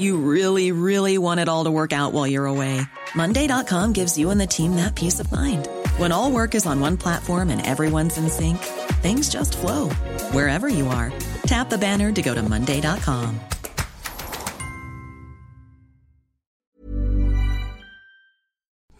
You 0.00 0.16
really, 0.16 0.72
really 0.72 1.18
want 1.18 1.40
it 1.40 1.48
all 1.48 1.64
to 1.64 1.70
work 1.70 1.92
out 1.92 2.14
while 2.14 2.26
you're 2.26 2.46
away. 2.46 2.80
Monday.com 3.14 3.92
gives 3.92 4.16
you 4.16 4.30
and 4.30 4.40
the 4.40 4.46
team 4.46 4.76
that 4.76 4.94
peace 4.94 5.20
of 5.20 5.30
mind. 5.30 5.68
When 5.98 6.10
all 6.10 6.32
work 6.32 6.54
is 6.54 6.66
on 6.66 6.80
one 6.80 6.96
platform 6.96 7.50
and 7.50 7.60
everyone's 7.66 8.16
in 8.16 8.30
sync, 8.30 8.58
things 9.02 9.28
just 9.28 9.58
flow 9.58 9.90
wherever 10.32 10.68
you 10.68 10.88
are. 10.88 11.12
Tap 11.42 11.68
the 11.68 11.76
banner 11.76 12.12
to 12.12 12.22
go 12.22 12.34
to 12.34 12.42
Monday.com. 12.42 13.40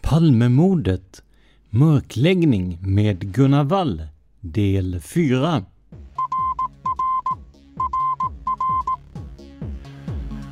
Palmemordet 0.01 1.21
Mörkläggning 1.69 2.77
med 2.81 3.33
Gunnar 3.33 3.63
Wall 3.63 4.07
Del 4.41 4.99
4 4.99 5.65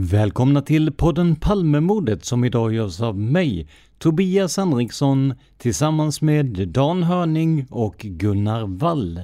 Välkomna 0.00 0.62
till 0.62 0.92
podden 0.92 1.36
Palmemordet 1.36 2.24
som 2.24 2.44
idag 2.44 2.74
görs 2.74 3.00
av 3.00 3.18
mig, 3.18 3.68
Tobias 3.98 4.56
Henriksson, 4.56 5.34
tillsammans 5.56 6.22
med 6.22 6.68
Dan 6.68 7.02
Hörning 7.02 7.66
och 7.70 7.96
Gunnar 7.98 8.66
Wall. 8.66 9.20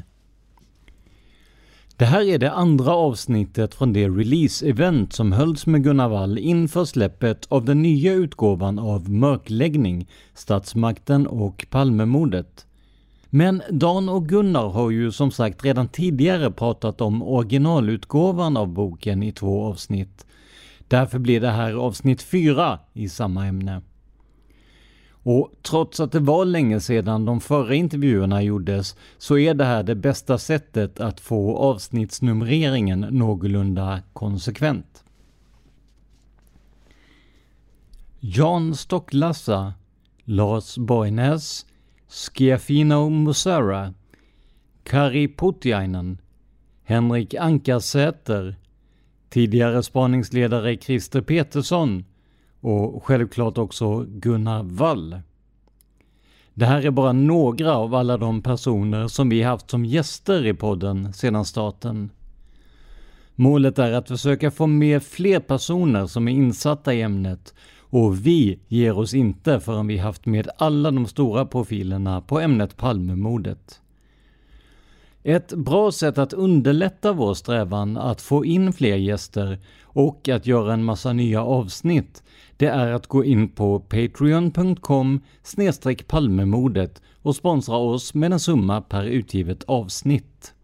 Det 1.97 2.05
här 2.05 2.23
är 2.23 2.39
det 2.39 2.53
andra 2.53 2.93
avsnittet 2.93 3.75
från 3.75 3.93
det 3.93 4.09
release-event 4.09 5.13
som 5.13 5.33
hölls 5.33 5.67
med 5.67 5.85
Gunnar 5.85 6.09
Wall 6.09 6.39
inför 6.39 6.85
släppet 6.85 7.47
av 7.49 7.65
den 7.65 7.83
nya 7.83 8.13
utgåvan 8.13 8.79
av 8.79 9.11
Mörkläggning, 9.11 10.09
Statsmakten 10.35 11.27
och 11.27 11.67
Palmemordet. 11.71 12.67
Men 13.31 13.63
Dan 13.71 14.09
och 14.09 14.29
Gunnar 14.29 14.69
har 14.69 14.91
ju 14.91 15.13
som 15.13 15.31
sagt 15.31 15.65
redan 15.65 15.89
tidigare 15.89 16.51
pratat 16.51 17.01
om 17.01 17.23
originalutgåvan 17.23 18.57
av 18.57 18.69
boken 18.69 19.23
i 19.23 19.33
två 19.33 19.65
avsnitt. 19.65 20.27
Därför 20.95 21.19
blir 21.19 21.41
det 21.41 21.51
här 21.51 21.73
avsnitt 21.73 22.23
4 22.23 22.79
i 22.93 23.09
samma 23.09 23.47
ämne. 23.47 23.83
Och 25.11 25.51
trots 25.63 26.01
att 26.01 26.13
det 26.13 26.21
var 26.21 26.45
länge 26.45 26.81
sedan 26.81 27.25
de 27.25 27.41
förra 27.41 27.75
intervjuerna 27.75 28.43
gjordes 28.43 28.97
så 29.19 29.39
är 29.39 29.55
det 29.55 29.65
här 29.65 29.83
det 29.83 29.95
bästa 29.95 30.39
sättet 30.39 31.01
att 31.01 31.21
få 31.21 31.57
avsnittsnumreringen 31.57 33.01
någorlunda 33.01 34.03
konsekvent. 34.13 35.05
Jan 38.21 38.75
Stocklassa, 38.75 39.75
Lars 40.25 40.79
Borgnäs, 40.79 41.67
Schiafino 42.09 43.09
Musara 43.09 43.95
Kari 44.83 45.29
Putiainen, 45.29 46.19
Henrik 46.85 47.35
Ankarsäter, 47.35 48.57
tidigare 49.35 49.83
spaningsledare 49.83 50.77
Christer 50.77 51.21
Petersson 51.21 52.05
och 52.61 53.05
självklart 53.05 53.59
också 53.59 54.07
Gunnar 54.09 54.63
Wall. 54.63 55.21
Det 56.55 56.67
här 56.67 56.87
är 56.87 56.91
bara 56.91 57.13
några 57.13 57.77
av 57.77 57.95
alla 57.95 58.17
de 58.17 58.43
personer 58.43 59.09
som 59.09 59.29
vi 59.29 59.43
haft 59.43 59.71
som 59.71 59.85
gäster 59.85 60.47
i 60.47 60.55
podden 60.55 61.13
sedan 61.13 61.45
starten. 61.45 62.11
Målet 63.35 63.79
är 63.79 63.93
att 63.93 64.09
försöka 64.09 64.51
få 64.51 64.67
med 64.67 65.03
fler 65.03 65.41
personer 65.41 66.07
som 66.07 66.29
är 66.29 66.33
insatta 66.33 66.95
i 66.95 67.03
ämnet 67.03 67.55
och 67.79 68.27
vi 68.27 68.59
ger 68.69 68.99
oss 68.99 69.15
inte 69.15 69.61
förrän 69.61 69.87
vi 69.87 69.99
haft 69.99 70.27
med 70.27 70.49
alla 70.59 70.91
de 70.91 71.07
stora 71.07 71.47
profilerna 71.47 72.21
på 72.21 72.41
ämnet 72.41 72.77
Palmemordet. 72.77 73.81
Ett 75.27 75.53
bra 75.53 75.93
sätt 75.93 76.19
att 76.19 76.33
underlätta 76.33 77.13
vår 77.13 77.35
strävan 77.35 77.97
att 77.97 78.21
få 78.21 78.45
in 78.45 78.73
fler 78.73 78.97
gäster 78.97 79.59
och 79.83 80.29
att 80.29 80.47
göra 80.47 80.73
en 80.73 80.85
massa 80.85 81.13
nya 81.13 81.43
avsnitt, 81.45 82.23
det 82.57 82.67
är 82.67 82.93
att 82.93 83.07
gå 83.07 83.25
in 83.25 83.49
på 83.49 83.81
patreon.com 83.81 85.21
palmemodet 86.07 87.03
och 87.23 87.37
sponsra 87.37 87.77
oss 87.77 88.15
med 88.15 88.33
en 88.33 88.41
summa 88.41 88.81
per 88.81 89.05
utgivet 89.05 89.65
avsnitt. 89.65 90.55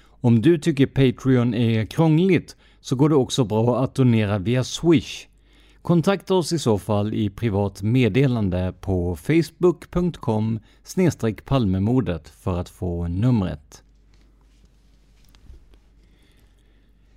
Om 0.00 0.42
du 0.42 0.58
tycker 0.58 0.86
Patreon 0.86 1.54
är 1.54 1.86
krångligt 1.86 2.56
så 2.80 2.96
går 2.96 3.08
det 3.08 3.14
också 3.14 3.44
bra 3.44 3.84
att 3.84 3.94
donera 3.94 4.38
via 4.38 4.64
Swish. 4.64 5.26
Kontakta 5.88 6.34
oss 6.34 6.52
i 6.52 6.58
så 6.58 6.78
fall 6.78 7.14
i 7.14 7.30
privat 7.30 7.82
meddelande 7.82 8.74
på 8.80 9.16
facebook.com 9.16 10.60
palmemordet 11.44 12.28
för 12.28 12.60
att 12.60 12.68
få 12.68 13.08
numret. 13.08 13.82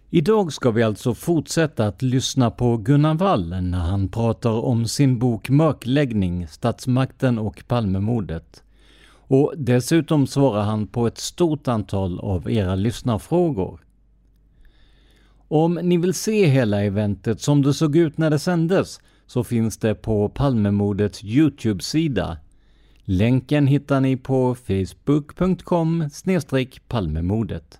Idag 0.09 0.53
ska 0.53 0.71
vi 0.71 0.83
alltså 0.83 1.13
fortsätta 1.13 1.87
att 1.87 2.01
lyssna 2.01 2.51
på 2.51 2.77
Gunnar 2.77 3.13
Wall 3.13 3.49
när 3.61 3.79
han 3.79 4.09
pratar 4.09 4.51
om 4.51 4.87
sin 4.87 5.19
bok 5.19 5.49
Mörkläggning, 5.49 6.47
Statsmakten 6.47 7.39
och 7.39 7.63
Palmemordet. 7.67 8.63
Och 9.13 9.53
dessutom 9.57 10.27
svarar 10.27 10.63
han 10.63 10.87
på 10.87 11.07
ett 11.07 11.17
stort 11.17 11.67
antal 11.67 12.19
av 12.19 12.51
era 12.51 12.75
lyssnarfrågor. 12.75 13.79
Om 15.53 15.73
ni 15.73 15.97
vill 15.97 16.13
se 16.13 16.45
hela 16.45 16.83
eventet 16.83 17.41
som 17.41 17.61
det 17.61 17.73
såg 17.73 17.95
ut 17.95 18.17
när 18.17 18.29
det 18.29 18.39
sändes 18.39 18.99
så 19.25 19.43
finns 19.43 19.77
det 19.77 19.95
på 19.95 20.29
Palmemordets 20.29 21.23
Youtube-sida. 21.23 22.37
Länken 23.03 23.67
hittar 23.67 24.01
ni 24.01 24.17
på 24.17 24.55
facebook.com 24.55 26.09
palmemordet. 26.87 27.79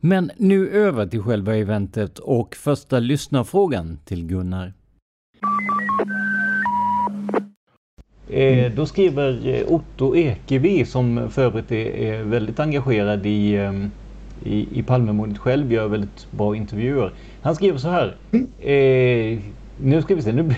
Men 0.00 0.30
nu 0.36 0.68
över 0.70 1.06
till 1.06 1.22
själva 1.22 1.56
eventet 1.56 2.18
och 2.18 2.54
första 2.56 2.98
lyssnarfrågan 2.98 3.98
till 4.04 4.26
Gunnar. 4.26 4.72
Eh, 8.28 8.72
då 8.72 8.86
skriver 8.86 9.48
eh, 9.48 9.72
Otto 9.72 10.16
Ekevi, 10.16 10.84
som 10.84 11.30
för 11.30 11.42
övrigt 11.42 11.72
är, 11.72 11.86
är 11.86 12.22
väldigt 12.22 12.60
engagerad 12.60 13.26
i, 13.26 13.54
eh, 13.54 13.72
i, 14.42 14.78
i 14.78 14.82
Palmemordet 14.82 15.38
själv, 15.38 15.72
gör 15.72 15.88
väldigt 15.88 16.30
bra 16.30 16.56
intervjuer. 16.56 17.12
Han 17.42 17.54
skriver 17.54 17.78
så 17.78 17.88
här. 17.88 18.16
Eh, 18.58 19.38
nu 19.76 20.02
ska 20.02 20.14
vi 20.14 20.22
se, 20.22 20.32
nu, 20.32 20.54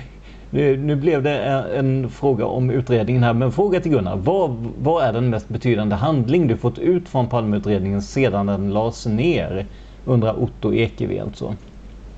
nu, 0.50 0.76
nu, 0.76 0.96
blev 0.96 1.23
det 1.23 1.38
en 1.76 2.11
fråga 2.11 2.44
om 2.44 2.70
utredningen 2.70 3.23
här, 3.23 3.34
men 3.34 3.52
fråga 3.52 3.81
till 3.81 3.93
Gunnar. 3.93 4.17
Vad, 4.17 4.56
vad 4.78 5.05
är 5.05 5.12
den 5.12 5.31
mest 5.31 5.49
betydande 5.49 5.94
handling 5.94 6.46
du 6.46 6.56
fått 6.56 6.78
ut 6.78 7.08
från 7.08 7.28
Palmeutredningen 7.28 8.02
sedan 8.02 8.46
den 8.46 8.73
lades 8.73 9.06
ner? 9.06 9.67
Undrar 10.05 10.43
Otto 10.43 10.75
Ekevi 10.75 11.19
alltså. 11.19 11.55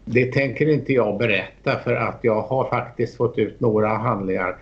Det 0.04 0.32
tänker 0.32 0.72
inte 0.72 0.92
jag 0.92 1.18
berätta 1.18 1.78
för 1.84 1.94
att 1.94 2.18
jag 2.22 2.42
har 2.42 2.68
faktiskt 2.68 3.16
fått 3.16 3.38
ut 3.38 3.60
några 3.60 3.88
handlingar 3.88 4.56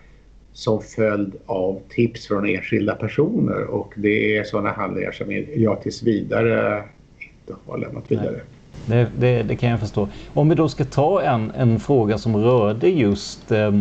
som 0.56 0.82
följd 0.82 1.34
av 1.46 1.80
tips 1.88 2.26
från 2.26 2.48
enskilda 2.48 2.94
personer 2.94 3.64
och 3.64 3.92
det 3.96 4.36
är 4.36 4.44
sådana 4.44 4.70
handlingar 4.70 5.12
som 5.12 5.44
jag 5.56 5.82
tills 5.82 6.02
vidare 6.02 6.82
inte 7.18 7.60
har 7.66 7.78
lämnat 7.78 8.04
vidare. 8.12 8.40
Det, 8.86 9.06
det, 9.18 9.42
det, 9.42 9.56
kan 9.56 9.70
jag 9.70 9.80
förstå. 9.80 10.08
Om 10.34 10.48
vi 10.48 10.54
då 10.54 10.68
ska 10.68 10.84
ta 10.84 11.22
en, 11.22 11.50
en 11.50 11.80
fråga 11.80 12.18
som 12.18 12.36
rörde 12.36 12.88
just 12.88 13.52
eh, 13.52 13.74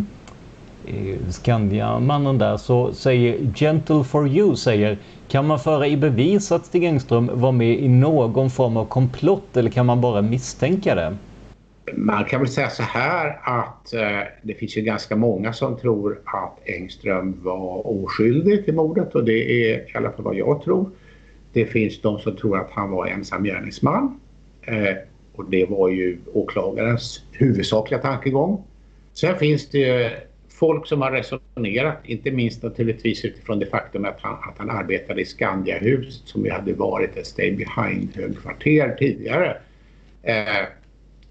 Skandiamannen 1.30 2.38
där 2.38 2.56
så 2.56 2.92
säger 2.92 3.52
Gentle 3.54 4.04
for 4.04 4.28
you 4.28 4.56
säger 4.56 4.98
kan 5.28 5.46
man 5.46 5.58
föra 5.58 5.86
i 5.86 5.96
bevis 5.96 6.52
att 6.52 6.66
Stig 6.66 6.84
Engström 6.84 7.30
var 7.32 7.52
med 7.52 7.80
i 7.80 7.88
någon 7.88 8.50
form 8.50 8.76
av 8.76 8.84
komplott 8.84 9.56
eller 9.56 9.70
kan 9.70 9.86
man 9.86 10.00
bara 10.00 10.22
misstänka 10.22 10.94
det? 10.94 11.16
Man 11.94 12.24
kan 12.24 12.40
väl 12.40 12.48
säga 12.48 12.70
så 12.70 12.82
här 12.82 13.38
att 13.42 13.92
eh, 13.92 14.20
det 14.42 14.54
finns 14.54 14.76
ju 14.76 14.80
ganska 14.80 15.16
många 15.16 15.52
som 15.52 15.78
tror 15.78 16.20
att 16.24 16.58
Engström 16.64 17.40
var 17.42 17.86
oskyldig 17.86 18.64
till 18.64 18.74
mordet 18.74 19.14
och 19.14 19.24
det 19.24 19.72
är 19.72 19.76
i 19.76 19.92
alla 19.94 20.12
fall 20.12 20.24
vad 20.24 20.34
jag 20.34 20.62
tror. 20.62 20.90
Det 21.52 21.66
finns 21.66 22.00
de 22.00 22.18
som 22.18 22.36
tror 22.36 22.58
att 22.58 22.70
han 22.70 22.90
var 22.90 23.06
ensam 23.06 23.44
gärningsman 23.44 24.20
eh, 24.62 24.96
och 25.34 25.50
det 25.50 25.66
var 25.70 25.88
ju 25.88 26.18
åklagarens 26.32 27.22
huvudsakliga 27.32 28.00
tankegång. 28.00 28.64
Sen 29.12 29.38
finns 29.38 29.68
det 29.68 30.12
folk 30.48 30.86
som 30.86 31.02
har 31.02 31.12
resonerat, 31.12 31.98
inte 32.04 32.30
minst 32.30 32.62
naturligtvis 32.62 33.24
utifrån 33.24 33.58
det 33.58 33.66
faktum 33.66 34.04
att 34.04 34.18
han, 34.20 34.34
att 34.34 34.58
han 34.58 34.70
arbetade 34.70 35.20
i 35.20 35.24
Skandiahuset 35.24 36.28
som 36.28 36.44
ju 36.44 36.50
hade 36.50 36.72
varit 36.72 37.16
ett 37.16 37.26
stay 37.26 37.52
behind 37.52 38.16
högkvarter 38.16 38.96
tidigare. 38.98 39.56
Eh, 40.22 40.66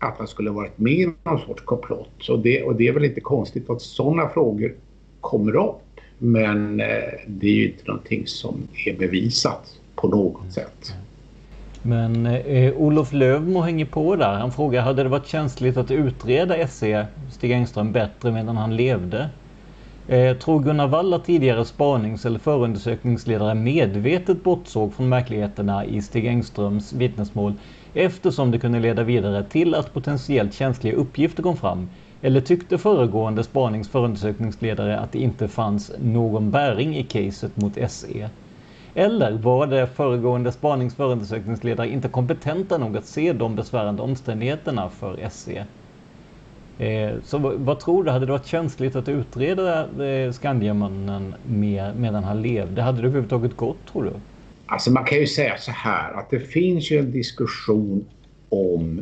att 0.08 0.18
han 0.18 0.28
skulle 0.28 0.50
varit 0.50 0.78
med 0.78 0.94
i 0.94 1.10
någon 1.24 1.40
sorts 1.40 1.64
komplott. 1.64 2.30
Och 2.30 2.40
det, 2.40 2.64
och 2.64 2.76
det 2.76 2.88
är 2.88 2.94
väl 2.94 3.06
inte 3.06 3.22
konstigt 3.22 3.70
att 3.70 3.82
sådana 3.82 4.30
frågor 4.30 4.74
kommer 5.22 5.56
upp. 5.56 5.82
Men 6.18 6.80
eh, 6.80 6.88
det 7.28 7.48
är 7.48 7.54
ju 7.54 7.72
inte 7.72 7.84
någonting 7.88 8.28
som 8.28 8.68
är 8.86 8.98
bevisat 9.00 9.80
på 9.96 10.08
något 10.08 10.54
sätt. 10.54 10.94
Men 11.82 12.26
eh, 12.26 12.74
Olof 12.74 13.14
Lövmo 13.14 13.62
hänger 13.62 13.86
på 13.86 14.16
där. 14.16 14.34
Han 14.34 14.52
frågar, 14.52 14.82
hade 14.82 15.04
det 15.04 15.10
varit 15.10 15.28
känsligt 15.28 15.78
att 15.78 15.92
utreda 15.92 16.68
SE 16.68 17.08
Stig 17.32 17.52
Engström 17.52 17.92
bättre 17.92 18.32
medan 18.32 18.58
han 18.58 18.76
levde? 18.76 19.30
Eh, 20.08 20.38
tror 20.38 20.64
Gunnar 20.64 20.88
Wall 20.88 21.22
tidigare 21.26 21.66
spanings 21.66 22.26
eller 22.26 22.40
förundersökningsledare 22.40 23.56
medvetet 23.56 24.44
bortsåg 24.44 24.94
från 24.94 25.10
märkligheterna 25.10 25.86
i 25.86 26.02
Stig 26.02 26.26
Engströms 26.26 26.94
vittnesmål 26.94 27.54
eftersom 27.96 28.52
det 28.52 28.60
kunde 28.60 28.80
leda 28.80 29.04
vidare 29.04 29.44
till 29.44 29.76
att 29.76 29.94
potentiellt 29.94 30.54
känsliga 30.54 30.96
uppgifter 30.96 31.44
kom 31.44 31.58
fram? 31.58 31.90
Eller 32.22 32.42
tyckte 32.42 32.78
föregående 32.78 33.44
spanings 33.44 33.90
förundersökningsledare 33.90 35.00
att 35.00 35.12
det 35.12 35.20
inte 35.20 35.48
fanns 35.48 35.92
någon 36.00 36.52
bäring 36.52 36.98
i 36.98 37.04
caset 37.04 37.58
mot 37.58 37.78
SE? 37.92 38.30
Eller 38.94 39.32
var 39.38 39.68
det 39.68 39.88
föregående 39.88 40.52
spanings 40.52 40.96
förundersökningsledare 40.96 41.90
inte 41.90 42.08
kompetenta 42.10 42.78
nog 42.78 42.98
att 42.98 43.06
se 43.06 43.34
de 43.34 43.56
besvärande 43.56 44.02
omständigheterna 44.02 44.90
för 44.90 45.30
SE? 45.30 45.66
Eh, 46.78 47.16
så 47.24 47.38
vad 47.58 47.80
tror 47.80 48.04
du, 48.04 48.12
hade 48.12 48.26
det 48.26 48.32
varit 48.32 48.46
känsligt 48.46 48.96
att 48.96 49.10
utreda 49.10 50.04
eh, 50.06 50.32
Skandiamannen 50.32 51.36
medan 51.96 52.24
han 52.24 52.42
levde? 52.42 52.82
Hade 52.82 53.02
det 53.02 53.08
överhuvudtaget 53.08 53.56
gått 53.58 53.86
tror 53.92 54.04
du? 54.04 54.14
Alltså 54.68 54.92
man 54.92 55.06
kan 55.06 55.18
ju 55.18 55.28
säga 55.28 55.58
så 55.58 55.72
här 55.72 56.14
att 56.14 56.30
det 56.30 56.40
finns 56.40 56.92
ju 56.92 57.00
en 57.00 57.12
diskussion 57.12 58.06
om 58.50 59.02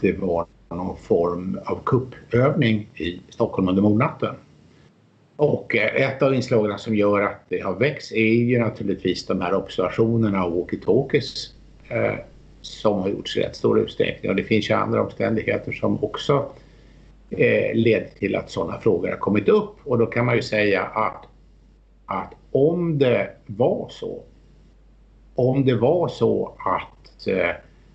det 0.00 0.12
var 0.12 0.46
någon 0.70 0.96
form 0.96 1.58
av 1.64 1.80
kuppövning 1.84 2.88
i 2.94 3.20
Stockholm 3.28 3.68
under 3.68 3.82
mordnatten. 3.82 4.34
Och 5.36 5.76
eh, 5.76 6.08
ett 6.10 6.22
av 6.22 6.34
inslagen 6.34 6.78
som 6.78 6.94
gör 6.94 7.22
att 7.22 7.40
det 7.48 7.60
har 7.60 7.74
växt 7.74 8.12
är 8.12 8.34
ju 8.34 8.58
naturligtvis 8.58 9.26
de 9.26 9.40
här 9.40 9.54
observationerna 9.54 10.44
av 10.44 10.52
walkie-talkies 10.52 11.50
eh, 11.88 12.14
som 12.60 12.98
har 12.98 13.08
gjorts 13.08 13.36
i 13.36 13.40
rätt 13.40 13.56
stor 13.56 13.80
utsträckning. 13.80 14.30
Och 14.30 14.36
det 14.36 14.44
finns 14.44 14.70
ju 14.70 14.74
andra 14.74 15.02
omständigheter 15.02 15.72
som 15.72 16.04
också 16.04 16.50
eh, 17.30 17.74
leder 17.74 18.08
till 18.18 18.36
att 18.36 18.50
sådana 18.50 18.80
frågor 18.80 19.08
har 19.08 19.16
kommit 19.16 19.48
upp. 19.48 19.74
Och 19.84 19.98
då 19.98 20.06
kan 20.06 20.26
man 20.26 20.36
ju 20.36 20.42
säga 20.42 20.82
att, 20.82 21.26
att 22.06 22.34
om 22.50 22.98
det 22.98 23.30
var 23.46 23.86
så, 23.90 24.22
om 25.36 25.64
det 25.64 25.74
var 25.74 26.08
så 26.08 26.52
att 26.58 27.26
eh, 27.26 27.50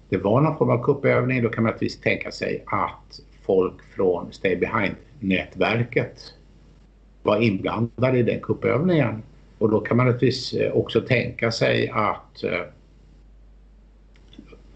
det 0.10 0.18
var 0.18 0.42
någon 0.42 0.58
form 0.58 0.70
av 0.70 0.84
kuppövning, 0.84 1.44
då 1.44 1.50
kan 1.50 1.64
man 1.64 1.72
naturligtvis 1.72 2.02
tänka 2.02 2.32
sig 2.32 2.64
att 2.68 3.20
folk 3.46 3.84
från 3.96 4.34
Stay 4.34 4.56
Behind-nätverket 4.56 6.34
var 7.24 7.42
inblandade 7.42 8.18
i 8.18 8.24
den 8.24 8.40
kuppövningen. 8.40 9.24
Och 9.58 9.70
då 9.70 9.80
kan 9.80 9.98
man 9.98 10.06
naturligtvis 10.06 10.54
eh, 10.54 10.72
också 10.72 11.02
tänka 11.02 11.52
sig 11.52 11.90
att 11.90 12.44
eh, 12.44 12.62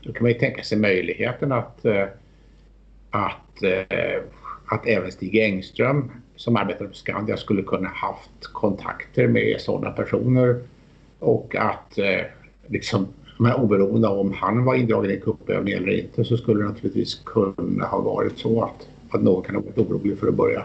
då 0.04 0.14
kan 0.14 0.24
man 0.24 0.32
ju 0.32 0.40
tänka 0.40 0.64
sig 0.64 0.78
möjligheten 0.78 1.52
att, 1.52 1.86
att, 3.10 3.64
att 4.66 4.88
även 4.88 5.12
Stig 5.12 5.36
Engström 5.36 6.12
som 6.36 6.56
arbetade 6.56 6.90
på 6.90 6.96
Skandia 6.96 7.38
skulle 7.38 7.64
kunna 7.64 7.90
haft 7.90 8.48
kontakter 8.54 9.28
med 9.28 9.62
sådana 9.62 9.92
personer 9.92 10.62
och 11.20 11.56
att 11.56 12.00
liksom, 12.68 13.08
men 13.40 13.54
oberoende 13.54 14.08
av 14.08 14.20
om 14.20 14.34
han 14.34 14.66
var 14.66 14.76
indragen 14.76 15.12
i 15.12 15.20
kuppövning 15.20 15.74
eller 15.74 16.00
inte 16.00 16.24
så 16.24 16.38
skulle 16.38 16.64
det 16.64 16.68
naturligtvis 16.68 17.22
kunna 17.26 17.86
ha 17.86 18.02
varit 18.02 18.38
så 18.38 18.64
att, 18.64 18.88
att 19.10 19.24
någon 19.24 19.44
kan 19.44 19.56
ha 19.56 19.62
varit 19.62 19.78
orolig 19.78 20.18
för 20.20 20.28
att 20.28 20.36
börja 20.36 20.64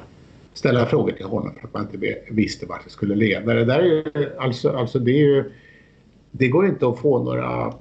ställa 0.55 0.87
frågor 0.87 1.13
till 1.13 1.27
honom 1.27 1.53
för 1.61 1.67
att 1.69 1.75
man 1.75 1.83
inte 1.83 2.17
visste 2.31 2.67
vart 2.67 2.85
det 2.85 2.91
skulle 2.91 3.15
leda. 3.15 3.55
Det, 3.55 3.65
där 3.65 3.79
är 3.79 3.85
ju, 3.85 4.05
alltså, 4.39 4.71
alltså 4.71 4.99
det, 4.99 5.11
är 5.11 5.25
ju, 5.25 5.53
det 6.31 6.49
går 6.49 6.67
inte 6.67 6.89
att 6.89 6.99
få 6.99 7.25
några 7.25 7.75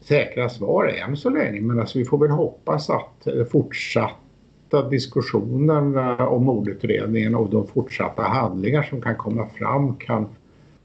säkra 0.00 0.48
svar 0.48 0.86
än 0.86 1.16
så 1.16 1.30
länge 1.30 1.60
men 1.60 1.80
alltså 1.80 1.98
vi 1.98 2.04
får 2.04 2.18
väl 2.18 2.30
hoppas 2.30 2.90
att 2.90 3.28
fortsatta 3.50 4.88
diskussioner 4.90 6.20
eh, 6.20 6.26
om 6.26 6.44
mordutredningen 6.44 7.34
och 7.34 7.50
de 7.50 7.66
fortsatta 7.66 8.22
handlingar 8.22 8.82
som 8.82 9.00
kan 9.00 9.16
komma 9.16 9.46
fram 9.58 9.96
kan 9.96 10.26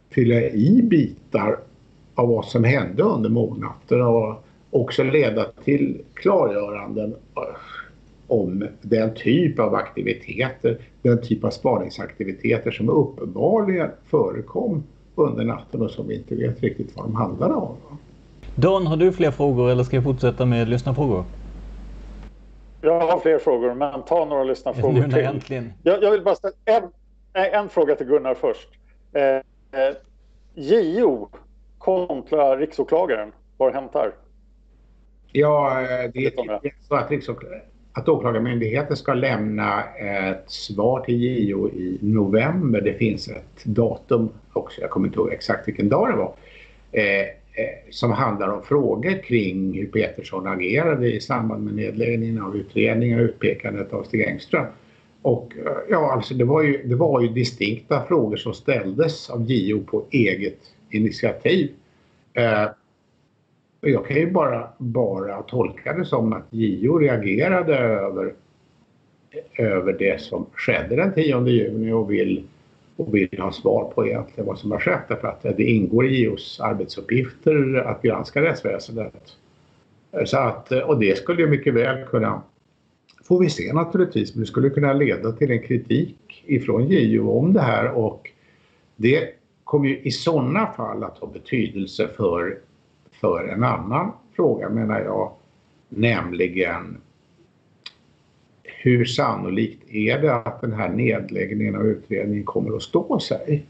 fylla 0.09 0.41
i 0.41 0.81
bitar 0.83 1.59
av 2.15 2.29
vad 2.29 2.45
som 2.45 2.63
hände 2.63 3.03
under 3.03 3.29
mordnatten 3.29 4.01
och 4.01 4.43
också 4.69 5.03
leda 5.03 5.45
till 5.63 6.01
klargöranden 6.13 7.15
om 8.27 8.67
den 8.81 9.13
typ 9.15 9.59
av 9.59 9.75
aktiviteter, 9.75 10.77
den 11.01 11.21
typ 11.21 11.43
av 11.43 11.49
spaningsaktiviteter 11.49 12.71
som 12.71 12.89
uppenbarligen 12.89 13.89
förekom 14.09 14.83
under 15.15 15.43
natten 15.43 15.81
och 15.81 15.91
som 15.91 16.07
vi 16.07 16.15
inte 16.15 16.35
vet 16.35 16.61
riktigt 16.61 16.95
vad 16.95 17.05
de 17.05 17.15
handlade 17.15 17.53
om. 17.53 17.75
Dan, 18.55 18.87
har 18.87 18.97
du 18.97 19.11
fler 19.11 19.31
frågor 19.31 19.69
eller 19.69 19.83
ska 19.83 19.97
jag 19.97 20.03
fortsätta 20.03 20.45
med 20.45 20.69
lyssnarfrågor? 20.69 21.23
Jag 22.81 22.99
har 22.99 23.19
fler 23.19 23.39
frågor, 23.39 23.73
men 23.73 24.03
ta 24.03 24.25
några 24.25 24.43
lyssnarfrågor 24.43 25.03
till. 25.03 25.17
Äntligen. 25.17 25.73
Jag, 25.83 26.03
jag 26.03 26.11
vill 26.11 26.21
bara 26.21 26.35
ställa 26.35 26.53
en, 26.65 26.83
en 27.33 27.69
fråga 27.69 27.95
till 27.95 28.07
Gunnar 28.07 28.33
först. 28.33 28.69
Eh, 29.13 29.23
eh, 29.81 29.95
JO 30.53 31.29
kontra 31.83 32.57
riksåklagaren, 32.57 33.31
vad 33.57 33.73
har 33.73 33.81
hänt 33.81 33.91
här? 33.93 34.11
Ja, 35.31 35.81
eh, 35.81 36.11
det 36.13 36.25
är 36.25 36.81
så 36.81 36.95
att 36.95 37.37
att 37.93 38.09
Åklagarmyndigheten 38.09 38.97
ska 38.97 39.13
lämna 39.13 39.83
ett 39.83 40.51
svar 40.51 40.99
till 40.99 41.49
JO 41.49 41.69
i 41.69 41.97
november. 42.01 42.81
Det 42.81 42.93
finns 42.93 43.27
ett 43.27 43.63
datum 43.63 44.29
också, 44.53 44.81
jag 44.81 44.89
kommer 44.89 45.07
inte 45.07 45.19
ihåg 45.19 45.33
exakt 45.33 45.67
vilken 45.67 45.89
dag 45.89 46.09
det 46.09 46.15
var, 46.15 46.33
eh, 46.91 47.21
eh, 47.21 47.89
som 47.89 48.11
handlar 48.11 48.47
om 48.47 48.63
frågor 48.63 49.23
kring 49.23 49.73
hur 49.73 49.87
Petersson 49.87 50.47
agerade 50.47 51.13
i 51.13 51.19
samband 51.19 51.65
med 51.65 51.73
nedläggningen 51.73 52.41
av 52.41 52.55
utredningen 52.55 53.19
och 53.19 53.25
utpekandet 53.25 53.93
av 53.93 54.03
Stig 54.03 54.21
Engström. 54.21 54.65
Och 55.21 55.53
eh, 55.57 55.71
ja, 55.89 56.11
alltså 56.11 56.33
det 56.33 56.45
var, 56.45 56.61
ju, 56.61 56.83
det 56.83 56.95
var 56.95 57.21
ju 57.21 57.27
distinkta 57.27 58.05
frågor 58.07 58.37
som 58.37 58.53
ställdes 58.53 59.29
av 59.29 59.51
JO 59.51 59.83
på 59.83 60.05
eget 60.11 60.59
initiativ. 60.93 61.71
Eh, 62.33 62.67
jag 63.81 64.07
kan 64.07 64.17
ju 64.17 64.31
bara, 64.31 64.67
bara 64.77 65.41
tolka 65.41 65.93
det 65.93 66.05
som 66.05 66.33
att 66.33 66.45
JO 66.49 66.97
reagerade 66.97 67.77
över, 67.77 68.33
över 69.57 69.93
det 69.93 70.21
som 70.21 70.45
skedde 70.53 70.95
den 70.95 71.13
10 71.13 71.47
juni 71.47 71.91
och 71.91 72.11
vill, 72.11 72.43
och 72.95 73.15
vill 73.15 73.39
ha 73.39 73.51
svar 73.51 73.91
på 73.95 74.07
egentligen 74.07 74.45
vad 74.45 74.59
som 74.59 74.71
har 74.71 74.79
skett. 74.79 75.03
Därför 75.07 75.27
att 75.27 75.41
det 75.41 75.63
ingår 75.63 76.05
i 76.05 76.23
JOs 76.23 76.59
arbetsuppgifter 76.59 77.75
att 77.75 78.01
granska 78.01 78.41
rättsväsendet. 78.41 79.37
Så 80.25 80.37
att, 80.37 80.71
och 80.71 80.99
det 80.99 81.17
skulle 81.17 81.41
ju 81.41 81.47
mycket 81.47 81.73
väl 81.73 82.05
kunna, 82.05 82.41
får 83.23 83.39
vi 83.39 83.49
se 83.49 83.73
naturligtvis, 83.73 84.35
men 84.35 84.41
det 84.41 84.47
skulle 84.47 84.69
kunna 84.69 84.93
leda 84.93 85.31
till 85.31 85.51
en 85.51 85.61
kritik 85.61 86.43
ifrån 86.45 86.87
JO 86.87 87.31
om 87.39 87.53
det 87.53 87.61
här 87.61 87.91
och 87.91 88.31
det 88.95 89.42
kommer 89.63 89.87
ju 89.89 89.99
i 89.99 90.11
sådana 90.11 90.67
fall 90.67 91.03
att 91.03 91.17
ha 91.17 91.27
betydelse 91.27 92.07
för 92.17 92.57
för 93.11 93.47
en 93.47 93.63
annan 93.63 94.11
fråga 94.35 94.69
menar 94.69 94.99
jag, 94.99 95.31
nämligen 95.89 96.97
hur 98.63 99.05
sannolikt 99.05 99.89
är 99.89 100.21
det 100.21 100.35
att 100.35 100.61
den 100.61 100.73
här 100.73 100.89
nedläggningen 100.89 101.75
av 101.75 101.85
utredningen 101.85 102.43
kommer 102.43 102.75
att 102.75 102.81
stå 102.81 103.19
sig? 103.19 103.65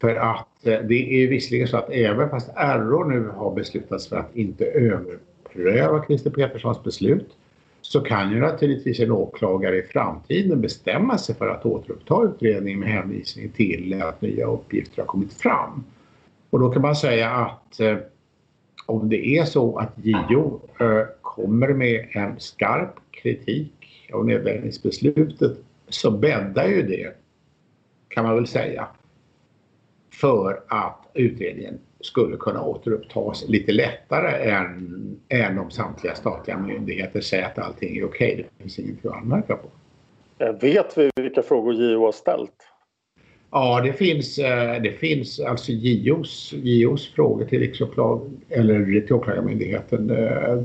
För 0.00 0.16
att 0.16 0.66
eh, 0.66 0.80
det 0.80 1.24
är 1.24 1.28
visserligen 1.28 1.68
så 1.68 1.76
att 1.76 1.90
även 1.90 2.30
fast 2.30 2.50
RÅ 2.56 3.04
nu 3.04 3.28
har 3.28 3.54
beslutat 3.54 4.00
sig 4.00 4.08
för 4.08 4.16
att 4.16 4.36
inte 4.36 4.64
överpröva 4.64 6.04
Christer 6.06 6.30
Peterssons 6.30 6.82
beslut 6.82 7.36
så 7.82 8.00
kan 8.00 8.32
ju 8.32 8.40
naturligtvis 8.40 9.00
en 9.00 9.10
åklagare 9.10 9.78
i 9.78 9.82
framtiden 9.82 10.60
bestämma 10.60 11.18
sig 11.18 11.34
för 11.34 11.48
att 11.48 11.66
återuppta 11.66 12.24
utredningen 12.24 12.80
med 12.80 12.88
hänvisning 12.88 13.48
till 13.48 14.02
att 14.02 14.22
nya 14.22 14.46
uppgifter 14.46 15.02
har 15.02 15.06
kommit 15.06 15.32
fram. 15.32 15.84
Och 16.50 16.60
då 16.60 16.70
kan 16.70 16.82
man 16.82 16.96
säga 16.96 17.30
att 17.30 17.80
eh, 17.80 17.96
om 18.86 19.08
det 19.08 19.26
är 19.26 19.44
så 19.44 19.78
att 19.78 19.92
JO 19.96 20.60
eh, 20.80 21.06
kommer 21.22 21.68
med 21.68 22.08
en 22.12 22.40
skarp 22.40 22.94
kritik 23.10 24.10
av 24.12 24.26
nedläggningsbeslutet 24.26 25.58
så 25.88 26.10
bäddar 26.10 26.66
ju 26.66 26.82
det, 26.82 27.12
kan 28.08 28.24
man 28.24 28.34
väl 28.34 28.46
säga, 28.46 28.86
för 30.20 30.62
att 30.68 31.10
utredningen 31.14 31.78
skulle 32.02 32.36
kunna 32.36 32.62
återupptas 32.62 33.48
lite 33.48 33.72
lättare 33.72 34.50
än, 34.50 35.20
än 35.28 35.58
om 35.58 35.70
samtliga 35.70 36.14
statliga 36.14 36.58
myndigheter 36.58 37.20
säger 37.20 37.46
att 37.46 37.58
allting 37.58 37.96
är 37.96 38.04
okej. 38.04 38.32
Okay. 38.32 38.36
Det 38.36 38.62
finns 38.62 38.78
inget 38.78 39.06
att 39.06 39.12
anmärka 39.12 39.56
på. 39.56 39.68
Eh, 40.44 40.52
vet 40.60 40.98
vi 40.98 41.10
vilka 41.16 41.42
frågor 41.42 41.74
JO 41.74 42.04
har 42.04 42.12
ställt? 42.12 42.52
Ja, 43.50 43.80
det 43.84 43.92
finns, 43.92 44.38
eh, 44.38 44.82
det 44.82 44.92
finns 44.92 45.40
alltså 45.40 45.72
JOs, 45.72 46.54
JOs 46.62 47.08
frågor 47.14 47.44
till 47.44 47.60
riksåklag 47.60 48.30
eller 48.48 49.00
till 49.00 49.14
åklagarmyndigheten. 49.14 50.10
Eh, 50.10 50.62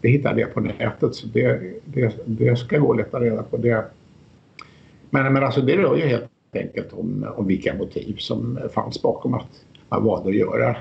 det 0.00 0.08
hittade 0.08 0.40
jag 0.40 0.54
på 0.54 0.60
nätet 0.60 1.14
så 1.14 1.26
det, 1.26 1.60
det, 1.84 2.14
det 2.24 2.56
ska 2.56 2.78
gå 2.78 3.00
att 3.00 3.22
reda 3.22 3.42
på. 3.42 3.56
Det. 3.56 3.84
Men, 5.10 5.32
men 5.32 5.44
alltså 5.44 5.60
det 5.60 5.76
rör 5.76 5.96
ju 5.96 6.02
helt 6.06 6.30
enkelt 6.52 6.92
om, 6.92 7.26
om 7.36 7.46
vilka 7.46 7.74
motiv 7.74 8.16
som 8.18 8.58
fanns 8.74 9.02
bakom 9.02 9.34
att 9.34 9.64
man 9.90 10.04
valde 10.04 10.28
att 10.28 10.34
göra, 10.34 10.76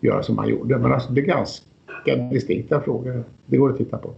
göra 0.00 0.22
som 0.22 0.36
man 0.36 0.48
gjorde. 0.48 0.78
Men 0.78 0.92
alltså 0.92 1.12
det 1.12 1.20
är 1.20 1.24
ganska 1.24 2.16
distinkta 2.30 2.80
frågor. 2.80 3.24
Det 3.46 3.56
går 3.56 3.70
att 3.70 3.76
titta 3.76 3.98
på. 3.98 4.10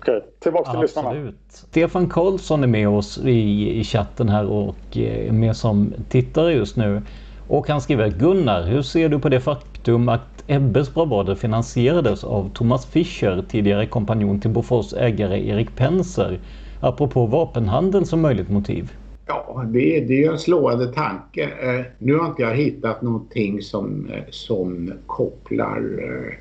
Okej, 0.00 0.24
tillbaka 0.38 0.70
till 0.70 0.80
lyssnarna. 0.80 1.08
Absolut. 1.08 1.36
Stefan 1.48 2.08
Karlsson 2.08 2.62
är 2.62 2.66
med 2.66 2.88
oss 2.88 3.18
i, 3.18 3.80
i 3.80 3.84
chatten 3.84 4.28
här 4.28 4.46
och 4.46 4.96
är 4.96 5.26
eh, 5.26 5.32
med 5.32 5.56
som 5.56 5.94
tittare 6.08 6.52
just 6.52 6.76
nu. 6.76 7.02
Och 7.48 7.68
han 7.68 7.80
skriver 7.80 8.10
Gunnar, 8.10 8.62
hur 8.62 8.82
ser 8.82 9.08
du 9.08 9.18
på 9.18 9.28
det 9.28 9.40
faktum 9.40 10.08
att 10.08 10.44
Ebbes 10.46 10.94
bravader 10.94 11.34
finansierades 11.34 12.24
av 12.24 12.50
Thomas 12.54 12.86
Fischer, 12.86 13.44
tidigare 13.48 13.86
kompanjon 13.86 14.40
till 14.40 14.50
Bofors 14.50 14.92
ägare 14.92 15.48
Erik 15.48 15.76
Penser, 15.76 16.38
apropå 16.80 17.26
vapenhandeln 17.26 18.04
som 18.04 18.20
möjligt 18.20 18.50
motiv? 18.50 18.92
Ja, 19.30 19.64
det, 19.66 20.00
det 20.00 20.24
är 20.24 20.30
en 20.30 20.38
slående 20.38 20.92
tanke. 20.92 21.50
Eh, 21.62 21.84
nu 21.98 22.14
har 22.14 22.28
inte 22.28 22.42
jag 22.42 22.54
hittat 22.54 23.02
någonting 23.02 23.62
som, 23.62 24.10
eh, 24.12 24.22
som 24.30 24.92
kopplar, 25.06 25.98
eh, 25.98 26.34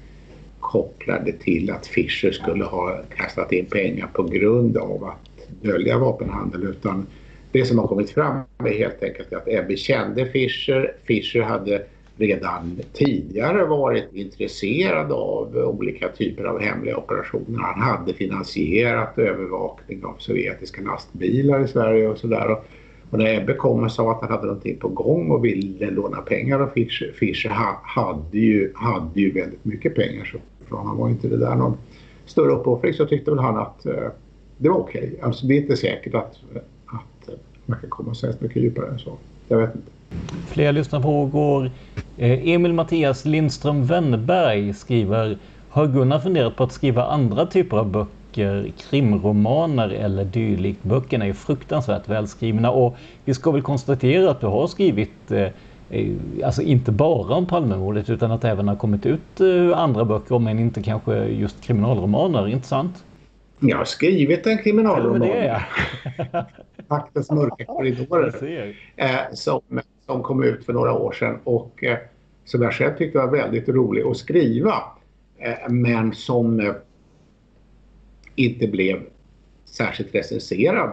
kopplar 0.60 1.22
det 1.26 1.40
till 1.40 1.72
att 1.72 1.88
Fischer 1.88 2.32
skulle 2.32 2.64
ha 2.64 3.02
kastat 3.16 3.52
in 3.52 3.66
pengar 3.66 4.08
på 4.14 4.24
grund 4.24 4.78
av 4.78 5.04
att 5.04 5.48
dölja 5.62 5.98
vapenhandel 5.98 6.64
utan 6.64 7.08
det 7.52 7.66
som 7.66 7.80
har 7.80 7.88
kommit 7.88 8.10
fram 8.10 8.40
är 8.58 8.78
helt 8.78 9.04
enkelt 9.04 9.34
att 9.34 9.48
Ebbe 9.48 9.76
kände 9.76 10.26
Fischer. 10.26 10.94
Fischer 11.04 11.42
hade 11.42 11.82
redan 12.20 12.80
tidigare 12.94 13.66
varit 13.66 14.14
intresserad 14.14 15.12
av 15.12 15.56
olika 15.56 16.10
typer 16.10 16.44
av 16.44 16.60
hemliga 16.60 16.98
operationer. 16.98 17.60
Han 17.60 17.82
hade 17.82 18.14
finansierat 18.14 19.18
övervakning 19.18 20.06
av 20.06 20.16
sovjetiska 20.18 20.82
lastbilar 20.82 21.64
i 21.66 21.68
Sverige 21.68 22.08
och 22.08 22.18
sådär. 22.18 22.58
Och 23.10 23.18
när 23.18 23.42
Ebbe 23.42 23.54
kom 23.54 23.84
och 23.84 23.92
sa 23.92 24.12
att 24.12 24.22
han 24.22 24.32
hade 24.32 24.46
någonting 24.46 24.78
på 24.78 24.88
gång 24.88 25.32
och 25.32 25.46
ville 25.46 25.92
låna 25.92 26.22
pengar 26.22 26.60
av 26.60 26.68
Fischer, 26.68 27.12
Fischer 27.16 27.50
hade, 27.84 28.38
ju, 28.38 28.72
hade 28.76 29.22
ju 29.22 29.32
väldigt 29.32 29.66
mycket 29.66 29.96
pengar 29.96 30.26
så 30.26 30.38
för 30.70 30.76
honom 30.76 30.98
var 30.98 31.10
inte 31.10 31.28
det 31.28 31.38
där 31.38 31.56
någon 31.56 31.78
större 32.26 32.52
uppoffring 32.52 32.94
så 32.94 33.06
tyckte 33.06 33.32
väl 33.32 33.40
han 33.40 33.58
att 33.58 33.86
eh, 33.86 34.10
det 34.58 34.70
var 34.70 34.78
okej. 34.78 35.08
Okay. 35.08 35.22
Alltså 35.22 35.46
det 35.46 35.54
är 35.54 35.62
inte 35.62 35.78
säkert 35.78 36.16
att, 36.16 36.36
att 36.86 37.30
man 37.66 37.80
kan 37.80 37.90
komma 37.90 38.14
så 38.14 38.28
mycket 38.40 38.64
djupare 38.64 38.88
än 38.88 39.00
så. 39.00 39.18
Jag 39.50 39.58
vet 39.58 39.76
inte. 39.76 39.92
Fler 40.48 40.72
lyssnarfrågor. 40.72 41.72
Eh, 42.18 42.50
Emil 42.50 42.74
Mattias 42.74 43.26
Lindström 43.26 43.86
Wennberg 43.86 44.74
skriver 44.74 45.38
Har 45.70 45.88
Gunnar 45.88 46.20
funderat 46.20 46.56
på 46.56 46.64
att 46.64 46.72
skriva 46.72 47.06
andra 47.06 47.46
typer 47.46 47.78
av 47.78 47.92
böcker, 47.92 48.72
krimromaner 48.78 49.90
eller 49.90 50.26
dylikt? 50.26 50.84
Böckerna 50.84 51.26
är 51.26 51.34
fruktansvärt 51.34 52.10
välskrivna 52.10 52.72
och 52.72 52.98
vi 53.26 53.34
ska 53.34 53.52
väl 53.52 53.62
konstatera 53.62 54.32
att 54.32 54.42
du 54.42 54.48
har 54.48 54.68
skrivit 54.68 55.32
eh, 55.32 55.48
eh, 55.90 56.08
Alltså 56.46 56.62
inte 56.62 56.92
bara 56.92 57.36
om 57.36 57.46
Palmemordet 57.46 58.10
utan 58.10 58.32
att 58.32 58.42
det 58.42 58.50
även 58.50 58.68
har 58.68 58.76
kommit 58.76 59.06
ut 59.06 59.42
andra 59.76 60.06
böcker 60.06 60.36
om 60.36 60.48
än 60.48 60.60
inte 60.60 60.84
kanske 60.84 61.26
just 61.26 61.62
kriminalromaner, 61.62 62.48
inte 62.48 62.68
sant? 62.68 63.04
Jag 63.60 63.78
har 63.78 63.86
skrivit 63.86 64.48
en 64.48 64.58
kriminalroman. 64.58 65.28
Ja. 65.28 65.62
Maktens 66.88 67.32
mörka 67.32 67.66
korridorer. 67.66 68.76
Eh, 68.96 69.20
som, 69.34 69.62
som 70.06 70.24
kom 70.24 70.44
ut 70.44 70.66
för 70.66 70.74
några 70.74 70.94
år 70.94 71.12
sedan 71.12 71.40
och 71.44 71.84
eh, 71.84 71.98
som 72.46 72.62
jag 72.62 72.74
själv 72.74 72.98
tyckte 72.98 73.18
var 73.18 73.28
väldigt 73.28 73.70
rolig 73.70 74.04
att 74.04 74.18
skriva. 74.18 74.84
Eh, 75.38 75.70
men 75.70 76.14
som 76.14 76.60
eh, 76.60 76.74
inte 78.36 78.68
blev 78.68 79.00
särskilt 79.66 80.16
recenserad. 80.16 80.92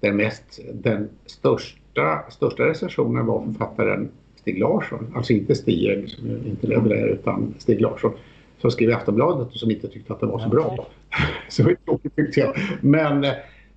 Den, 0.00 0.16
mest, 0.16 0.60
den 0.72 1.08
största, 1.26 2.22
största 2.30 2.62
recensionen 2.62 3.26
var 3.26 3.44
författaren 3.44 4.10
Stig 4.36 4.58
Larsson. 4.58 5.12
Alltså 5.16 5.32
inte 5.32 5.54
Stig 5.54 6.10
som 6.10 6.28
inte 6.46 6.66
ledde 6.66 6.88
det 6.88 7.08
utan 7.08 7.54
Stig 7.58 7.80
Larsson 7.80 8.12
som 8.60 8.70
skrev 8.70 8.90
i 8.90 8.92
Aftonbladet 8.92 9.48
och 9.48 9.56
som 9.56 9.70
inte 9.70 9.88
tyckte 9.88 10.12
att 10.12 10.20
det 10.20 10.26
var 10.26 10.38
så 10.38 10.48
bra. 10.48 10.86
så 11.48 11.62
det 11.62 11.68
var 11.68 11.74
tråkigt 11.74 12.16
tyckte 12.16 12.40
jag. 12.40 12.54
Men 12.80 13.26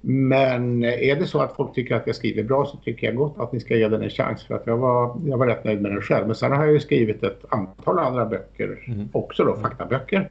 men 0.03 0.83
är 0.83 1.15
det 1.15 1.27
så 1.27 1.39
att 1.39 1.55
folk 1.55 1.73
tycker 1.75 1.95
att 1.95 2.07
jag 2.07 2.15
skriver 2.15 2.43
bra 2.43 2.65
så 2.65 2.77
tycker 2.77 3.07
jag 3.07 3.15
gott 3.15 3.35
att 3.39 3.53
ni 3.53 3.59
ska 3.59 3.75
ge 3.75 3.88
den 3.88 4.01
en 4.01 4.09
chans 4.09 4.43
för 4.43 4.55
att 4.55 4.67
jag 4.67 4.77
var, 4.77 5.15
jag 5.25 5.38
var 5.38 5.47
rätt 5.47 5.63
nöjd 5.63 5.81
med 5.81 5.91
den 5.91 6.01
själv. 6.01 6.27
Men 6.27 6.35
sen 6.35 6.51
har 6.51 6.65
jag 6.65 6.73
ju 6.73 6.79
skrivit 6.79 7.23
ett 7.23 7.45
antal 7.50 8.00
andra 8.00 8.25
böcker 8.25 8.83
mm. 8.88 9.09
också 9.11 9.43
då, 9.43 9.55
faktaböcker. 9.55 10.29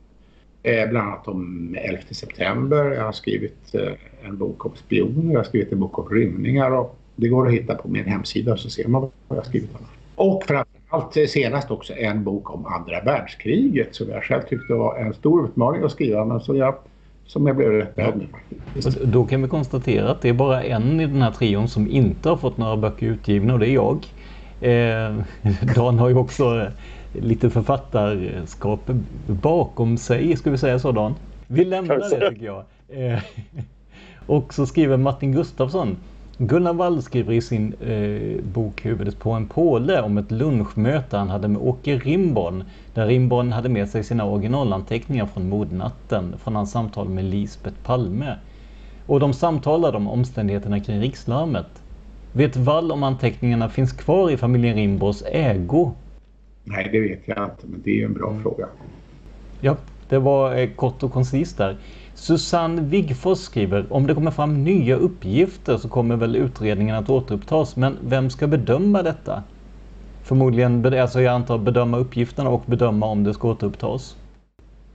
Eh, 0.62 0.90
bland 0.90 1.08
annat 1.08 1.28
om 1.28 1.76
11 1.80 2.02
september, 2.10 2.84
jag 2.84 3.04
har 3.04 3.12
skrivit 3.12 3.74
eh, 3.74 3.92
en 4.22 4.38
bok 4.38 4.66
om 4.66 4.72
spioner, 4.76 5.32
jag 5.32 5.38
har 5.38 5.44
skrivit 5.44 5.72
en 5.72 5.80
bok 5.80 5.98
om 5.98 6.08
rymningar 6.08 6.70
och 6.70 6.96
det 7.16 7.28
går 7.28 7.46
att 7.46 7.52
hitta 7.52 7.74
på 7.74 7.88
min 7.88 8.04
hemsida 8.04 8.56
så 8.56 8.70
ser 8.70 8.88
man 8.88 9.00
vad 9.00 9.10
jag 9.28 9.36
har 9.36 9.42
skrivit. 9.42 9.70
Och 10.14 10.44
framförallt 10.46 11.16
eh, 11.16 11.26
senast 11.26 11.70
också 11.70 11.94
en 11.96 12.24
bok 12.24 12.54
om 12.54 12.66
andra 12.66 13.00
världskriget 13.00 13.94
som 13.94 14.10
jag 14.10 14.24
själv 14.24 14.42
tyckte 14.42 14.74
var 14.74 14.96
en 14.96 15.14
stor 15.14 15.44
utmaning 15.44 15.82
att 15.82 15.92
skriva 15.92 16.24
men 16.24 16.40
så 16.40 16.56
jag 16.56 16.74
som 17.30 17.46
jag 17.46 17.56
blev 17.56 17.70
rätt 17.70 17.96
nöjd 17.96 18.16
med. 18.16 18.94
Då 19.04 19.24
kan 19.24 19.42
vi 19.42 19.48
konstatera 19.48 20.10
att 20.10 20.22
det 20.22 20.28
är 20.28 20.32
bara 20.32 20.62
en 20.62 21.00
i 21.00 21.06
den 21.06 21.22
här 21.22 21.30
trion 21.30 21.68
som 21.68 21.90
inte 21.90 22.28
har 22.28 22.36
fått 22.36 22.56
några 22.56 22.76
böcker 22.76 23.06
utgivna 23.06 23.52
och 23.52 23.58
det 23.58 23.68
är 23.68 23.74
jag. 23.74 24.06
Eh, 24.60 25.16
Dan 25.76 25.98
har 25.98 26.08
ju 26.08 26.14
också 26.14 26.66
lite 27.12 27.50
författarskap 27.50 28.90
bakom 29.26 29.96
sig, 29.96 30.36
ska 30.36 30.50
vi 30.50 30.58
säga 30.58 30.78
så 30.78 30.92
Dan? 30.92 31.14
Vi 31.46 31.64
lämnar 31.64 31.96
det 31.96 32.30
tycker 32.30 32.46
jag. 32.46 32.64
Eh, 32.88 33.18
och 34.26 34.54
så 34.54 34.66
skriver 34.66 34.96
Martin 34.96 35.32
Gustafsson 35.32 35.96
Gunnar 36.42 36.72
Wall 36.72 37.02
skriver 37.02 37.32
i 37.32 37.40
sin 37.40 37.74
eh, 37.80 38.44
bok 38.44 38.84
Huvudet 38.84 39.18
på 39.18 39.30
en 39.30 39.46
påle 39.46 40.00
om 40.00 40.18
ett 40.18 40.30
lunchmöte 40.30 41.16
han 41.16 41.28
hade 41.28 41.48
med 41.48 41.62
Åke 41.62 41.98
Rimborn 41.98 42.64
där 42.94 43.06
Rimborn 43.06 43.52
hade 43.52 43.68
med 43.68 43.88
sig 43.88 44.04
sina 44.04 44.24
originalanteckningar 44.24 45.26
från 45.26 45.48
mordnatten 45.48 46.34
från 46.38 46.56
hans 46.56 46.70
samtal 46.70 47.08
med 47.08 47.24
Lisbeth 47.24 47.76
Palme. 47.82 48.36
Och 49.06 49.20
de 49.20 49.32
samtalade 49.32 49.96
om 49.96 50.08
omständigheterna 50.08 50.80
kring 50.80 51.00
rikslarmet. 51.00 51.82
Vet 52.32 52.56
Wall 52.56 52.92
om 52.92 53.02
anteckningarna 53.02 53.68
finns 53.68 53.92
kvar 53.92 54.30
i 54.30 54.36
familjen 54.36 54.76
Rimborns 54.76 55.24
ägo? 55.26 55.92
Nej, 56.64 56.88
det 56.92 57.00
vet 57.00 57.22
jag 57.24 57.44
inte, 57.44 57.66
men 57.66 57.82
det 57.84 58.00
är 58.00 58.04
en 58.04 58.14
bra 58.14 58.30
mm. 58.30 58.42
fråga. 58.42 58.66
Ja, 59.60 59.76
det 60.08 60.18
var 60.18 60.56
eh, 60.56 60.68
kort 60.70 61.02
och 61.02 61.12
koncist 61.12 61.58
där. 61.58 61.76
Susanne 62.20 62.82
Wigfors 62.82 63.38
skriver 63.38 63.86
om 63.90 64.06
det 64.06 64.14
kommer 64.14 64.30
fram 64.30 64.64
nya 64.64 64.96
uppgifter 64.96 65.76
så 65.76 65.88
kommer 65.88 66.16
väl 66.16 66.36
utredningen 66.36 66.96
att 66.96 67.10
återupptas. 67.10 67.76
Men 67.76 67.98
vem 68.02 68.30
ska 68.30 68.46
bedöma 68.46 69.02
detta? 69.02 69.42
Förmodligen, 70.22 70.94
alltså 70.94 71.20
jag 71.20 71.34
antar 71.34 71.58
bedöma 71.58 71.98
uppgifterna 71.98 72.50
och 72.50 72.62
bedöma 72.66 73.06
om 73.06 73.24
det 73.24 73.34
ska 73.34 73.48
återupptas. 73.48 74.16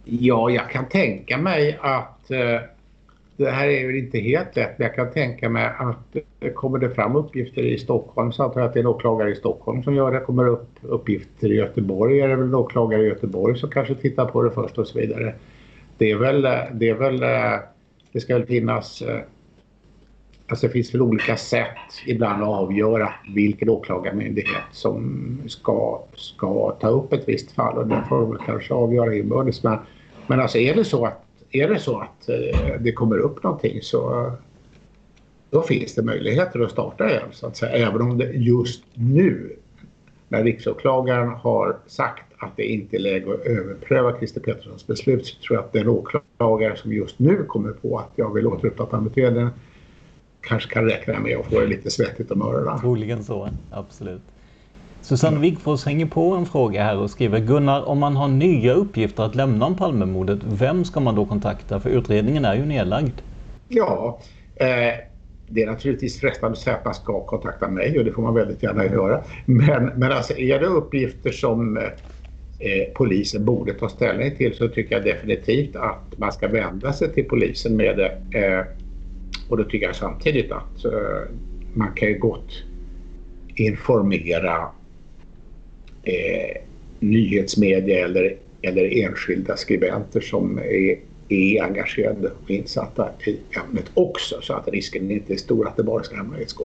Ja, 0.04 0.50
jag 0.50 0.70
kan 0.70 0.90
tänka 0.90 1.38
mig 1.38 1.80
att 1.82 2.32
eh, 2.32 2.62
det 3.38 3.50
här 3.50 3.68
är 3.68 3.88
väl 3.88 3.96
inte 3.96 4.20
helt 4.20 4.56
lätt, 4.56 4.80
men 4.80 4.88
jag 4.88 4.96
kan 4.96 5.12
tänka 5.12 5.50
mig 5.50 5.66
att 5.78 6.16
eh, 6.40 6.52
kommer 6.52 6.80
det 6.80 6.90
fram 6.90 7.16
uppgifter 7.16 7.62
i 7.62 7.78
Stockholm 7.78 8.32
så 8.32 8.44
antar 8.44 8.60
jag 8.60 8.68
att 8.68 8.74
det 8.74 8.80
är 8.80 8.84
en 8.84 8.88
åklagare 8.88 9.32
i 9.32 9.36
Stockholm 9.36 9.84
som 9.84 9.96
gör 9.96 10.12
det. 10.12 10.20
Kommer 10.20 10.44
det 10.44 10.50
upp 10.50 10.70
uppgifter 10.82 11.52
i 11.52 11.56
Göteborg 11.56 12.20
är 12.22 12.28
det 12.28 12.36
väl 12.36 12.48
en 12.48 12.56
åklagare 12.56 13.02
i 13.02 13.08
Göteborg 13.08 13.58
som 13.58 13.70
kanske 13.70 13.96
tittar 13.96 14.26
på 14.26 14.42
det 14.44 14.52
först 14.52 14.78
och 14.78 14.88
så 14.88 15.00
vidare 15.00 15.34
det 15.98 16.12
är 16.12 16.16
väl, 16.16 16.42
det 16.80 16.90
är 16.90 16.94
väl 16.94 17.20
det 18.12 18.22
ska 18.22 18.38
väl 18.38 18.46
finnas 18.46 19.02
eh, 19.02 19.20
Alltså 20.48 20.68
det 20.68 20.74
finns 20.74 20.94
väl 20.94 21.02
olika 21.02 21.38
sätt 21.38 21.78
ibland 22.06 22.44
att 22.44 22.50
avgöra 22.50 23.14
vilken 23.36 23.70
åklagarmyndighet 23.70 24.64
som 24.72 25.38
ska, 25.48 26.04
ska 26.16 26.72
ta 26.72 26.88
upp 26.88 27.14
ett 27.14 27.30
visst 27.30 27.52
fall 27.52 27.78
och 27.78 27.88
det 27.88 28.04
får 28.10 28.22
de 28.22 28.38
kanske 28.46 28.74
avgöra 28.74 29.16
inbördes. 29.16 29.64
Men, 29.64 29.78
men 30.28 30.40
alltså 30.40 30.58
är 30.58 30.76
det 30.76 30.84
så 30.84 31.06
att, 31.06 31.22
är 31.52 31.70
det, 31.70 31.80
så 31.80 32.00
att 32.00 32.30
eh, 32.30 32.80
det 32.80 32.92
kommer 32.92 33.18
upp 33.18 33.44
någonting 33.44 33.82
så 33.82 34.32
då 35.50 35.62
finns 35.62 35.96
det 35.96 36.04
möjligheter 36.04 36.60
att 36.60 36.72
starta 36.72 37.10
igen 37.10 37.28
så 37.32 37.48
att 37.48 37.58
säga. 37.58 37.88
Även 37.88 38.02
om 38.02 38.18
det 38.18 38.32
just 38.32 38.84
nu 38.94 39.56
när 40.28 40.44
riksåklagaren 40.44 41.30
har 41.30 41.78
sagt 41.88 42.24
att 42.46 42.58
det 42.58 42.64
inte 42.64 42.98
är 42.98 43.00
läge 43.00 43.34
att 43.34 43.46
överpröva 43.46 44.18
Christer 44.18 44.42
Petterssons 44.42 44.88
beslut 44.88 45.26
så 45.26 45.36
tror 45.42 45.58
jag 45.58 45.66
att 45.66 45.74
den 45.74 45.88
åklagare 45.88 46.76
som 46.78 46.94
just 46.94 47.20
nu 47.20 47.44
kommer 47.44 47.72
på 47.72 48.00
att 48.00 48.12
jag 48.16 48.34
vill 48.34 48.48
återuppta 48.48 48.86
permitteringen 48.86 49.50
kanske 50.42 50.74
kan 50.74 50.86
räkna 50.86 51.20
med 51.20 51.38
att 51.38 51.46
få 51.46 51.60
det 51.60 51.68
lite 51.68 51.90
svettigt 51.90 52.32
om 52.32 52.42
öronen. 52.42 52.80
Troligen 52.80 53.24
så, 53.24 53.50
absolut. 53.72 54.22
Susanne 55.02 55.40
Wigfors 55.40 55.86
hänger 55.86 56.06
på 56.06 56.34
en 56.34 56.46
fråga 56.46 56.84
här 56.84 56.98
och 56.98 57.10
skriver 57.12 57.40
Gunnar, 57.40 57.90
om 57.90 58.00
man 58.00 58.16
har 58.16 58.28
nya 58.28 58.74
uppgifter 58.74 59.24
att 59.24 59.36
lämna 59.36 59.66
om 59.66 59.78
Palmemordet, 59.78 60.40
vem 60.44 60.86
ska 60.86 61.00
man 61.00 61.16
då 61.16 61.26
kontakta? 61.26 61.80
För 61.80 61.90
utredningen 61.90 62.46
är 62.46 62.56
ju 62.56 62.66
nedlagd. 62.66 63.22
Ja, 63.68 64.20
eh, 64.56 64.68
det 65.48 65.64
är 65.64 65.68
naturligtvis 65.68 66.20
frestande 66.20 66.54
att 66.54 66.64
säga 66.64 66.76
att 66.76 66.86
man 66.86 66.94
ska 66.94 67.26
kontakta 67.26 67.68
mig 67.68 68.00
och 68.00 68.06
det 68.06 68.12
får 68.12 68.22
man 68.22 68.34
väldigt 68.34 68.64
gärna 68.64 68.86
göra. 68.86 69.22
Men, 69.46 69.86
men 69.86 70.12
alltså 70.12 70.38
är 70.38 70.60
det 70.60 70.66
uppgifter 70.66 71.32
som 71.32 71.80
eh, 72.60 72.94
polisen 72.94 73.46
borde 73.46 73.74
ta 73.74 73.90
ställning 73.90 74.36
till 74.36 74.56
så 74.56 74.68
tycker 74.68 74.96
jag 74.96 75.04
definitivt 75.04 75.76
att 75.76 76.18
man 76.18 76.32
ska 76.32 76.48
vända 76.48 76.94
sig 76.94 77.14
till 77.14 77.26
polisen 77.26 77.76
med 77.76 77.98
det. 77.98 78.40
Eh, 78.40 78.66
och 79.50 79.58
då 79.58 79.64
tycker 79.64 79.86
jag 79.86 79.96
samtidigt 79.96 80.52
att 80.52 80.86
eh, 80.86 81.32
man 81.74 81.94
kan 81.96 82.08
ju 82.08 82.18
gott 82.18 82.64
informera 83.56 84.68
eh, 86.04 86.62
nyhetsmedia 87.00 88.06
eller, 88.06 88.36
eller 88.62 89.04
enskilda 89.04 89.58
skribenter 89.58 90.22
som 90.22 90.58
är, 90.58 91.00
är 91.30 91.64
engagerade 91.64 92.32
och 92.44 92.52
insatta 92.52 93.10
i 93.26 93.38
ämnet 93.66 93.86
också 93.94 94.42
så 94.42 94.54
att 94.54 94.68
risken 94.68 95.12
inte 95.12 95.34
är 95.34 95.38
stor 95.38 95.68
att 95.68 95.78
det 95.78 95.84
bara 95.84 96.04
ska 96.04 96.16
hamna 96.16 96.40
i 96.40 96.42
ett 96.42 96.50
skåp. 96.50 96.65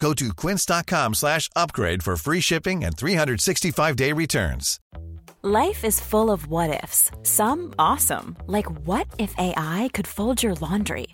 Go 0.00 0.12
to 0.14 0.32
quince.com 0.34 1.14
slash 1.14 1.48
upgrade 1.56 2.02
for 2.02 2.16
free 2.16 2.40
shipping 2.40 2.84
and 2.84 2.96
365-day 2.96 4.12
returns. 4.12 4.78
Life 5.42 5.84
is 5.84 6.00
full 6.00 6.30
of 6.30 6.48
what 6.48 6.82
ifs. 6.84 7.10
Some 7.22 7.72
awesome, 7.78 8.36
like 8.46 8.66
what 8.86 9.06
if 9.18 9.34
AI 9.38 9.88
could 9.94 10.06
fold 10.06 10.42
your 10.42 10.54
laundry? 10.56 11.06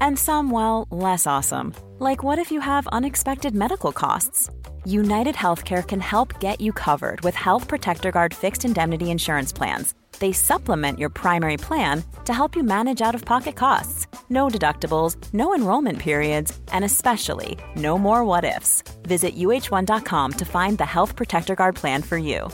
And 0.00 0.18
some, 0.18 0.50
well, 0.50 0.86
less 0.90 1.26
awesome, 1.26 1.74
like 1.98 2.22
what 2.22 2.38
if 2.38 2.52
you 2.52 2.60
have 2.60 2.86
unexpected 2.88 3.54
medical 3.54 3.92
costs? 3.92 4.50
United 4.84 5.34
Healthcare 5.34 5.86
can 5.86 6.00
help 6.00 6.38
get 6.38 6.60
you 6.60 6.72
covered 6.72 7.20
with 7.22 7.34
Health 7.34 7.66
Protector 7.66 8.10
Guard 8.10 8.34
fixed 8.34 8.64
indemnity 8.64 9.10
insurance 9.10 9.52
plans. 9.52 9.94
They 10.18 10.32
supplement 10.32 10.98
your 10.98 11.10
primary 11.10 11.56
plan 11.56 12.02
to 12.24 12.32
help 12.32 12.56
you 12.56 12.62
manage 12.62 13.00
out 13.00 13.14
of 13.14 13.24
pocket 13.24 13.56
costs. 13.56 14.06
No 14.28 14.48
deductibles, 14.48 15.16
no 15.32 15.54
enrollment 15.54 15.98
periods, 15.98 16.58
and 16.72 16.84
especially 16.84 17.56
no 17.76 17.98
more 17.98 18.24
what 18.24 18.44
ifs. 18.44 18.82
Visit 19.02 19.36
uh1.com 19.36 20.32
to 20.32 20.44
find 20.44 20.78
the 20.78 20.84
Health 20.84 21.16
Protector 21.16 21.54
Guard 21.54 21.76
plan 21.76 22.02
for 22.02 22.18
you. 22.18 22.48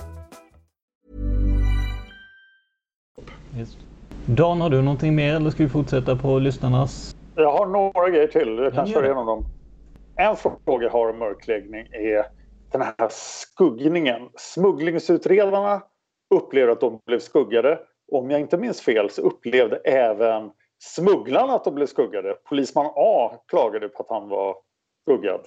Just. 3.56 3.78
Dan, 4.26 4.60
har 4.60 4.70
du 4.70 4.82
någonting 4.82 5.14
mer 5.14 5.34
eller 5.34 5.50
ska 5.50 5.62
vi 5.62 5.68
fortsätta 5.68 6.16
på 6.16 6.38
lyssnarnas? 6.38 7.16
Jag 7.34 7.52
har 7.52 7.66
några 7.66 8.10
grejer 8.10 8.26
till. 8.26 8.58
Jag 8.58 8.72
kan 8.72 8.86
köra 8.86 9.04
igenom 9.04 9.26
dem. 9.26 9.44
En 10.16 10.36
fråga 10.36 10.84
jag 10.84 10.90
har 10.90 11.10
om 11.10 11.18
mörkläggning 11.18 11.86
är 11.92 12.24
den 12.72 12.82
här 12.82 13.08
skuggningen. 13.10 14.28
Smugglingsutredarna 14.36 15.82
upplevde 16.36 16.72
att 16.72 16.80
de 16.80 17.00
blev 17.06 17.18
skuggade. 17.18 17.80
Om 18.12 18.30
jag 18.30 18.40
inte 18.40 18.58
minns 18.58 18.80
fel 18.80 19.10
så 19.10 19.22
upplevde 19.22 19.76
även 19.76 20.50
smugglarna 20.78 21.52
att 21.52 21.64
de 21.64 21.74
blev 21.74 21.86
skuggade. 21.86 22.34
Polisman 22.48 22.90
A 22.96 23.32
klagade 23.48 23.88
på 23.88 24.02
att 24.02 24.08
han 24.08 24.28
var 24.28 24.56
skuggad. 25.02 25.40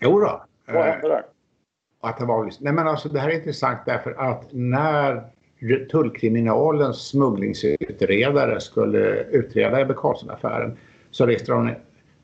Jo 0.00 0.20
då. 0.20 0.42
Vad 0.66 0.84
hände 0.84 1.08
där? 1.08 1.24
Att 2.00 2.18
det, 2.18 2.24
var, 2.24 2.50
nej 2.60 2.72
men 2.72 2.88
alltså, 2.88 3.08
det 3.08 3.20
här 3.20 3.28
är 3.28 3.34
intressant 3.34 3.78
därför 3.86 4.12
att 4.12 4.46
när 4.50 5.30
tullkriminalens 5.90 7.08
smugglingsutredare 7.08 8.60
skulle 8.60 9.22
utreda 9.22 9.80
Ebbe 9.80 9.94
Carlsson-affären 9.94 10.78
så 11.10 11.26
reste 11.26 11.52
de 11.52 11.74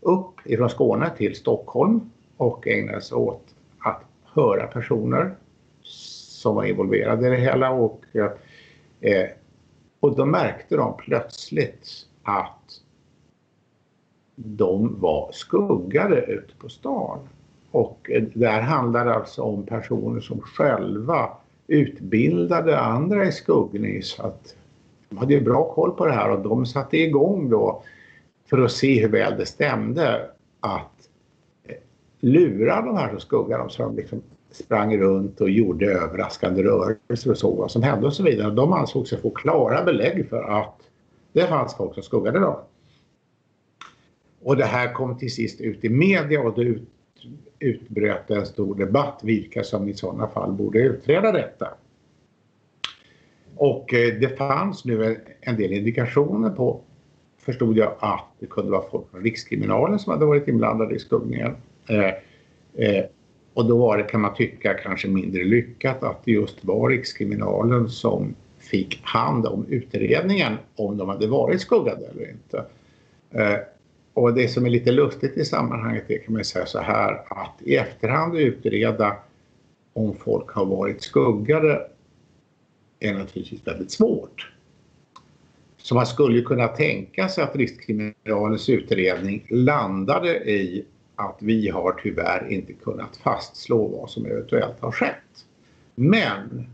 upp 0.01 0.35
ifrån 0.45 0.71
Skåne 0.71 1.11
till 1.17 1.35
Stockholm 1.35 2.11
och 2.37 2.67
ägnade 2.67 3.01
sig 3.01 3.17
åt 3.17 3.43
att 3.79 4.03
höra 4.35 4.67
personer 4.67 5.35
som 6.47 6.55
var 6.55 6.65
involverade 6.65 7.27
i 7.27 7.31
det 7.31 7.37
hela 7.37 7.71
och, 7.71 8.05
eh, 9.01 9.27
och 10.01 10.17
då 10.17 10.25
märkte 10.25 10.77
de 10.77 10.97
plötsligt 10.97 11.89
att 12.23 12.81
de 14.35 15.01
var 15.01 15.31
skuggade 15.33 16.21
ute 16.21 16.55
på 16.59 16.69
stan. 16.69 17.19
Och 17.71 18.11
eh, 18.11 18.23
där 18.23 18.61
handlar 18.61 19.05
det 19.05 19.15
alltså 19.15 19.43
om 19.43 19.67
personer 19.67 20.21
som 20.21 20.41
själva 20.41 21.29
utbildade 21.67 22.79
andra 22.79 23.27
i 23.27 23.33
skuggning 23.33 24.03
så 24.03 24.23
att 24.23 24.57
de 25.09 25.19
hade 25.19 25.35
ju 25.35 25.41
bra 25.41 25.73
koll 25.75 25.91
på 25.91 26.07
det 26.07 26.13
här 26.13 26.31
och 26.31 26.43
de 26.43 26.67
satte 26.67 26.97
igång 26.97 27.51
då 27.51 27.83
för 28.51 28.59
att 28.59 28.73
se 28.73 29.01
hur 29.01 29.09
väl 29.09 29.39
det 29.39 29.47
stämde 29.47 30.31
att 30.61 31.09
eh, 31.65 31.77
lura 32.21 32.83
de 32.83 32.97
här 32.97 33.11
som 33.11 33.21
skuggade 33.21 33.63
dem 33.63 33.71
så 33.71 33.83
de 33.83 33.97
liksom 33.97 34.23
sprang 34.51 34.99
runt 34.99 35.41
och 35.41 35.51
gjorde 35.51 35.87
överraskande 35.87 36.63
rörelser 36.63 37.31
och 37.31 37.39
såg 37.39 37.59
vad 37.59 37.71
som 37.71 37.83
hände 37.83 38.07
och 38.07 38.13
så 38.13 38.23
vidare. 38.23 38.51
De 38.51 38.73
ansåg 38.73 39.09
sig 39.09 39.21
få 39.21 39.31
klara 39.31 39.85
belägg 39.85 40.29
för 40.29 40.43
att 40.43 40.81
det 41.33 41.47
fanns 41.47 41.77
folk 41.77 41.95
som 41.95 42.03
skuggade 42.03 42.39
dem. 42.39 42.57
Och 44.43 44.57
det 44.57 44.65
här 44.65 44.93
kom 44.93 45.19
till 45.19 45.35
sist 45.35 45.61
ut 45.61 45.85
i 45.85 45.89
media 45.89 46.41
och 46.41 46.55
det 46.65 46.79
utbröt 47.59 48.31
en 48.31 48.47
stor 48.47 48.75
debatt 48.75 49.21
vilka 49.23 49.65
som 49.65 49.89
i 49.89 49.95
sådana 49.95 50.29
fall 50.29 50.53
borde 50.53 50.79
utreda 50.79 51.33
detta. 51.33 51.69
Och 53.57 53.95
eh, 53.95 54.15
det 54.21 54.37
fanns 54.39 54.85
nu 54.85 55.21
en 55.41 55.57
del 55.57 55.73
indikationer 55.73 56.51
på, 56.51 56.81
förstod 57.39 57.77
jag, 57.77 57.95
att 57.99 58.25
det 58.39 58.47
kunde 58.47 58.71
vara 58.71 58.91
folk 58.91 59.11
från 59.11 59.23
Rikskriminalen 59.23 59.99
som 59.99 60.13
hade 60.13 60.27
varit 60.27 60.49
inblandade 60.49 60.95
i 60.95 60.99
skuggningen. 60.99 61.57
Eh, 61.89 62.09
eh, 62.75 63.05
och 63.57 63.65
då 63.65 63.77
var 63.79 63.99
det, 63.99 64.03
kan 64.03 64.21
man 64.21 64.35
tycka, 64.35 64.75
kanske 64.75 65.09
mindre 65.09 65.45
lyckat 65.45 66.03
att 66.03 66.25
det 66.25 66.33
just 66.33 66.65
var 66.65 66.89
Rikskriminalen 66.89 67.89
som 67.89 68.35
fick 68.59 69.01
hand 69.03 69.47
om 69.47 69.67
utredningen 69.69 70.57
om 70.77 70.97
de 70.97 71.09
hade 71.09 71.27
varit 71.27 71.61
skuggade 71.61 72.07
eller 72.07 72.31
inte. 72.31 72.65
Eh, 73.31 73.59
och 74.15 74.35
det 74.35 74.49
som 74.49 74.67
är 74.67 74.71
lite 74.71 74.93
lustigt 74.93 75.37
i 75.37 75.45
sammanhanget 75.45 76.11
är 76.11 76.19
kan 76.19 76.35
man 76.35 76.45
säga 76.45 76.67
så 76.67 76.79
här 76.79 77.13
att 77.29 77.63
i 77.63 77.77
efterhand 77.77 78.37
utreda 78.37 79.17
om 79.93 80.15
folk 80.15 80.51
har 80.51 80.65
varit 80.65 81.03
skuggade 81.03 81.87
är 83.01 83.15
naturligtvis 83.15 83.67
väldigt 83.67 83.91
svårt. 83.91 84.53
Så 85.77 85.95
man 85.95 86.07
skulle 86.07 86.43
kunna 86.43 86.69
tänka 86.69 87.29
sig 87.29 87.45
att 87.45 87.57
Rikskriminalens 87.57 88.69
utredning 88.69 89.47
landade 89.51 90.51
i 90.51 90.85
att 91.17 91.37
vi 91.41 91.69
har 91.69 92.01
tyvärr 92.03 92.49
inte 92.53 92.73
kunnat 92.73 93.17
fastslå 93.17 93.87
vad 93.87 94.11
som 94.11 94.27
eventuellt 94.27 94.81
har 94.81 94.93
skett. 94.93 95.45
Men 95.95 96.67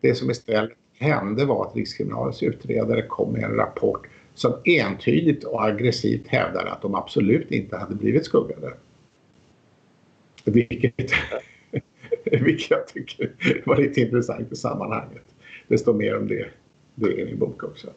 det 0.00 0.14
som 0.14 0.30
istället 0.30 0.72
hände 0.98 1.44
var 1.44 1.66
att 1.66 1.76
Rikskriminalens 1.76 2.42
utredare 2.42 3.02
kom 3.02 3.32
med 3.32 3.42
en 3.42 3.54
rapport 3.54 4.06
som 4.34 4.52
entydigt 4.64 5.44
och 5.44 5.64
aggressivt 5.64 6.28
hävdade 6.28 6.70
att 6.70 6.82
de 6.82 6.94
absolut 6.94 7.50
inte 7.50 7.76
hade 7.76 7.94
blivit 7.94 8.24
skuggade. 8.24 8.72
Vilket, 10.44 10.94
vilket 12.24 12.70
jag 12.70 12.88
tycker 12.88 13.30
var 13.64 13.76
lite 13.76 14.00
intressant 14.00 14.52
i 14.52 14.56
sammanhanget. 14.56 15.24
Det 15.68 15.78
står 15.78 15.94
mer 15.94 16.16
om 16.16 16.28
det, 16.28 16.46
det 16.94 17.12
i 17.12 17.24
min 17.24 17.38
bok 17.38 17.64
också. 17.64 17.88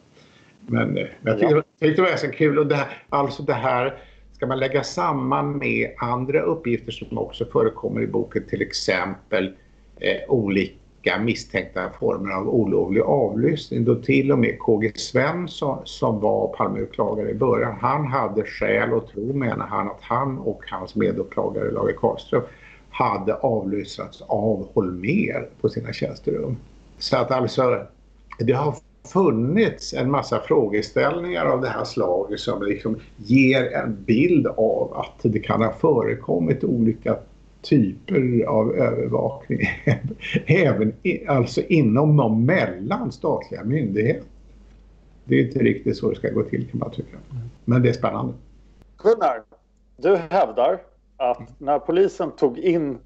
Men, 0.66 0.88
men 0.88 1.06
jag 1.22 1.38
tyckte, 1.38 1.62
tyckte 1.80 1.96
det 1.96 2.02
var 2.02 2.08
ganska 2.08 2.32
kul. 2.32 2.58
Och 2.58 2.66
det 2.66 2.74
här, 2.74 3.02
alltså 3.08 3.42
det 3.42 3.52
här 3.52 4.02
ska 4.38 4.46
man 4.46 4.58
lägga 4.58 4.84
samman 4.84 5.58
med 5.58 5.90
andra 5.96 6.40
uppgifter 6.40 6.92
som 6.92 7.18
också 7.18 7.44
förekommer 7.44 8.02
i 8.02 8.06
boken, 8.06 8.44
till 8.48 8.62
exempel 8.62 9.52
eh, 9.96 10.16
olika 10.28 11.18
misstänkta 11.20 11.90
former 12.00 12.30
av 12.30 12.48
olovlig 12.48 13.00
avlyssning. 13.00 13.84
Då 13.84 13.94
till 13.94 14.32
och 14.32 14.38
med 14.38 14.58
KG 14.58 14.92
Svensson 14.94 15.78
som 15.84 16.20
var 16.20 16.48
Palmeåklagare 16.56 17.30
i 17.30 17.34
början, 17.34 17.76
han 17.80 18.06
hade 18.06 18.44
skäl 18.44 18.94
att 18.94 19.08
tro 19.08 19.32
menar 19.32 19.66
han 19.66 19.86
att 19.86 20.00
han 20.00 20.38
och 20.38 20.62
hans 20.70 20.94
medåklagare 20.94 21.70
Lage 21.70 21.96
Karlström 21.96 22.42
hade 22.90 23.34
avlyssnats 23.34 24.22
av 24.22 24.68
Holmer 24.74 25.48
på 25.60 25.68
sina 25.68 25.92
tjänsterum. 25.92 26.56
Så 26.98 27.16
att 27.16 27.30
alltså 27.30 27.86
det 28.38 28.52
har 28.52 28.74
funnits 29.04 29.94
en 29.94 30.10
massa 30.10 30.40
frågeställningar 30.40 31.46
av 31.46 31.60
det 31.60 31.68
här 31.68 31.84
slaget 31.84 32.40
som 32.40 32.62
liksom 32.62 32.96
ger 33.16 33.72
en 33.72 34.04
bild 34.04 34.46
av 34.46 34.92
att 34.94 35.32
det 35.32 35.38
kan 35.38 35.62
ha 35.62 35.72
förekommit 35.72 36.64
olika 36.64 37.16
typer 37.62 38.44
av 38.46 38.74
övervakning 38.74 39.60
även 40.46 40.92
i, 41.02 41.26
alltså 41.26 41.60
inom 41.60 42.16
de 42.16 42.46
mellan 42.46 43.12
statliga 43.12 43.64
myndigheter. 43.64 44.24
Det 45.24 45.34
är 45.34 45.44
inte 45.46 45.58
riktigt 45.58 45.96
så 45.96 46.10
det 46.10 46.16
ska 46.16 46.30
gå 46.30 46.42
till 46.42 46.68
kan 46.70 46.78
man 46.78 46.90
tycka. 46.90 47.16
Men 47.64 47.82
det 47.82 47.88
är 47.88 47.92
spännande. 47.92 48.34
Gunnar, 48.96 49.42
du 49.96 50.16
hävdar 50.16 50.80
att 51.16 51.60
när 51.60 51.78
polisen 51.78 52.30
tog 52.30 52.58
in 52.58 52.98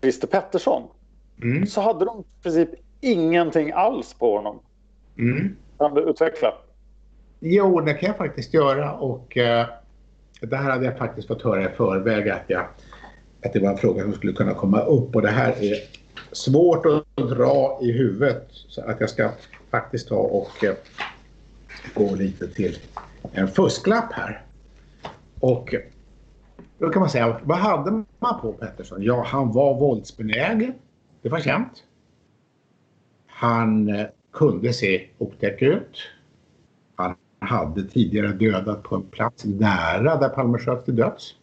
Christer 0.00 0.26
Pettersson 0.26 0.82
mm. 1.42 1.66
så 1.66 1.80
hade 1.80 2.04
de 2.04 2.20
i 2.20 2.42
princip 2.42 2.68
ingenting 3.00 3.72
alls 3.72 4.14
på 4.14 4.36
honom. 4.36 4.58
Mm. 5.18 5.56
Kan 5.78 5.94
du 5.94 6.00
utveckla? 6.00 6.54
Jo, 7.40 7.80
det 7.80 7.94
kan 7.94 8.06
jag 8.06 8.16
faktiskt 8.16 8.54
göra 8.54 8.92
och 8.92 9.36
eh, 9.36 9.66
det 10.40 10.56
här 10.56 10.70
hade 10.70 10.84
jag 10.84 10.98
faktiskt 10.98 11.28
fått 11.28 11.42
höra 11.42 11.64
i 11.64 11.68
förväg 11.68 12.28
att, 12.28 12.44
jag, 12.46 12.66
att 13.44 13.52
det 13.52 13.60
var 13.60 13.70
en 13.70 13.78
fråga 13.78 14.02
som 14.02 14.12
skulle 14.12 14.32
kunna 14.32 14.54
komma 14.54 14.80
upp 14.80 15.16
och 15.16 15.22
det 15.22 15.30
här 15.30 15.62
är 15.62 15.76
svårt 16.32 16.86
att 16.86 17.16
dra 17.16 17.78
i 17.82 17.92
huvudet 17.92 18.46
så 18.50 18.82
att 18.82 19.00
jag 19.00 19.10
ska 19.10 19.30
faktiskt 19.70 20.08
ta 20.08 20.16
och 20.16 20.64
eh, 20.64 20.74
gå 21.94 22.14
lite 22.14 22.48
till 22.48 22.78
en 23.32 23.48
fusklapp 23.48 24.12
här. 24.12 24.42
Och 25.40 25.74
då 26.78 26.88
kan 26.88 27.00
man 27.00 27.10
säga, 27.10 27.40
vad 27.42 27.58
hade 27.58 28.04
man 28.18 28.40
på 28.40 28.52
Pettersson? 28.52 29.02
Ja, 29.02 29.24
han 29.26 29.52
var 29.52 29.74
våldsbenägen. 29.74 30.74
Det 31.22 31.28
var 31.28 31.40
känt. 31.40 31.84
Han 33.26 33.88
eh, 33.88 34.06
kunde 34.38 34.72
se 34.72 35.06
otäck 35.18 35.62
ut. 35.62 35.98
Han 36.94 37.14
hade 37.38 37.84
tidigare 37.84 38.32
dödat 38.32 38.82
på 38.82 38.96
en 38.96 39.02
plats 39.02 39.44
nära 39.44 40.16
där 40.16 40.28
Palme 40.28 40.58
sköts 40.58 40.84
till 40.84 40.96
döds. 40.96 41.34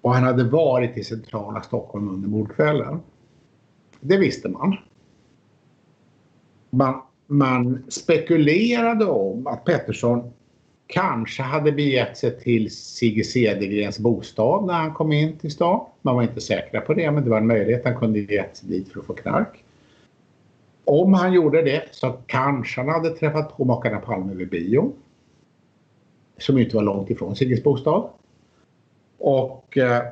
Och 0.00 0.14
han 0.14 0.22
hade 0.22 0.44
varit 0.44 0.96
i 0.96 1.04
centrala 1.04 1.62
Stockholm 1.62 2.08
under 2.08 2.28
mordkvällen. 2.28 3.00
Det 4.00 4.16
visste 4.16 4.48
man. 4.48 4.76
Man, 6.70 7.02
man 7.26 7.84
spekulerade 7.88 9.04
om 9.04 9.46
att 9.46 9.64
Pettersson 9.64 10.32
kanske 10.86 11.42
hade 11.42 11.72
begett 11.72 12.16
sig 12.16 12.40
till 12.40 12.70
Sigge 12.70 13.24
Cedergrens 13.24 13.98
bostad 13.98 14.66
när 14.66 14.74
han 14.74 14.94
kom 14.94 15.12
in 15.12 15.38
till 15.38 15.50
stan. 15.50 15.86
Man 16.02 16.14
var 16.14 16.22
inte 16.22 16.40
säkra 16.40 16.80
på 16.80 16.94
det 16.94 17.10
men 17.10 17.24
det 17.24 17.30
var 17.30 17.38
en 17.38 17.46
möjlighet. 17.46 17.84
Han 17.84 17.98
kunde 17.98 18.18
gett 18.18 18.56
sig 18.56 18.68
dit 18.68 18.92
för 18.92 19.00
att 19.00 19.06
få 19.06 19.14
knark. 19.14 19.61
Om 20.84 21.14
han 21.14 21.32
gjorde 21.32 21.62
det 21.62 21.84
så 21.90 22.12
kanske 22.26 22.80
han 22.80 22.88
hade 22.88 23.10
träffat 23.10 23.56
på 23.56 23.64
makarna 23.64 23.98
Palme 23.98 24.34
vid 24.34 24.50
bio. 24.50 24.92
Som 26.38 26.58
inte 26.58 26.76
var 26.76 26.82
långt 26.82 27.10
ifrån 27.10 27.36
Sigges 27.36 27.62
bostad. 27.62 28.08
Och, 29.18 29.78
eh, 29.78 30.02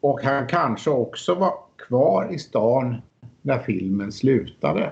och 0.00 0.20
han 0.22 0.46
kanske 0.46 0.90
också 0.90 1.34
var 1.34 1.54
kvar 1.88 2.28
i 2.32 2.38
stan 2.38 2.96
när 3.42 3.58
filmen 3.58 4.12
slutade. 4.12 4.90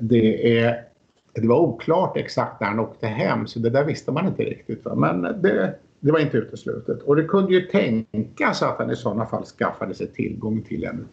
Det, 0.00 0.58
är, 0.58 0.84
det 1.32 1.48
var 1.48 1.58
oklart 1.58 2.16
exakt 2.16 2.60
när 2.60 2.68
han 2.68 2.80
åkte 2.80 3.06
hem 3.06 3.46
så 3.46 3.58
det 3.58 3.70
där 3.70 3.84
visste 3.84 4.12
man 4.12 4.26
inte 4.26 4.42
riktigt. 4.42 4.84
Va? 4.84 4.94
Men 4.94 5.22
det, 5.22 5.74
det 6.00 6.12
var 6.12 6.18
inte 6.18 6.36
uteslutet. 6.36 7.02
Och 7.02 7.16
det 7.16 7.24
kunde 7.24 7.52
ju 7.52 7.60
tänkas 7.60 8.62
att 8.62 8.78
han 8.78 8.90
i 8.90 8.96
sådana 8.96 9.26
fall 9.26 9.44
skaffade 9.44 9.94
sig 9.94 10.06
tillgång 10.06 10.62
till 10.62 10.84
en 10.84 11.08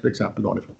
till 0.00 0.10
exempel 0.10 0.42
dagen 0.42 0.58
ifrån. 0.58 0.76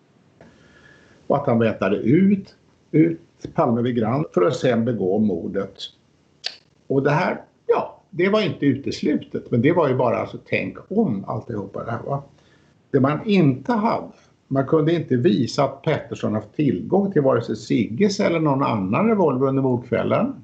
Och 1.26 1.36
att 1.36 1.46
han 1.46 1.58
väntade 1.58 1.96
ut, 1.96 2.56
ut 2.90 3.20
Palme 3.54 3.82
vid 3.82 3.96
Grand 3.96 4.26
för 4.34 4.42
att 4.42 4.56
sen 4.56 4.84
begå 4.84 5.18
mordet. 5.18 5.74
Och 6.86 7.02
det 7.02 7.10
här, 7.10 7.42
ja, 7.66 8.00
det 8.10 8.28
var 8.28 8.40
inte 8.40 8.66
uteslutet 8.66 9.50
men 9.50 9.62
det 9.62 9.72
var 9.72 9.88
ju 9.88 9.94
bara 9.94 10.16
alltså 10.16 10.38
tänk 10.48 10.78
om 10.88 11.24
alltihopa 11.26 11.84
det 11.84 11.90
här 11.90 12.02
va. 12.02 12.22
Det 12.90 13.00
man 13.00 13.26
inte 13.26 13.72
hade, 13.72 14.12
man 14.48 14.66
kunde 14.66 14.92
inte 14.92 15.16
visa 15.16 15.64
att 15.64 15.82
Pettersson 15.82 16.34
haft 16.34 16.54
tillgång 16.56 17.12
till 17.12 17.22
vare 17.22 17.42
sig 17.42 17.56
Sigges 17.56 18.20
eller 18.20 18.40
någon 18.40 18.62
annan 18.62 19.08
revolver 19.08 19.48
under 19.48 19.62
mordkvällen. 19.62 20.43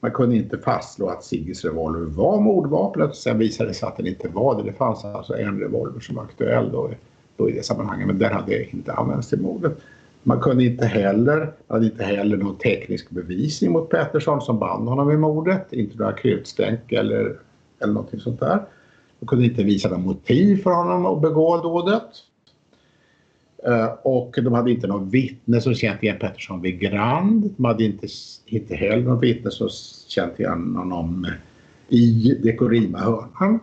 Man 0.00 0.10
kunde 0.10 0.36
inte 0.36 0.58
fastslå 0.58 1.08
att 1.08 1.24
Sigges 1.24 1.64
revolver 1.64 2.06
var 2.06 2.40
mordvapnet. 2.40 3.16
Sen 3.16 3.38
visade 3.38 3.70
det 3.70 3.74
sig 3.74 3.88
att 3.88 3.96
den 3.96 4.06
inte 4.06 4.28
var 4.28 4.56
det. 4.56 4.62
Det 4.62 4.72
fanns 4.72 5.04
alltså 5.04 5.36
en 5.36 5.60
revolver 5.60 6.00
som 6.00 6.16
var 6.16 6.22
aktuell 6.22 6.72
då, 6.72 6.90
då 7.36 7.50
i 7.50 7.52
det 7.52 7.62
sammanhanget. 7.62 8.06
Men 8.06 8.18
den 8.18 8.32
hade 8.32 8.70
inte 8.70 8.92
använts 8.92 9.28
till 9.28 9.40
mordet. 9.40 9.72
Man 10.22 10.40
kunde 10.40 10.64
inte 10.64 10.86
heller, 10.86 11.52
hade 11.68 11.86
inte 11.86 12.04
heller 12.04 12.36
någon 12.36 12.56
teknisk 12.56 13.10
bevisning 13.10 13.72
mot 13.72 13.88
Pettersson 13.90 14.40
som 14.40 14.58
band 14.58 14.88
honom 14.88 15.08
vid 15.08 15.18
mordet. 15.18 15.72
Inte 15.72 15.98
några 15.98 16.12
krutstänk 16.12 16.92
eller, 16.92 17.36
eller 17.78 17.92
någonting 17.92 18.20
sånt 18.20 18.40
där. 18.40 18.62
Man 19.18 19.26
kunde 19.26 19.44
inte 19.44 19.62
visa 19.62 19.88
något 19.88 20.04
motiv 20.04 20.62
för 20.62 20.70
honom 20.70 21.06
att 21.06 21.22
begå 21.22 21.56
dådet. 21.56 22.02
Eh, 23.66 23.92
och 24.02 24.38
de 24.42 24.52
hade 24.52 24.70
inte 24.70 24.86
någon 24.86 25.10
vittne 25.10 25.60
som 25.60 25.74
känt 25.74 26.02
igen 26.02 26.18
Pettersson 26.20 26.60
vid 26.60 26.80
Grand. 26.80 27.54
De 27.56 27.64
hade 27.64 27.84
inte, 27.84 28.06
inte 28.46 28.74
heller 28.74 29.02
någon 29.02 29.20
vittne 29.20 29.50
som 29.50 29.68
känt 30.08 30.40
igen 30.40 30.76
honom 30.76 31.26
i 31.88 32.34
Dekorima-hörnan. 32.42 33.60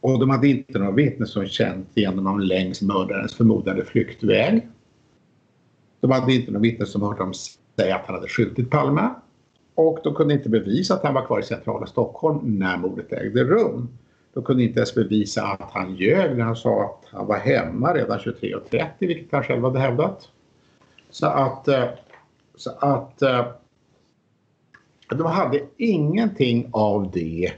Och 0.00 0.20
de 0.20 0.30
hade 0.30 0.48
inte 0.48 0.78
någon 0.78 0.94
vittne 0.94 1.26
som 1.26 1.46
känt 1.46 1.88
igen 1.94 2.14
honom 2.14 2.40
längs 2.40 2.82
mördarens 2.82 3.34
förmodade 3.34 3.84
flyktväg. 3.84 4.68
De 6.00 6.10
hade 6.10 6.34
inte 6.34 6.52
någon 6.52 6.62
vittne 6.62 6.86
som 6.86 7.02
hört 7.02 7.18
dem 7.18 7.32
säga 7.76 7.96
att 7.96 8.06
han 8.06 8.14
hade 8.14 8.28
skjutit 8.28 8.70
Palme. 8.70 9.10
Och 9.74 9.98
de 10.04 10.14
kunde 10.14 10.34
inte 10.34 10.48
bevisa 10.48 10.94
att 10.94 11.02
han 11.02 11.14
var 11.14 11.26
kvar 11.26 11.40
i 11.40 11.42
centrala 11.42 11.86
Stockholm 11.86 12.58
när 12.58 12.76
mordet 12.76 13.12
ägde 13.12 13.44
rum. 13.44 13.88
De 14.34 14.44
kunde 14.44 14.62
inte 14.62 14.78
ens 14.78 14.94
bevisa 14.94 15.42
att 15.42 15.70
han 15.72 15.94
ljög 15.94 16.36
när 16.36 16.44
han 16.44 16.56
sa 16.56 16.84
att 16.84 17.08
han 17.10 17.26
var 17.26 17.38
hemma 17.38 17.94
redan 17.94 18.18
23.30 18.18 18.86
vilket 18.98 19.32
han 19.32 19.42
själv 19.42 19.64
hade 19.64 19.78
hävdat. 19.78 20.28
Så 21.10 21.26
att, 21.26 21.68
eh, 21.68 21.88
så 22.56 22.70
att 22.70 23.22
eh, 23.22 23.46
de 25.08 25.26
hade 25.26 25.60
ingenting 25.76 26.68
av 26.72 27.10
det 27.10 27.52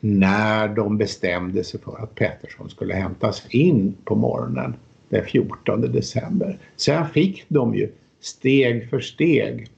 när 0.00 0.68
de 0.68 0.98
bestämde 0.98 1.64
sig 1.64 1.80
för 1.80 2.02
att 2.02 2.14
Pettersson 2.14 2.70
skulle 2.70 2.94
hämtas 2.94 3.46
in 3.50 3.96
på 4.04 4.14
morgonen 4.14 4.76
den 5.08 5.24
14 5.24 5.80
december. 5.80 6.58
Sen 6.76 7.08
fick 7.08 7.44
de 7.48 7.74
ju 7.74 7.92
steg 8.20 8.90
för 8.90 9.00
steg 9.00 9.68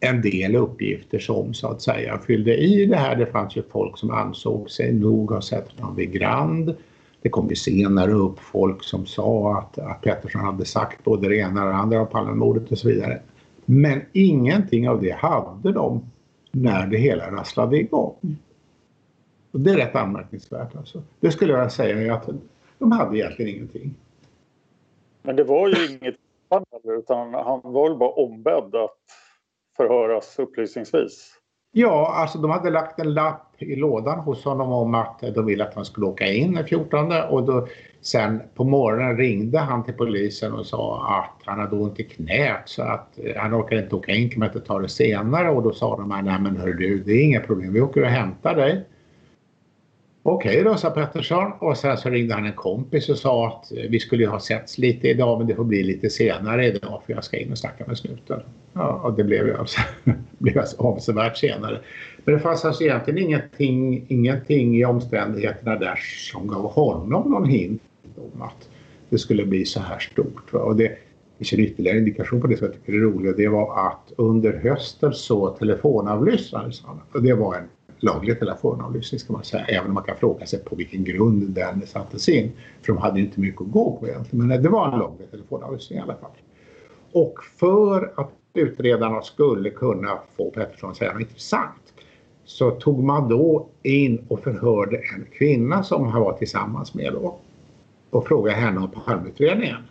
en 0.00 0.22
del 0.22 0.56
uppgifter 0.56 1.18
som 1.18 1.54
så 1.54 1.68
att 1.68 1.82
säga 1.82 2.18
fyllde 2.18 2.56
i 2.56 2.86
det 2.86 2.96
här. 2.96 3.16
Det 3.16 3.26
fanns 3.26 3.56
ju 3.56 3.62
folk 3.62 3.98
som 3.98 4.10
ansåg 4.10 4.70
sig 4.70 4.92
nog 4.92 5.30
ha 5.30 5.40
sett 5.40 5.80
honom 5.80 5.96
vid 5.96 6.12
Grand. 6.12 6.74
Det 7.22 7.28
kom 7.28 7.48
ju 7.48 7.56
senare 7.56 8.12
upp 8.12 8.38
folk 8.38 8.84
som 8.84 9.06
sa 9.06 9.58
att, 9.58 9.78
att 9.78 10.00
Pettersson 10.02 10.40
hade 10.40 10.64
sagt 10.64 11.04
både 11.04 11.28
det 11.28 11.36
ena 11.36 11.64
och 11.64 11.70
det 11.70 11.76
andra 11.76 12.00
om 12.00 12.06
Palmemordet 12.06 12.72
och 12.72 12.78
så 12.78 12.88
vidare. 12.88 13.20
Men 13.64 14.02
ingenting 14.12 14.88
av 14.88 15.02
det 15.02 15.12
hade 15.12 15.72
de 15.72 16.10
när 16.50 16.86
det 16.86 16.98
hela 16.98 17.30
rasslade 17.30 17.76
igång. 17.76 18.36
Och 19.52 19.60
det 19.60 19.70
är 19.70 19.76
rätt 19.76 19.96
anmärkningsvärt 19.96 20.76
alltså. 20.76 21.02
Det 21.20 21.30
skulle 21.30 21.52
jag 21.52 21.72
säga 21.72 22.14
att 22.14 22.28
de 22.78 22.92
hade 22.92 23.18
egentligen 23.18 23.56
ingenting. 23.56 23.94
Men 25.22 25.36
det 25.36 25.44
var 25.44 25.68
ju 25.68 25.86
inget 25.86 26.14
utan 26.84 27.34
han 27.34 27.60
var 27.64 27.88
väl 27.88 27.98
bara 27.98 28.10
ombedd 28.10 28.74
att 28.74 28.96
förhöras 29.80 30.38
upplysningsvis. 30.38 31.32
Ja, 31.72 32.12
alltså 32.14 32.38
de 32.38 32.50
hade 32.50 32.70
lagt 32.70 32.98
en 33.00 33.14
lapp 33.14 33.54
i 33.58 33.76
lådan 33.76 34.18
hos 34.18 34.44
honom 34.44 34.72
om 34.72 34.94
att 34.94 35.20
de 35.34 35.46
ville 35.46 35.64
att 35.64 35.74
han 35.74 35.84
skulle 35.84 36.06
åka 36.06 36.26
in 36.26 36.54
den 36.54 36.66
14 36.66 37.12
och 37.30 37.42
då, 37.42 37.68
sen 38.00 38.42
på 38.54 38.64
morgonen 38.64 39.16
ringde 39.16 39.58
han 39.58 39.84
till 39.84 39.94
polisen 39.94 40.52
och 40.52 40.66
sa 40.66 41.06
att 41.18 41.46
han 41.46 41.60
hade 41.60 41.76
ont 41.76 42.00
i 42.00 42.04
knät 42.04 42.62
så 42.64 42.82
att 42.82 43.18
eh, 43.18 43.36
han 43.36 43.54
orkade 43.54 43.82
inte 43.82 43.94
åka 43.96 44.12
in, 44.12 44.30
kan 44.30 44.38
man 44.38 44.48
inte 44.48 44.60
ta 44.60 44.78
det 44.78 44.88
senare 44.88 45.50
och 45.50 45.62
då 45.62 45.72
sa 45.72 45.96
de 45.96 46.08
nej 46.08 46.38
men 46.40 46.56
hörru 46.56 46.72
du, 46.72 46.98
det 46.98 47.12
är 47.12 47.24
inga 47.24 47.40
problem, 47.40 47.72
vi 47.72 47.80
åker 47.80 48.02
och 48.02 48.08
hämtar 48.08 48.54
dig. 48.54 48.86
Okej 50.22 50.64
då, 50.64 50.76
sa 50.76 50.90
Pettersson 50.90 51.52
och 51.58 51.76
sen 51.76 51.96
så 51.96 52.10
ringde 52.10 52.34
han 52.34 52.46
en 52.46 52.52
kompis 52.52 53.08
och 53.08 53.18
sa 53.18 53.48
att 53.48 53.72
eh, 53.72 53.90
vi 53.90 54.00
skulle 54.00 54.26
ha 54.26 54.40
setts 54.40 54.78
lite 54.78 55.08
idag 55.08 55.38
men 55.38 55.46
det 55.46 55.54
får 55.54 55.64
bli 55.64 55.82
lite 55.82 56.10
senare 56.10 56.66
idag 56.66 57.02
för 57.06 57.12
jag 57.12 57.24
ska 57.24 57.36
in 57.36 57.52
och 57.52 57.58
snacka 57.58 57.84
med 57.86 57.98
snuten. 57.98 58.40
Ja, 58.72 59.00
och 59.04 59.12
det 59.12 59.24
blev 59.24 59.46
ju 59.46 59.56
alltså, 59.56 59.80
blev 60.38 60.58
alltså 60.58 60.82
avsevärt 60.82 61.36
senare. 61.36 61.80
Men 62.24 62.34
det 62.34 62.40
fanns 62.40 62.64
alltså 62.64 62.84
egentligen 62.84 63.18
ingenting, 63.18 64.04
ingenting 64.08 64.76
i 64.76 64.84
omständigheterna 64.84 65.76
där 65.76 65.98
som 66.32 66.46
gav 66.46 66.72
honom 66.72 67.30
någon 67.30 67.48
hint 67.48 67.82
om 68.16 68.42
att 68.42 68.68
det 69.08 69.18
skulle 69.18 69.46
bli 69.46 69.64
så 69.64 69.80
här 69.80 69.98
stort. 69.98 70.54
Och 70.54 70.76
det 70.76 70.98
finns 71.38 71.52
en 71.52 71.60
ytterligare 71.60 71.98
indikation 71.98 72.40
på 72.40 72.46
det 72.46 72.56
som 72.56 72.66
jag 72.66 72.74
tycker 72.74 72.92
är 72.92 73.00
roligt. 73.02 73.36
Det 73.36 73.48
var 73.48 73.86
att 73.86 74.12
under 74.16 74.52
hösten 74.52 75.12
så 75.12 75.48
telefonavlyssnades 75.48 76.82
han. 76.84 77.00
Och 77.12 77.22
det 77.22 77.34
var 77.34 77.54
en 77.54 77.68
laglig 78.02 78.38
telefonavlyssning 78.38 79.18
ska 79.18 79.32
man 79.32 79.44
säga. 79.44 79.64
Även 79.64 79.88
om 79.88 79.94
man 79.94 80.04
kan 80.04 80.16
fråga 80.16 80.46
sig 80.46 80.64
på 80.64 80.76
vilken 80.76 81.04
grund 81.04 81.50
den 81.50 81.86
sattes 81.86 82.28
in. 82.28 82.52
För 82.82 82.92
de 82.92 82.98
hade 82.98 83.18
ju 83.18 83.24
inte 83.24 83.40
mycket 83.40 83.60
att 83.60 83.70
gå 83.70 83.96
på 83.96 84.08
egentligen. 84.08 84.46
Men 84.46 84.62
det 84.62 84.68
var 84.68 84.92
en 84.92 84.98
laglig 84.98 85.30
telefonavlyssning 85.30 85.98
i 85.98 86.02
alla 86.02 86.16
fall. 86.16 86.30
Och 87.12 87.34
för 87.58 88.12
att 88.16 88.30
utredarna 88.54 89.22
skulle 89.22 89.70
kunna 89.70 90.18
få 90.36 90.50
Pettersson 90.50 90.90
att 90.90 90.96
säga 90.96 91.12
något 91.12 91.20
intressant 91.20 91.94
så 92.44 92.70
tog 92.70 93.04
man 93.04 93.28
då 93.28 93.66
in 93.82 94.24
och 94.28 94.40
förhörde 94.40 94.96
en 94.96 95.26
kvinna 95.38 95.82
som 95.82 96.06
han 96.06 96.22
var 96.22 96.32
tillsammans 96.32 96.94
med 96.94 97.12
då 97.12 97.38
och 98.10 98.26
frågade 98.26 98.56
henne 98.56 98.80
om 98.80 98.90
Palmeutredningen. 98.90 99.82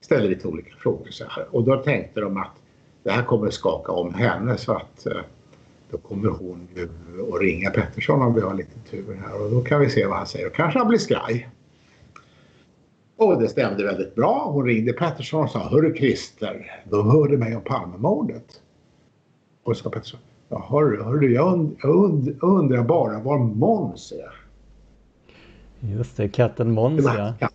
Ställde 0.00 0.28
lite 0.28 0.48
olika 0.48 0.76
frågor 0.76 1.10
så 1.10 1.24
här 1.28 1.46
och 1.50 1.64
då 1.64 1.76
tänkte 1.76 2.20
de 2.20 2.36
att 2.36 2.56
det 3.02 3.10
här 3.10 3.22
kommer 3.22 3.50
skaka 3.50 3.92
om 3.92 4.14
henne 4.14 4.56
så 4.56 4.72
att 4.72 5.06
eh, 5.06 5.20
då 5.90 5.98
kommer 5.98 6.28
hon 6.28 6.68
ju 6.74 6.88
att 7.34 7.40
ringa 7.40 7.70
Pettersson 7.70 8.22
om 8.22 8.34
vi 8.34 8.40
har 8.40 8.54
lite 8.54 8.78
tur 8.90 9.20
här 9.24 9.42
och 9.42 9.50
då 9.50 9.60
kan 9.60 9.80
vi 9.80 9.90
se 9.90 10.06
vad 10.06 10.16
han 10.16 10.26
säger 10.26 10.46
och 10.46 10.54
kanske 10.54 10.78
han 10.78 10.88
blir 10.88 10.98
skraj. 10.98 11.48
Och 13.16 13.42
det 13.42 13.48
stämde 13.48 13.84
väldigt 13.84 14.14
bra. 14.14 14.50
Hon 14.52 14.66
ringde 14.66 14.92
Pettersson 14.92 15.44
och 15.44 15.50
sa 15.50 15.58
Hörru 15.58 15.94
Christer, 15.96 16.82
de 16.84 17.10
hörde 17.10 17.36
mig 17.36 17.56
om 17.56 17.62
Palmemordet. 17.62 18.60
Och 19.62 19.76
så 19.76 19.82
sa 19.82 19.90
Pettersson 19.90 20.20
Ja, 20.48 20.66
hörru, 20.70 21.02
hörru 21.02 21.34
jag, 21.34 21.52
und, 21.52 21.76
jag 21.82 21.96
und, 21.96 22.42
undrar 22.42 22.82
bara 22.82 23.20
var 23.20 23.38
Måns 23.38 24.12
är. 24.12 24.34
Just 25.80 26.16
det, 26.16 26.28
katten 26.28 26.70
Måns 26.70 27.04
ja. 27.04 27.48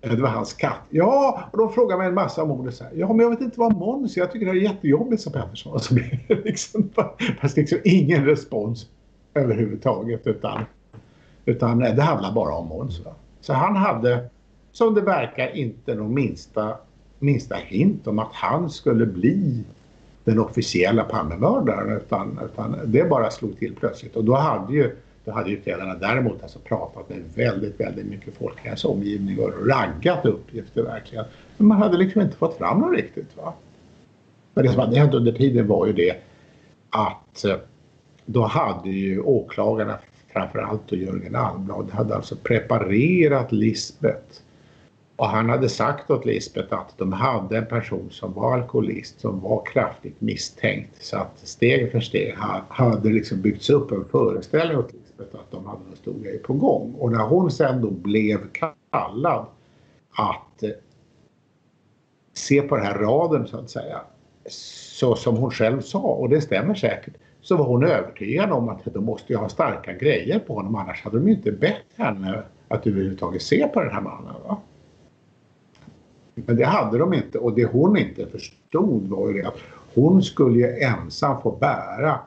Det 0.00 0.16
var 0.16 0.28
hans 0.28 0.52
katt. 0.52 0.80
Ja, 0.90 1.42
och 1.50 1.58
de 1.58 1.72
frågade 1.72 1.98
mig 1.98 2.08
en 2.08 2.14
massa 2.14 2.42
om 2.42 2.50
ordet. 2.50 2.74
Så 2.74 2.84
här, 2.84 2.92
ja, 2.96 3.08
men 3.08 3.18
jag 3.18 3.30
vet 3.30 3.40
inte 3.40 3.60
vad 3.60 3.76
Måns 3.76 4.16
är. 4.16 4.20
Jag 4.20 4.32
tycker 4.32 4.46
det 4.46 4.52
är 4.52 4.54
jättejobbigt, 4.54 5.22
sa 5.22 5.30
Pettersson. 5.30 5.72
Och 5.72 5.82
så 5.82 5.94
blev 5.94 6.18
det 6.28 6.44
liksom, 6.44 6.90
fast 7.40 7.56
liksom 7.56 7.78
ingen 7.84 8.24
respons 8.24 8.86
överhuvudtaget. 9.34 10.26
Utan, 10.26 10.64
utan 11.44 11.78
det 11.78 12.02
handlar 12.02 12.32
bara 12.32 12.54
om 12.54 12.66
Måns. 12.68 13.00
Så 13.40 13.52
han 13.52 13.76
hade, 13.76 14.28
som 14.72 14.94
det 14.94 15.00
verkar, 15.00 15.56
inte 15.56 15.94
någon 15.94 16.14
minsta, 16.14 16.76
minsta 17.18 17.54
hint 17.54 18.06
om 18.06 18.18
att 18.18 18.32
han 18.32 18.70
skulle 18.70 19.06
bli 19.06 19.64
den 20.24 20.38
officiella 20.38 21.04
Palmemördaren. 21.04 21.96
Utan, 21.96 22.40
utan 22.44 22.76
det 22.84 23.10
bara 23.10 23.30
slog 23.30 23.58
till 23.58 23.74
plötsligt. 23.74 24.16
Och 24.16 24.24
då 24.24 24.34
hade 24.34 24.72
ju 24.72 24.96
då 25.28 25.34
hade 25.34 25.50
utredarna 25.50 25.94
däremot 25.94 26.42
alltså 26.42 26.58
pratat 26.58 27.08
med 27.08 27.22
väldigt, 27.34 27.80
väldigt 27.80 28.06
mycket 28.06 28.36
folk 28.36 28.64
i 28.64 28.68
hans 28.68 28.84
omgivning 28.84 29.38
och 29.38 29.66
raggat 29.66 30.26
uppgifter 30.26 30.82
verkligen. 30.82 31.24
Men 31.56 31.66
man 31.66 31.78
hade 31.78 31.96
liksom 31.96 32.20
inte 32.20 32.36
fått 32.36 32.58
fram 32.58 32.80
dem 32.80 32.92
riktigt. 32.92 33.36
Va? 33.36 33.54
Men 34.54 34.64
det 34.64 34.70
som 34.70 34.80
hade 34.80 34.98
hänt 34.98 35.14
under 35.14 35.32
tiden 35.32 35.66
var 35.66 35.86
ju 35.86 35.92
det 35.92 36.16
att 36.90 37.44
eh, 37.44 37.56
då 38.26 38.42
hade 38.42 38.90
ju 38.90 39.20
åklagarna, 39.20 39.98
framförallt 40.32 40.88
då 40.88 40.96
Jörgen 40.96 41.36
Almblad, 41.36 41.90
hade 41.90 42.14
alltså 42.16 42.36
preparerat 42.36 43.52
Lisbet 43.52 44.42
och 45.16 45.28
han 45.28 45.48
hade 45.48 45.68
sagt 45.68 46.10
åt 46.10 46.26
Lisbet 46.26 46.72
att 46.72 46.98
de 46.98 47.12
hade 47.12 47.58
en 47.58 47.66
person 47.66 48.08
som 48.10 48.32
var 48.32 48.54
alkoholist 48.54 49.20
som 49.20 49.40
var 49.40 49.64
kraftigt 49.66 50.20
misstänkt. 50.20 51.04
Så 51.04 51.16
att 51.16 51.38
steg 51.38 51.92
för 51.92 52.00
steg 52.00 52.34
hade 52.68 53.08
liksom 53.08 53.40
byggts 53.40 53.70
upp 53.70 53.92
en 53.92 54.04
föreställning 54.10 54.78
åt 54.78 54.90
Lisbeth 55.18 55.40
att 55.40 55.50
de 55.50 55.66
hade 55.66 55.80
en 55.90 55.96
stor 55.96 56.18
grej 56.18 56.38
på 56.38 56.52
gång. 56.52 56.94
Och 56.94 57.12
när 57.12 57.24
hon 57.24 57.50
sen 57.50 57.80
då 57.80 57.90
blev 57.90 58.38
kallad 58.52 59.46
att 60.10 60.62
eh, 60.62 60.70
se 62.32 62.62
på 62.62 62.76
den 62.76 62.86
här 62.86 62.98
raden 62.98 63.46
så 63.46 63.58
att 63.58 63.70
säga. 63.70 64.00
Så 64.50 65.14
som 65.14 65.36
hon 65.36 65.50
själv 65.50 65.80
sa, 65.80 65.98
och 65.98 66.28
det 66.28 66.40
stämmer 66.40 66.74
säkert, 66.74 67.14
så 67.40 67.56
var 67.56 67.64
hon 67.64 67.84
övertygad 67.84 68.52
om 68.52 68.68
att 68.68 68.84
de 68.84 69.04
måste 69.04 69.32
ju 69.32 69.38
ha 69.38 69.48
starka 69.48 69.92
grejer 69.92 70.38
på 70.38 70.54
honom 70.54 70.74
annars 70.74 71.04
hade 71.04 71.18
de 71.18 71.28
ju 71.28 71.34
inte 71.34 71.52
bett 71.52 71.86
henne 71.96 72.42
att 72.68 72.86
överhuvudtaget 72.86 73.42
se 73.42 73.68
på 73.68 73.80
den 73.80 73.90
här 73.90 74.00
mannen. 74.00 74.34
Va? 74.48 74.60
Men 76.34 76.56
det 76.56 76.64
hade 76.64 76.98
de 76.98 77.14
inte 77.14 77.38
och 77.38 77.54
det 77.54 77.64
hon 77.64 77.96
inte 77.96 78.26
förstod 78.26 79.08
var 79.08 79.28
ju 79.28 79.42
det 79.42 79.48
att 79.48 79.58
hon 79.94 80.22
skulle 80.22 80.58
ju 80.58 80.78
ensam 80.78 81.42
få 81.42 81.50
bära 81.50 82.20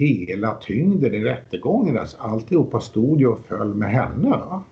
hela 0.00 0.54
tyngden 0.54 1.14
i 1.14 1.24
rättegången. 1.24 1.98
Alltså 1.98 2.16
alltihopa 2.20 2.80
stod 2.80 3.20
ju 3.20 3.26
och 3.26 3.40
föll 3.46 3.74
med 3.74 3.90
henne. 3.90 4.30
Va? 4.30 4.64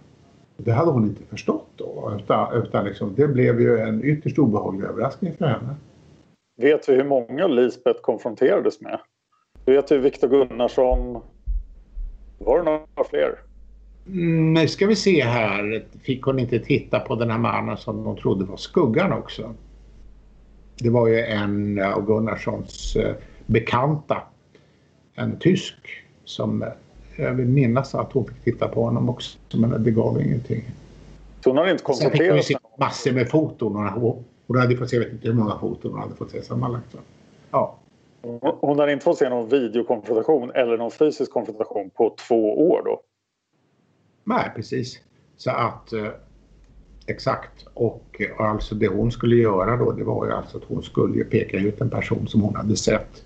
Det 0.56 0.72
hade 0.72 0.90
hon 0.90 1.04
inte 1.04 1.24
förstått 1.24 1.68
då. 1.76 2.12
Utan, 2.18 2.62
utan 2.62 2.84
liksom, 2.84 3.14
det 3.16 3.28
blev 3.28 3.60
ju 3.60 3.78
en 3.78 4.04
ytterst 4.04 4.38
obehaglig 4.38 4.86
överraskning 4.86 5.32
för 5.38 5.46
henne. 5.46 5.74
Vet 6.56 6.88
vi 6.88 6.94
hur 6.94 7.04
många 7.04 7.46
Lisbeth 7.46 8.00
konfronterades 8.00 8.80
med? 8.80 9.00
Vet 9.66 9.92
vi 9.92 9.98
Viktor 9.98 10.28
Gunnarsson? 10.28 11.20
Var 12.38 12.58
det 12.58 12.64
några 12.64 13.08
fler? 13.10 13.38
Mm, 14.06 14.54
nu 14.54 14.68
ska 14.68 14.86
vi 14.86 14.96
se 14.96 15.22
här. 15.24 15.84
Fick 16.02 16.22
hon 16.22 16.38
inte 16.38 16.58
titta 16.58 17.00
på 17.00 17.14
den 17.14 17.30
här 17.30 17.38
mannen 17.38 17.76
som 17.76 18.04
de 18.04 18.16
trodde 18.16 18.44
var 18.44 18.56
skuggan 18.56 19.12
också? 19.12 19.54
Det 20.78 20.90
var 20.90 21.08
ju 21.08 21.20
en 21.20 21.82
av 21.82 22.06
Gunnarssons 22.06 22.96
eh, 22.96 23.14
bekanta. 23.46 24.22
En 25.18 25.38
tysk 25.38 25.74
som 26.24 26.62
eh, 26.62 26.68
jag 27.16 27.34
vill 27.34 27.46
minnas 27.46 27.94
att 27.94 28.12
hon 28.12 28.24
fick 28.24 28.44
titta 28.44 28.68
på 28.68 28.84
honom 28.84 29.08
också 29.08 29.38
men 29.54 29.84
det 29.84 29.90
gav 29.90 30.22
ingenting. 30.22 30.64
Så 31.44 31.50
hon 31.50 31.56
har 31.56 31.68
inte 31.68 31.84
konfronterat 31.84 32.18
Sen 32.18 32.42
fick 32.42 32.56
hon 32.56 32.60
se 32.60 32.78
massor 32.78 33.12
med 33.12 33.30
foton. 33.30 33.76
Hon, 33.76 34.24
hon 34.46 34.58
hade 34.58 34.76
fått 34.76 34.90
se, 34.90 34.96
jag 34.96 35.04
vet 35.04 35.12
inte 35.12 35.28
hur 35.28 35.34
många 35.34 35.58
foton 35.58 35.90
hon 35.92 36.00
hade 36.00 36.14
fått 36.14 36.30
se 36.30 36.42
sammanlagt. 36.42 36.96
Ja. 37.50 37.78
Hon 38.60 38.78
har 38.78 38.88
inte 38.88 39.04
fått 39.04 39.18
se 39.18 39.28
någon 39.28 39.48
videokonfrontation 39.48 40.50
eller 40.50 40.76
någon 40.76 40.90
fysisk 40.90 41.32
konfrontation 41.32 41.90
på 41.90 42.14
två 42.28 42.70
år 42.70 42.82
då? 42.84 43.00
Nej, 44.24 44.52
precis. 44.56 45.00
Så 45.36 45.50
att 45.50 45.92
eh, 45.92 46.08
exakt. 47.06 47.66
Och, 47.74 48.22
och 48.38 48.46
alltså 48.46 48.74
det 48.74 48.88
hon 48.88 49.12
skulle 49.12 49.36
göra 49.36 49.76
då 49.76 49.92
det 49.92 50.04
var 50.04 50.26
ju 50.26 50.32
alltså 50.32 50.56
att 50.56 50.64
hon 50.64 50.82
skulle 50.82 51.24
peka 51.24 51.56
ut 51.56 51.80
en 51.80 51.90
person 51.90 52.28
som 52.28 52.40
hon 52.40 52.56
hade 52.56 52.76
sett 52.76 53.24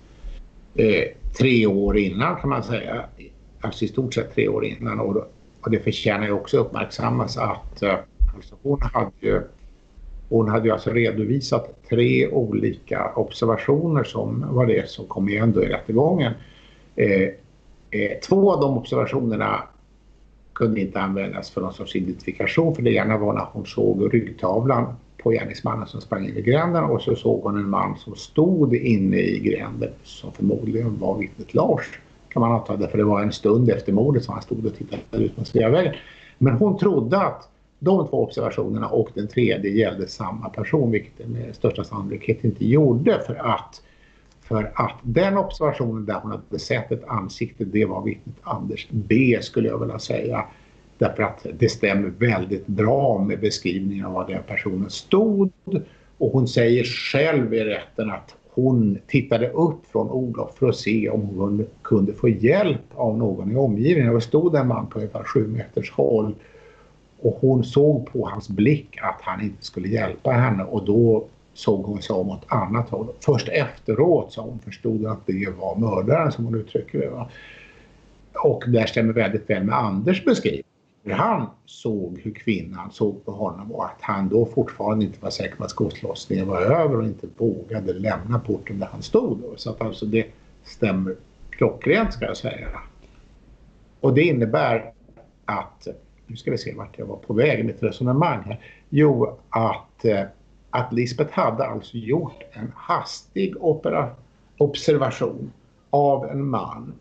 eh, 0.75 1.07
tre 1.37 1.67
år 1.67 1.97
innan 1.97 2.35
kan 2.35 2.49
man 2.49 2.63
säga. 2.63 3.05
Alltså 3.61 3.85
i 3.85 3.87
stort 3.87 4.13
sett 4.13 4.35
tre 4.35 4.47
år 4.47 4.65
innan. 4.65 4.99
Och, 4.99 5.17
och 5.61 5.71
det 5.71 5.79
förtjänar 5.79 6.25
ju 6.25 6.31
också 6.31 6.57
uppmärksammas 6.57 7.37
att 7.37 7.81
eh, 7.81 7.95
alltså 8.35 8.55
hon 8.63 8.81
hade 8.81 9.11
ju 9.19 9.41
hon 10.29 10.49
hade 10.49 10.67
ju 10.67 10.73
alltså 10.73 10.89
redovisat 10.89 11.79
tre 11.89 12.27
olika 12.27 13.11
observationer 13.15 14.03
som 14.03 14.45
var 14.55 14.65
det 14.65 14.89
som 14.89 15.07
kom 15.07 15.29
igen 15.29 15.51
då 15.51 15.63
i 15.63 15.67
rättegången. 15.67 16.33
Eh, 16.95 17.21
eh, 17.91 18.19
två 18.27 18.53
av 18.53 18.61
de 18.61 18.77
observationerna 18.77 19.63
kunde 20.53 20.81
inte 20.81 20.99
användas 20.99 21.51
för 21.51 21.61
någon 21.61 21.73
sorts 21.73 21.95
identifikation 21.95 22.75
för 22.75 22.81
det 22.81 22.93
ena 22.93 23.17
var 23.17 23.33
när 23.33 23.47
hon 23.51 23.65
såg 23.65 24.13
ryggtavlan 24.13 24.95
på 25.23 25.31
gärningsmannen 25.31 25.87
som 25.87 26.01
sprang 26.01 26.25
in 26.25 26.37
i 26.37 26.41
gränden 26.41 26.83
och 26.83 27.01
så 27.01 27.15
såg 27.15 27.43
hon 27.43 27.57
en 27.57 27.69
man 27.69 27.97
som 27.97 28.15
stod 28.15 28.75
inne 28.75 29.17
i 29.17 29.39
gränden 29.39 29.91
som 30.03 30.31
förmodligen 30.31 30.99
var 30.99 31.17
vittnet 31.17 31.53
Lars 31.53 31.99
kan 32.29 32.41
man 32.41 32.51
anta 32.51 32.87
för 32.87 32.97
det 32.97 33.03
var 33.03 33.21
en 33.21 33.31
stund 33.31 33.69
efter 33.69 33.93
mordet 33.93 34.23
som 34.23 34.33
han 34.33 34.43
stod 34.43 34.65
och 34.65 34.75
tittade 34.75 35.23
ut 35.23 35.37
mot 35.37 35.47
Sveavägen. 35.47 35.93
Men 36.37 36.53
hon 36.53 36.77
trodde 36.77 37.17
att 37.21 37.49
de 37.79 38.07
två 38.07 38.23
observationerna 38.23 38.87
och 38.87 39.09
den 39.13 39.27
tredje 39.27 39.71
gällde 39.71 40.07
samma 40.07 40.49
person 40.49 40.91
vilket 40.91 41.17
den 41.17 41.31
med 41.31 41.55
största 41.55 41.83
sannolikhet 41.83 42.43
inte 42.43 42.65
gjorde 42.65 43.21
för 43.27 43.35
att 43.35 43.81
för 44.41 44.71
att 44.75 44.99
den 45.01 45.37
observationen 45.37 46.05
där 46.05 46.19
hon 46.21 46.31
hade 46.31 46.59
sett 46.59 46.91
ett 46.91 47.03
ansikte, 47.07 47.65
det 47.65 47.85
var 47.85 48.03
vittnet 48.03 48.35
Anders 48.41 48.87
B 48.91 49.39
skulle 49.41 49.67
jag 49.67 49.79
vilja 49.79 49.99
säga. 49.99 50.45
Därför 51.03 51.23
att 51.23 51.45
det 51.59 51.69
stämmer 51.69 52.09
väldigt 52.09 52.67
bra 52.67 53.19
med 53.19 53.39
beskrivningen 53.39 54.05
av 54.05 54.13
var 54.13 54.27
den 54.27 54.43
personen 54.47 54.89
stod 54.89 55.51
Och 56.17 56.31
hon 56.31 56.47
säger 56.47 56.83
själv 56.83 57.53
i 57.53 57.63
rätten 57.63 58.11
att 58.11 58.35
hon 58.49 58.97
tittade 59.07 59.49
upp 59.49 59.85
från 59.91 60.09
Olof 60.09 60.55
för 60.57 60.69
att 60.69 60.75
se 60.75 61.09
om 61.09 61.21
hon 61.21 61.65
kunde 61.81 62.13
få 62.13 62.29
hjälp 62.29 62.81
av 62.95 63.17
någon 63.17 63.51
i 63.51 63.55
omgivningen. 63.55 64.13
Det 64.13 64.21
stod 64.21 64.55
en 64.55 64.67
man 64.67 64.87
på 64.87 64.99
ungefär 64.99 65.23
sju 65.23 65.47
meters 65.47 65.91
håll 65.91 66.35
och 67.21 67.37
hon 67.41 67.63
såg 67.63 68.11
på 68.13 68.29
hans 68.29 68.49
blick 68.49 68.97
att 69.01 69.19
han 69.21 69.41
inte 69.41 69.65
skulle 69.65 69.87
hjälpa 69.87 70.31
henne 70.31 70.63
och 70.63 70.85
då 70.85 71.25
såg 71.53 71.85
hon 71.85 72.01
sig 72.01 72.15
om 72.15 72.29
åt 72.29 72.45
annat 72.47 72.89
håll. 72.89 73.07
Först 73.19 73.49
efteråt 73.49 74.33
så 74.33 74.41
hon 74.41 74.59
förstod 74.59 75.05
att 75.05 75.27
det 75.27 75.53
var 75.59 75.75
mördaren 75.75 76.31
som 76.31 76.45
hon 76.45 76.55
uttrycker 76.55 76.99
det. 76.99 77.25
Och 78.43 78.63
det 78.67 78.89
stämmer 78.89 79.13
väldigt 79.13 79.49
väl 79.49 79.63
med 79.63 79.75
Anders 79.75 80.25
beskrivning. 80.25 80.72
Han 81.11 81.47
såg 81.65 82.19
hur 82.23 82.31
kvinnan 82.31 82.91
såg 82.91 83.25
på 83.25 83.31
honom 83.31 83.71
och 83.71 83.85
att 83.85 84.01
han 84.01 84.29
då 84.29 84.45
fortfarande 84.45 85.05
inte 85.05 85.21
var 85.21 85.29
säker 85.29 85.55
på 85.55 85.63
att 85.63 85.69
skottlossningen 85.69 86.47
var 86.47 86.61
över 86.61 86.97
och 86.97 87.03
inte 87.03 87.27
vågade 87.37 87.93
lämna 87.93 88.39
porten 88.39 88.79
där 88.79 88.87
han 88.91 89.01
stod. 89.01 89.37
Då. 89.37 89.53
Så 89.55 89.69
att 89.69 89.81
alltså 89.81 90.05
det 90.05 90.25
stämmer 90.63 91.15
klockrent 91.49 92.13
ska 92.13 92.25
jag 92.25 92.37
säga. 92.37 92.67
Och 93.99 94.13
det 94.13 94.23
innebär 94.23 94.91
att, 95.45 95.87
nu 96.27 96.35
ska 96.35 96.51
vi 96.51 96.57
se 96.57 96.73
vart 96.73 96.97
jag 96.99 97.05
var 97.05 97.17
på 97.17 97.33
väg 97.33 97.59
i 97.59 97.63
mitt 97.63 97.83
resonemang 97.83 98.43
här. 98.43 98.59
Jo, 98.89 99.37
att, 99.49 100.05
eh, 100.05 100.23
att 100.69 100.93
Lisbeth 100.93 101.33
hade 101.33 101.65
alltså 101.65 101.97
gjort 101.97 102.43
en 102.51 102.71
hastig 102.75 103.53
opera, 103.59 104.09
observation 104.57 105.51
av 105.89 106.25
en 106.25 106.45
man 106.45 106.93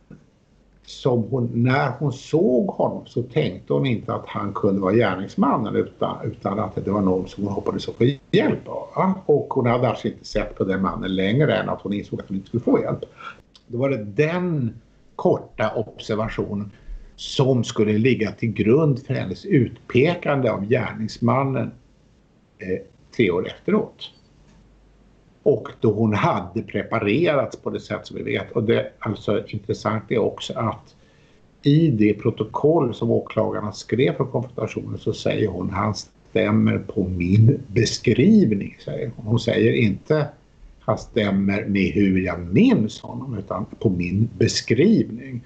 som 0.92 1.22
hon, 1.22 1.50
när 1.54 1.90
hon 1.98 2.12
såg 2.12 2.66
honom 2.66 3.06
så 3.06 3.22
tänkte 3.22 3.72
hon 3.72 3.86
inte 3.86 4.14
att 4.14 4.26
han 4.26 4.52
kunde 4.52 4.80
vara 4.80 4.94
gärningsmannen 4.94 5.76
utan, 5.76 6.16
utan 6.24 6.58
att 6.58 6.84
det 6.84 6.90
var 6.90 7.00
någon 7.00 7.28
som 7.28 7.44
hon 7.44 7.52
hoppades 7.52 7.88
att 7.88 7.94
få 7.94 8.04
hjälp 8.30 8.68
av. 8.68 9.12
Och 9.26 9.54
hon 9.54 9.66
hade 9.66 9.88
alltså 9.88 10.08
inte 10.08 10.24
sett 10.24 10.56
på 10.56 10.64
den 10.64 10.82
mannen 10.82 11.14
längre 11.14 11.56
än 11.56 11.68
att 11.68 11.80
hon 11.80 11.92
insåg 11.92 12.20
att 12.20 12.28
hon 12.28 12.36
inte 12.36 12.48
skulle 12.48 12.62
få 12.62 12.80
hjälp. 12.80 13.04
Då 13.66 13.78
var 13.78 13.90
det 13.90 14.04
den 14.04 14.74
korta 15.16 15.74
observationen 15.74 16.70
som 17.16 17.64
skulle 17.64 17.98
ligga 17.98 18.32
till 18.32 18.52
grund 18.52 19.06
för 19.06 19.14
hennes 19.14 19.44
utpekande 19.44 20.50
av 20.50 20.64
gärningsmannen 20.66 21.70
eh, 22.58 22.82
tre 23.16 23.30
år 23.30 23.46
efteråt. 23.46 24.10
Och 25.42 25.68
då 25.80 25.92
hon 25.92 26.14
hade 26.14 26.62
preparerats 26.62 27.56
på 27.56 27.70
det 27.70 27.80
sätt 27.80 28.06
som 28.06 28.16
vi 28.16 28.22
vet. 28.22 28.52
Och 28.52 28.64
det 28.64 28.92
alltså 28.98 29.46
intressant 29.46 30.04
är 30.08 30.18
också 30.18 30.52
att 30.52 30.94
i 31.62 31.90
det 31.90 32.14
protokoll 32.14 32.94
som 32.94 33.10
åklagarna 33.10 33.72
skrev 33.72 34.16
för 34.16 34.24
konfrontationen 34.24 34.98
så 34.98 35.12
säger 35.12 35.48
hon 35.48 35.70
han 35.70 35.94
stämmer 35.94 36.78
på 36.78 37.08
min 37.08 37.62
beskrivning. 37.66 38.76
Säger 38.84 39.10
hon. 39.16 39.26
hon 39.26 39.40
säger 39.40 39.72
inte 39.72 40.26
han 40.84 40.98
stämmer 40.98 41.64
med 41.64 41.92
hur 41.92 42.24
jag 42.24 42.40
minns 42.40 43.00
honom 43.00 43.38
utan 43.38 43.66
på 43.78 43.90
min 43.90 44.28
beskrivning. 44.38 45.40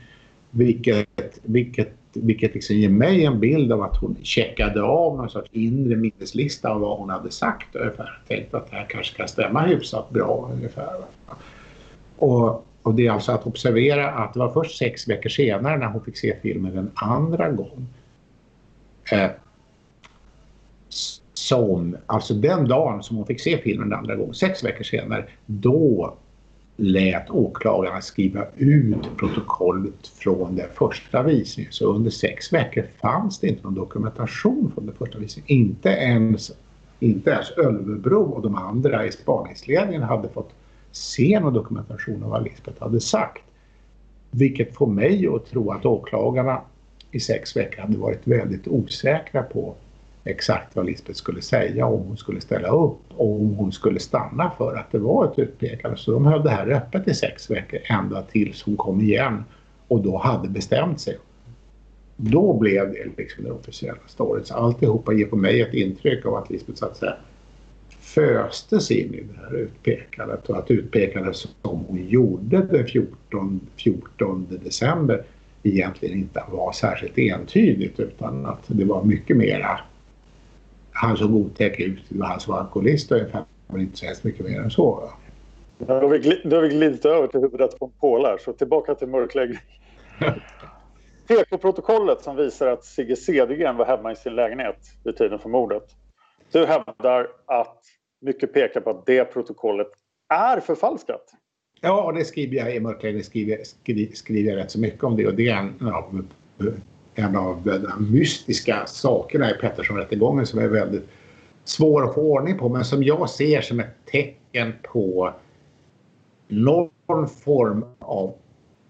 Vilket, 0.51 1.09
vilket 1.43 1.93
vilket 2.23 2.55
liksom 2.55 2.77
ger 2.77 2.89
mig 2.89 3.25
en 3.25 3.41
bild 3.41 3.73
av 3.73 3.83
att 3.83 3.97
hon 3.97 4.17
checkade 4.23 4.83
av 4.83 5.17
någon 5.17 5.31
sorts 5.31 5.51
inre 5.53 5.97
minneslista 5.97 6.71
av 6.71 6.81
vad 6.81 6.99
hon 6.99 7.11
hade 7.11 7.31
sagt 7.31 7.77
ungefär. 7.77 8.19
Tänkte 8.29 8.57
att 8.57 8.71
det 8.71 8.77
här 8.77 8.87
kanske 8.89 9.17
kan 9.17 9.29
stämma 9.29 9.61
hyfsat 9.61 10.11
bra 10.11 10.51
ungefär. 10.53 10.95
Och, 12.17 12.67
och 12.83 12.95
det 12.95 13.07
är 13.07 13.11
alltså 13.11 13.33
att 13.33 13.47
observera 13.47 14.11
att 14.11 14.33
det 14.33 14.39
var 14.39 14.53
först 14.53 14.79
sex 14.79 15.09
veckor 15.09 15.29
senare 15.29 15.77
när 15.77 15.87
hon 15.87 16.05
fick 16.05 16.17
se 16.17 16.37
filmen 16.43 16.79
en 16.79 16.91
andra 16.95 17.51
gång. 17.51 17.87
Eh, 19.13 19.31
som, 21.35 21.97
alltså 22.07 22.35
den 22.35 22.69
dagen 22.69 23.03
som 23.03 23.17
hon 23.17 23.27
fick 23.27 23.41
se 23.41 23.59
filmen 23.59 23.93
en 23.93 23.99
andra 23.99 24.17
gång, 24.17 24.35
sex 24.35 24.65
veckor 24.65 24.85
senare, 24.85 25.25
då 25.47 26.17
lät 26.77 27.31
åklagarna 27.31 28.01
skriva 28.01 28.47
ut 28.57 29.17
protokollet 29.17 30.07
från 30.07 30.57
den 30.57 30.69
första 30.75 31.23
visningen. 31.23 31.73
Så 31.73 31.95
under 31.95 32.11
sex 32.11 32.53
veckor 32.53 32.87
fanns 33.01 33.39
det 33.39 33.49
inte 33.49 33.63
någon 33.63 33.75
dokumentation 33.75 34.73
från 34.75 34.87
den 34.87 34.95
första 34.95 35.19
visningen. 35.19 35.51
Inte 35.51 35.89
ens, 35.89 36.53
inte 37.01 37.31
ens 37.31 37.51
Ölvebro 37.51 38.23
och 38.23 38.43
de 38.43 38.55
andra 38.55 39.07
i 39.07 39.13
spaningsledningen 39.13 40.03
hade 40.03 40.29
fått 40.29 40.51
se 40.93 41.41
någon 41.41 41.55
dokumentation 41.55 42.23
av 42.23 42.31
vad 42.31 42.45
Lisbeth 42.45 42.83
hade 42.83 43.01
sagt. 43.01 43.43
Vilket 44.31 44.75
får 44.75 44.87
mig 44.87 45.27
att 45.27 45.47
tro 45.47 45.71
att 45.71 45.87
åklagarna 45.87 46.61
i 47.11 47.21
sex 47.21 47.57
veckor 47.57 47.83
hade 47.83 47.99
varit 47.99 48.27
väldigt 48.27 48.69
osäkra 48.69 49.43
på 49.43 49.75
exakt 50.27 50.77
vad 50.77 50.87
Lisbeth 50.87 51.19
skulle 51.19 51.43
säga, 51.43 51.87
om 51.87 52.03
hon 52.03 52.17
skulle 52.17 52.41
ställa 52.41 52.69
upp 52.69 52.99
och 53.17 53.41
om 53.41 53.55
hon 53.55 53.73
skulle 53.73 54.01
stanna 54.01 54.53
för 54.59 54.77
att 54.77 54.93
det 54.93 54.99
var 54.99 55.25
ett 55.25 55.39
utpekande. 55.39 55.97
Så 55.97 56.13
de 56.13 56.27
höll 56.27 56.43
det 56.43 56.51
här 56.51 56.71
öppet 56.71 57.09
i 57.09 57.15
sex 57.15 57.51
veckor 57.51 57.81
ända 57.85 58.23
tills 58.23 58.63
hon 58.63 58.77
kom 58.77 59.01
igen 59.01 59.45
och 59.89 60.01
då 60.01 60.19
hade 60.19 60.49
bestämt 60.49 61.01
sig. 61.01 61.19
Då 62.17 62.59
blev 62.59 62.93
det 62.93 63.05
liksom 63.17 63.45
den 63.45 63.53
officiella 63.53 63.99
storyn. 64.07 64.45
Så 64.45 64.55
alltihopa 64.55 65.13
ger 65.13 65.27
på 65.27 65.37
mig 65.37 65.61
ett 65.61 65.75
intryck 65.75 66.27
av 66.27 66.35
att 66.35 66.51
Lisbeth 66.51 66.79
så 66.79 66.87
att 66.87 66.97
säga 66.97 67.17
föstes 68.01 68.91
in 68.91 69.15
i 69.15 69.21
det 69.21 69.41
här 69.41 69.57
utpekandet 69.57 70.49
och 70.49 70.59
att 70.59 70.71
utpekandet 70.71 71.37
som 71.37 71.51
hon 71.63 72.07
gjorde 72.09 72.63
den 72.63 72.87
14, 72.87 73.61
14 73.77 74.47
december 74.65 75.23
egentligen 75.63 76.19
inte 76.19 76.43
var 76.51 76.73
särskilt 76.73 77.19
entydigt 77.19 78.01
utan 78.01 78.47
att 78.47 78.63
det 78.67 78.85
var 78.85 79.05
mycket 79.05 79.37
mera 79.37 79.81
han 80.97 81.17
såg 81.17 81.35
otäck 81.35 81.81
ut, 81.81 82.05
var 82.09 82.27
han 82.27 82.41
som 82.41 82.55
alkoholist 82.55 83.13
ungefär, 83.13 83.45
men 83.67 83.81
inte 83.81 83.97
så 83.97 84.07
hemskt 84.07 84.25
mycket 84.25 84.47
mer 84.47 84.61
än 84.61 84.71
så. 84.71 85.11
Då 85.79 85.95
har, 85.95 86.09
vi 86.09 86.19
glid, 86.19 86.41
då 86.45 86.57
har 86.57 86.63
vi 86.63 86.69
glidit 86.69 87.05
över 87.05 87.27
till 87.27 87.41
huvudet 87.41 87.79
på 87.79 87.85
en 87.85 87.91
pålar, 88.01 88.39
så 88.39 88.53
tillbaka 88.53 88.95
till 88.95 89.09
mörkläggning. 89.09 89.59
PK-protokollet 91.29 92.23
som 92.23 92.37
visar 92.37 92.67
att 92.67 92.85
Sigge 92.85 93.17
Cedergren 93.17 93.77
var 93.77 93.87
hemma 93.87 94.13
i 94.13 94.17
sin 94.17 94.35
lägenhet 94.35 94.79
vid 95.05 95.17
tiden 95.17 95.39
för 95.39 95.49
mordet. 95.49 95.85
Du 96.53 96.67
hävdar 96.67 97.29
att 97.47 97.79
mycket 98.21 98.53
pekar 98.53 98.81
på 98.81 98.91
att 98.91 99.07
det 99.07 99.25
protokollet 99.25 99.91
är 100.29 100.61
förfalskat. 100.61 101.23
Ja, 101.81 102.13
det 102.13 102.25
skriver 102.25 102.57
jag 102.57 102.77
i 102.77 102.81
mörkläggning 102.81 103.25
skriver, 103.25 103.65
skriver, 103.65 104.15
skriver 104.15 104.51
jag 104.51 104.59
rätt 104.59 104.71
så 104.71 104.81
mycket 104.81 105.05
om 105.05 105.17
det 105.17 105.27
och 105.27 105.35
det 105.35 105.49
är 105.49 105.57
en 105.57 105.75
ja, 105.81 106.11
en 107.19 107.37
av 107.37 107.63
de 107.65 108.13
mystiska 108.13 108.87
sakerna 108.87 109.51
i 109.51 109.55
Pettersson-rättegången 109.55 110.47
som 110.47 110.59
är 110.59 110.69
väldigt 110.69 111.09
svår 111.65 112.05
att 112.05 112.15
få 112.15 112.21
ordning 112.21 112.59
på 112.59 112.69
men 112.69 112.85
som 112.85 113.03
jag 113.03 113.31
ser 113.31 113.61
som 113.61 113.81
ett 113.81 113.97
tecken 114.13 114.73
på 114.83 115.35
någon 116.49 117.29
form 117.45 117.85
av 117.99 118.35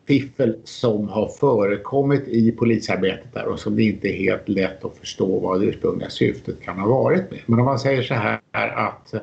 fiffel 0.07 0.57
som 0.65 1.09
har 1.09 1.29
förekommit 1.29 2.29
i 2.29 2.53
polisarbetet 2.53 3.35
där 3.35 3.47
och 3.47 3.59
som 3.61 3.77
det 3.77 3.83
inte 3.83 4.09
är 4.09 4.17
helt 4.17 4.49
lätt 4.49 4.85
att 4.85 4.97
förstå 4.97 5.41
vad 5.41 5.61
det 5.61 5.67
ursprungliga 5.67 6.11
syftet 6.11 6.61
kan 6.61 6.79
ha 6.79 6.89
varit 6.89 7.31
med. 7.31 7.41
Men 7.47 7.59
om 7.59 7.65
man 7.65 7.79
säger 7.79 8.03
så 8.03 8.15
här 8.15 8.41
att 8.53 9.15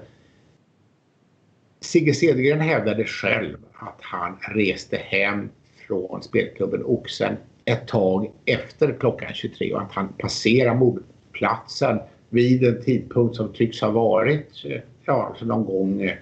Sigge 1.80 2.14
Cedergren 2.14 2.60
hävdade 2.60 3.06
själv 3.06 3.58
att 3.74 4.00
han 4.02 4.38
reste 4.42 4.98
hem 4.98 5.50
från 5.88 6.24
spelklubben 6.24 6.84
Oxen 6.86 7.38
ett 7.66 7.88
tag 7.88 8.32
efter 8.46 8.96
klockan 9.00 9.34
23 9.34 9.74
och 9.74 9.82
att 9.82 9.92
han 9.92 10.08
passerar 10.18 10.76
mordplatsen 10.76 12.00
vid 12.30 12.64
en 12.64 12.84
tidpunkt 12.84 13.36
som 13.36 13.54
tycks 13.54 13.82
ha 13.82 13.92
varit 13.92 14.66
eh, 14.66 14.82
ja, 15.06 15.28
alltså 15.30 15.46
någon, 15.46 15.66
gång, 15.66 16.02
eh, 16.02 16.16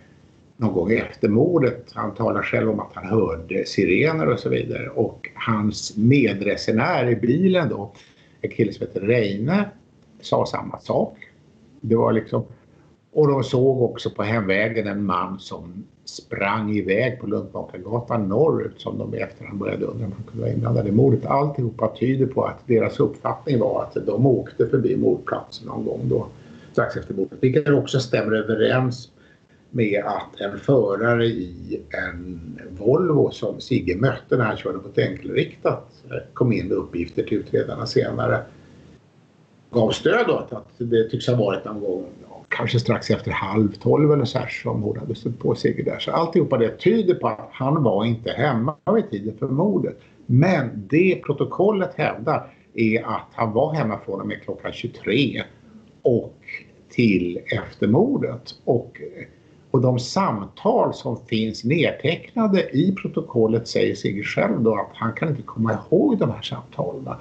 någon 0.58 0.74
gång 0.74 0.92
efter 0.92 1.30
mordet. 1.30 1.92
Han 1.94 2.16
talar 2.16 2.42
själv 2.42 2.70
om 2.70 2.80
att 2.80 2.92
han 2.94 3.06
hörde 3.06 3.66
sirener 3.66 4.28
och 4.28 4.40
så 4.40 4.50
vidare 4.50 4.90
och 4.90 5.30
hans 5.36 5.98
medresenär 5.98 7.10
i 7.10 7.16
bilen 7.16 7.70
då, 7.70 7.92
en 8.42 8.50
kille 8.50 8.74
som 8.74 8.88
heter 8.88 9.02
Reine, 9.02 9.70
sa 10.22 10.46
samma 10.46 10.80
sak. 10.80 11.18
Det 11.82 11.96
var 11.96 12.12
liksom, 12.12 12.44
och 13.14 13.28
de 13.28 13.44
såg 13.44 13.82
också 13.82 14.10
på 14.10 14.24
hemvägen 14.24 14.88
en 14.88 15.06
man 15.06 15.40
som 15.40 15.84
sprang 16.06 16.72
iväg 16.72 17.20
på 17.20 17.28
Luntmakargatan 17.28 18.30
norrut 18.30 18.82
som 18.82 18.98
de 18.98 19.16
i 19.16 19.18
efterhand 19.18 19.60
började 19.60 19.86
undra 19.86 20.06
om 20.06 20.12
han 20.12 20.24
kunde 20.24 20.42
vara 20.42 20.54
inblandad 20.54 20.88
i 20.88 20.92
mordet. 20.92 21.26
Alltihopa 21.26 21.96
tyder 22.00 22.26
på 22.26 22.46
att 22.46 22.68
deras 22.68 23.00
uppfattning 23.00 23.60
var 23.60 23.84
att 23.84 24.06
de 24.06 24.26
åkte 24.26 24.68
förbi 24.68 24.96
mordplatsen 24.96 25.68
någon 25.68 25.86
gång 25.86 26.00
då 26.04 26.28
strax 26.72 26.98
efter 26.98 27.14
mordet. 27.14 27.38
Vilket 27.42 27.70
också 27.70 28.00
stämmer 28.00 28.32
överens 28.32 29.12
med 29.70 30.04
att 30.06 30.42
en 30.42 30.60
förare 30.60 31.26
i 31.26 31.82
en 31.90 32.40
Volvo 32.70 33.32
som 33.32 33.62
Sigge 33.62 33.96
mötte 33.96 34.38
när 34.38 34.46
han 34.46 34.58
körde 34.58 34.80
på 34.80 34.88
ett 34.88 34.98
enkelriktat 34.98 36.04
eh, 36.12 36.18
kom 36.34 36.52
in 36.54 36.68
med 36.68 36.78
uppgifter 36.78 37.24
till 37.24 37.38
utredarna 37.38 37.86
senare 37.86 38.40
gav 39.72 39.92
stöd 39.92 40.30
åt 40.30 40.54
att 40.54 40.68
det 40.78 41.10
tycks 41.10 41.28
ha 41.28 41.36
varit 41.36 41.66
någon 41.66 41.80
gång 41.80 42.06
kanske 42.52 42.80
strax 42.80 43.10
efter 43.10 43.32
halv 43.32 43.74
tolv 43.74 44.12
eller 44.12 44.26
så 44.26 44.40
här 44.40 44.48
som 44.48 44.82
hon 44.82 44.98
hade 44.98 45.16
stött 45.16 45.40
på 45.40 45.56
Sigge 45.56 45.84
där. 45.84 46.00
Så 46.00 46.12
alltihopa 46.12 46.58
det 46.58 46.78
tyder 46.78 47.16
på 47.16 47.28
att 47.28 47.50
han 47.52 47.84
var 47.84 48.06
inte 48.06 48.32
hemma 48.32 48.76
vid 48.96 49.10
tiden 49.10 49.38
för 49.40 49.48
mordet. 49.48 49.98
Men 50.26 50.70
det 50.90 51.22
protokollet 51.26 51.92
hävdar 51.96 52.48
är 52.74 53.04
att 53.04 53.28
han 53.34 53.52
var 53.54 53.74
hemma 53.74 54.00
från 54.06 54.22
och 54.22 54.28
med 54.28 54.42
klockan 54.44 54.72
23 54.74 55.44
och 56.02 56.38
till 56.90 57.40
eftermordet. 57.46 58.56
Och, 58.66 59.02
och 59.72 59.82
de 59.82 60.00
samtal 60.00 60.94
som 60.94 61.18
finns 61.26 61.64
nedtecknade 61.64 62.78
i 62.78 62.96
protokollet 63.02 63.68
säger 63.68 63.96
Sigge 63.96 64.24
själv 64.24 64.62
då 64.62 64.76
att 64.76 64.92
han 64.94 65.14
kan 65.14 65.30
inte 65.30 65.42
komma 65.42 65.74
ihåg 65.74 66.18
de 66.18 66.32
här 66.32 66.42
samtalen. 66.42 67.14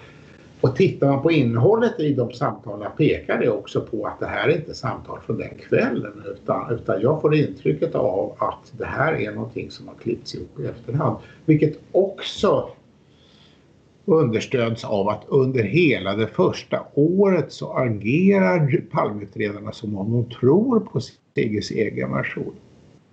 Och 0.61 0.77
tittar 0.77 1.07
man 1.09 1.23
på 1.23 1.31
innehållet 1.33 2.01
i 2.01 2.15
de 2.15 2.33
samtalen 2.33 2.91
pekar 2.99 3.39
det 3.39 3.51
också 3.51 3.81
på 3.81 4.07
att 4.07 4.21
det 4.21 4.27
här 4.27 4.49
är 4.49 4.57
inte 4.57 4.75
samtal 4.75 5.21
från 5.27 5.39
den 5.39 5.55
kvällen 5.69 6.23
utan, 6.35 6.75
utan 6.75 7.01
jag 7.01 7.21
får 7.21 7.35
intrycket 7.35 7.95
av 7.95 8.33
att 8.39 8.73
det 8.79 8.85
här 8.85 9.13
är 9.13 9.33
någonting 9.33 9.71
som 9.71 9.89
har 9.89 9.95
klippts 9.95 10.35
ihop 10.35 10.61
i 10.61 10.67
efterhand. 10.67 11.17
Vilket 11.45 11.79
också 11.93 12.69
understöds 14.05 14.85
av 14.85 15.09
att 15.09 15.25
under 15.29 15.63
hela 15.63 16.17
det 16.17 16.27
första 16.27 16.87
året 16.95 17.53
så 17.53 17.73
agerar 17.73 18.81
Palmeutredarna 18.91 19.73
som 19.73 19.99
om 19.99 20.13
de 20.13 20.35
tror 20.35 20.81
på 20.81 21.01
Sigges 21.35 21.71
egen 21.71 22.13
version. 22.13 22.55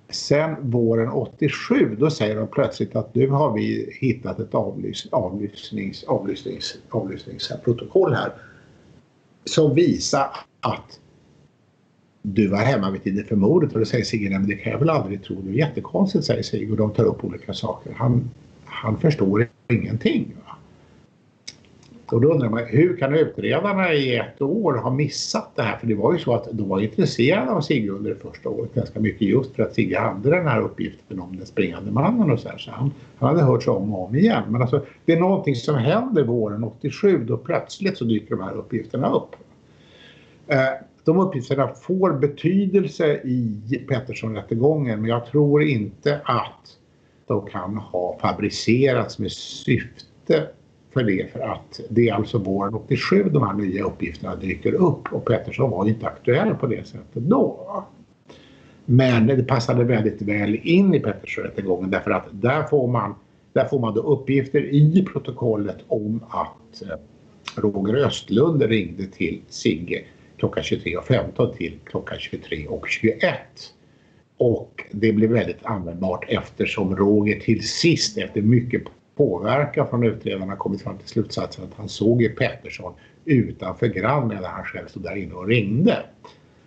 Sen 0.10 0.56
våren 0.72 1.10
87 1.10 1.96
då 2.00 2.10
säger 2.10 2.36
de 2.36 2.48
plötsligt 2.48 2.96
att 2.96 3.16
nu 3.16 3.28
har 3.28 3.54
vi 3.54 3.98
hittat 4.00 4.40
ett 4.40 4.56
avlys, 4.56 5.08
avlyssnings, 5.12 6.04
avlyssnings, 6.04 6.78
avlyssningsprotokoll 6.90 8.14
här 8.14 8.34
som 9.46 9.76
visar 9.76 10.30
att 10.60 11.00
du 12.22 12.48
var 12.48 12.58
hemma 12.58 12.92
vid 12.92 13.04
tiden 13.04 13.26
för 13.26 13.36
mordet 13.36 13.74
och 13.74 13.80
då 13.80 13.86
säger 13.86 14.04
Sigge, 14.04 14.30
nej 14.30 14.40
men 14.40 14.50
det 14.50 14.56
kan 14.56 14.72
jag 14.72 14.80
väl 14.80 14.90
aldrig 14.90 15.24
tro, 15.24 15.42
det 15.42 15.50
är 15.50 15.54
jättekonstigt 15.54 16.26
säger 16.26 16.44
Sigge 16.44 16.72
och 16.72 16.78
de 16.78 16.94
tar 16.94 17.04
upp 17.04 17.24
olika 17.24 17.54
saker. 17.54 17.94
Han, 17.94 18.30
han 18.66 19.00
förstår 19.00 19.48
ingenting. 19.68 20.36
Och 22.12 22.22
då 22.22 22.34
undrar 22.34 22.50
man 22.50 22.66
hur 22.66 22.98
kan 22.98 23.16
utredarna 23.16 23.94
i 23.94 24.16
ett 24.16 24.42
år 24.42 24.74
ha 24.74 24.90
missat 24.90 25.52
det 25.56 25.62
här? 25.62 25.78
För 25.78 25.88
det 25.88 25.96
var 25.96 26.14
ju 26.14 26.20
så 26.20 26.34
att 26.34 26.48
de 26.52 26.70
var 26.70 26.80
intresserade 26.80 27.52
av 27.52 27.62
Sigge 27.62 27.90
under 27.90 28.10
det 28.10 28.20
första 28.20 28.50
året 28.50 28.74
ganska 28.74 29.00
mycket 29.00 29.22
just 29.22 29.56
för 29.56 29.64
att 29.64 29.74
Sigge 29.74 30.00
hade 30.00 30.30
den 30.30 30.48
här 30.48 30.62
uppgiften 30.62 31.20
om 31.20 31.38
den 31.38 31.46
springande 31.46 31.92
mannen 31.92 32.32
och 32.32 32.40
så 32.40 32.50
här. 32.50 32.58
Så 32.58 32.72
han, 32.72 32.92
han 33.18 33.30
hade 33.30 33.42
hört 33.42 33.64
sig 33.64 33.74
om 33.74 33.94
och 33.94 34.08
om 34.08 34.16
igen. 34.16 34.44
Men 34.48 34.62
alltså 34.62 34.86
det 35.06 35.14
är 35.14 35.20
någonting 35.20 35.56
som 35.56 35.76
händer 35.76 36.24
våren 36.24 36.64
87 36.64 37.24
då 37.26 37.38
plötsligt 37.38 37.98
så 37.98 38.06
dyker 38.06 38.36
de 38.36 38.44
här 38.44 38.54
uppgifterna 38.54 39.14
upp. 39.14 39.36
Eh, 40.48 40.58
de 41.04 41.20
uppgifterna 41.20 41.68
får 41.68 42.14
betydelse 42.14 43.14
i 43.14 43.62
Pettersson-rättegången 43.88 45.02
men 45.02 45.10
jag 45.10 45.26
tror 45.26 45.64
inte 45.64 46.22
att 46.24 46.78
de 47.28 47.46
kan 47.46 47.78
ha 47.78 48.18
fabricerats 48.22 49.20
med 49.20 49.32
syfte 49.32 50.48
för 50.98 51.04
det 51.04 51.32
för 51.32 51.40
att 51.40 51.80
det 51.90 52.10
är 52.10 52.14
alltså 52.14 52.38
våren 52.38 52.74
87 52.74 53.24
de 53.24 53.44
här 53.44 53.54
nya 53.54 53.84
uppgifterna 53.84 54.36
dyker 54.36 54.74
upp 54.74 55.14
och 55.14 55.26
Pettersson 55.26 55.72
var 55.72 55.88
inte 55.88 56.08
aktuell 56.08 56.56
på 56.56 56.68
det 56.68 56.88
sättet 56.88 57.04
då. 57.14 57.86
Men 58.86 59.28
det 59.28 59.44
passade 59.44 59.84
väldigt 59.84 60.22
väl 60.22 60.56
in 60.56 60.94
i 60.94 61.00
Pettersson-rättegången 61.00 61.92
därför 61.92 62.12
att 62.12 62.26
där 62.32 62.64
får 62.64 62.88
man, 62.88 63.16
där 63.54 63.66
får 63.66 63.80
man 63.80 63.94
då 63.94 64.02
uppgifter 64.02 64.62
i 64.62 65.06
protokollet 65.14 65.78
om 65.88 66.24
att 66.30 66.82
eh, 66.82 66.98
Roger 67.62 68.06
Östlund 68.06 68.62
ringde 68.62 69.08
till 69.08 69.42
Sigge 69.50 70.04
klockan 70.38 70.64
23.15 70.64 71.56
till 71.56 71.80
klockan 71.84 72.18
23.21. 72.18 73.32
Och 74.38 74.84
det 74.92 75.14
blev 75.14 75.30
väldigt 75.30 75.66
användbart 75.66 76.26
eftersom 76.28 76.96
Roger 76.96 77.40
till 77.40 77.68
sist 77.68 78.18
efter 78.18 78.42
mycket 78.42 78.84
påverkan 79.18 79.88
från 79.88 80.04
utredarna 80.04 80.56
kommit 80.56 80.82
fram 80.82 80.98
till 80.98 81.08
slutsatsen 81.08 81.64
att 81.64 81.78
han 81.78 81.90
såg 81.90 82.22
ju 82.22 82.30
Pettersson 82.30 82.94
utanför 83.26 83.88
Grand 83.88 84.28
medan 84.28 84.52
han 84.52 84.64
själv 84.64 84.88
stod 84.88 85.04
där 85.04 85.16
inne 85.16 85.34
och 85.34 85.48
ringde. 85.48 86.04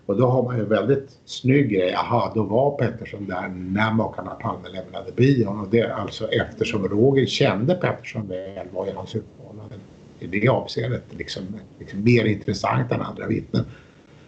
Och 0.07 0.16
då 0.16 0.26
har 0.26 0.42
man 0.42 0.57
ju 0.57 0.62
en 0.62 0.68
väldigt 0.68 1.18
snygg 1.24 1.70
grej. 1.70 1.90
Jaha, 1.90 2.32
då 2.34 2.42
var 2.42 2.76
Pettersson 2.76 3.26
där 3.26 3.48
när 3.48 3.92
makarna 3.92 4.30
Palme 4.30 4.68
lämnade 4.68 5.12
bion. 5.12 5.61
Och 5.61 5.68
det 5.68 5.80
är 5.80 5.90
alltså 5.90 6.28
eftersom 6.28 6.88
Roger 6.88 7.26
kände 7.26 7.74
Pettersson 7.74 8.28
väl 8.28 8.66
var 8.72 8.86
ju 8.86 8.92
hans 8.92 9.16
utmanare 9.16 9.74
i 10.18 10.26
det 10.26 10.48
avseendet 10.48 11.05
liksom, 11.11 11.42
liksom 11.78 12.05
mer 12.05 12.24
intressant 12.24 12.92
än 12.92 13.01
andra 13.01 13.26
vittnen. 13.26 13.64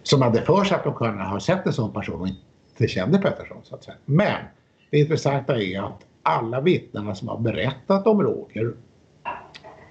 Som 0.02 0.22
hade 0.22 0.42
för 0.42 0.64
sig 0.64 0.76
att 0.76 0.84
de 0.84 0.94
kunde 0.94 1.24
ha 1.24 1.40
sett 1.40 1.66
en 1.66 1.72
sån 1.72 1.92
person 1.92 2.20
och 2.20 2.28
inte 2.28 2.88
kände 2.88 3.18
Pettersson 3.18 3.58
så 3.64 3.74
att 3.74 3.84
säga. 3.84 3.96
Men 4.04 4.42
det 4.90 4.98
intressanta 4.98 5.62
är 5.62 5.82
att 5.82 6.00
alla 6.22 6.60
vittnena 6.60 7.14
som 7.14 7.28
har 7.28 7.38
berättat 7.38 8.06
om 8.06 8.22
Roger 8.22 8.72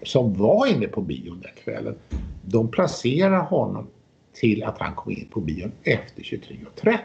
som 0.03 0.33
var 0.33 0.67
inne 0.67 0.87
på 0.87 1.01
bion 1.01 1.41
den 1.41 1.51
kvällen, 1.63 1.95
de 2.41 2.71
placerar 2.71 3.43
honom 3.43 3.87
till 4.33 4.63
att 4.63 4.79
han 4.79 4.95
kom 4.95 5.11
in 5.11 5.27
på 5.31 5.39
bion 5.39 5.71
efter 5.83 6.23
23.30. 6.23 6.97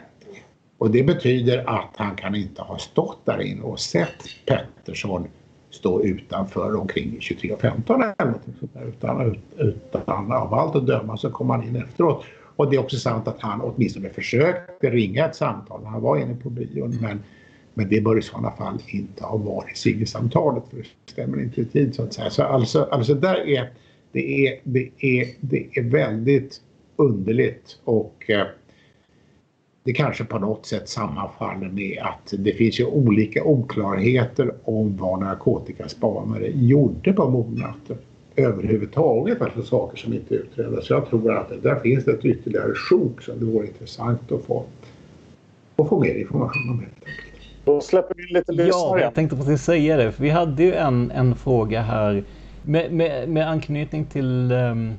Och 0.77 0.91
det 0.91 1.03
betyder 1.03 1.69
att 1.69 1.93
han 1.95 2.15
kan 2.15 2.35
inte 2.35 2.61
ha 2.61 2.77
stått 2.77 3.25
där 3.25 3.41
inne 3.41 3.61
och 3.61 3.79
sett 3.79 4.23
Pettersson 4.45 5.27
stå 5.69 6.03
utanför 6.03 6.75
omkring 6.75 7.17
23.15 7.19 8.13
eller 8.17 8.31
något 8.31 8.41
sånt 8.59 8.73
där. 8.73 8.85
Utan, 8.87 9.37
utan 9.57 10.31
av 10.31 10.53
allt 10.53 10.75
att 10.75 10.87
döma 10.87 11.17
så 11.17 11.29
kom 11.29 11.49
han 11.49 11.63
in 11.63 11.75
efteråt. 11.75 12.23
Och 12.55 12.69
det 12.69 12.75
är 12.75 12.79
också 12.79 12.97
sant 12.97 13.27
att 13.27 13.41
han 13.41 13.61
åtminstone 13.61 14.09
försökte 14.09 14.89
ringa 14.89 15.25
ett 15.25 15.35
samtal 15.35 15.81
när 15.81 15.89
han 15.89 16.01
var 16.01 16.17
inne 16.17 16.35
på 16.35 16.49
bion. 16.49 16.97
Men 17.01 17.23
men 17.77 17.89
det 17.89 18.01
bör 18.01 18.17
i 18.17 18.21
sådana 18.21 18.51
fall 18.51 18.77
inte 18.87 19.23
ha 19.23 19.37
varit 19.37 19.77
Sigge-samtalet 19.77 20.63
för 20.69 20.77
det 20.77 21.11
stämmer 21.11 21.41
inte 21.41 21.61
i 21.61 21.65
tid 21.65 21.95
så 21.95 22.03
att 22.03 22.13
säga. 22.13 22.29
Så 22.29 22.43
alltså, 22.43 22.83
alltså 22.83 23.13
där 23.13 23.47
är 23.47 23.69
det, 24.11 24.47
är, 24.47 24.59
det, 24.63 24.89
är, 24.99 25.27
det 25.39 25.67
är 25.73 25.83
väldigt 25.83 26.61
underligt 26.95 27.79
och 27.83 28.25
eh, 28.27 28.47
det 29.83 29.93
kanske 29.93 30.23
på 30.23 30.39
något 30.39 30.65
sätt 30.65 30.89
sammanfaller 30.89 31.69
med 31.69 31.99
att 32.01 32.33
det 32.37 32.53
finns 32.53 32.79
ju 32.79 32.85
olika 32.85 33.43
oklarheter 33.43 34.53
om 34.63 34.97
vad 34.97 35.19
narkotikaspanare 35.19 36.51
gjorde 36.55 37.13
på 37.13 37.29
mordnatten 37.29 37.97
överhuvudtaget, 38.35 39.41
alltså 39.41 39.63
saker 39.63 39.97
som 39.97 40.13
inte 40.13 40.35
utreddes. 40.35 40.85
Så 40.85 40.93
jag 40.93 41.09
tror 41.09 41.31
att 41.37 41.63
där 41.63 41.79
finns 41.79 42.05
det 42.05 42.11
ett 42.11 42.25
ytterligare 42.25 42.73
sjok 42.73 43.21
som 43.21 43.39
det 43.39 43.45
vore 43.45 43.67
intressant 43.67 44.31
att 44.31 44.45
få, 44.45 44.65
att 45.75 45.89
få 45.89 45.99
mer 45.99 46.15
information 46.15 46.69
om 46.69 46.79
helt 46.79 47.05
enkelt. 47.05 47.26
Då 47.67 47.81
släpper 47.81 48.15
vi 48.15 48.33
lite 48.33 48.51
lyssnare 48.51 48.99
Ja, 48.99 48.99
jag 48.99 49.13
tänkte 49.13 49.35
precis 49.35 49.63
säga 49.63 49.97
det. 49.97 50.11
För 50.11 50.23
vi 50.23 50.29
hade 50.29 50.63
ju 50.63 50.73
en, 50.73 51.11
en 51.11 51.35
fråga 51.35 51.81
här 51.81 52.23
med, 52.63 52.91
med, 52.91 53.29
med 53.29 53.49
anknytning 53.49 54.05
till 54.05 54.51
um, 54.51 54.93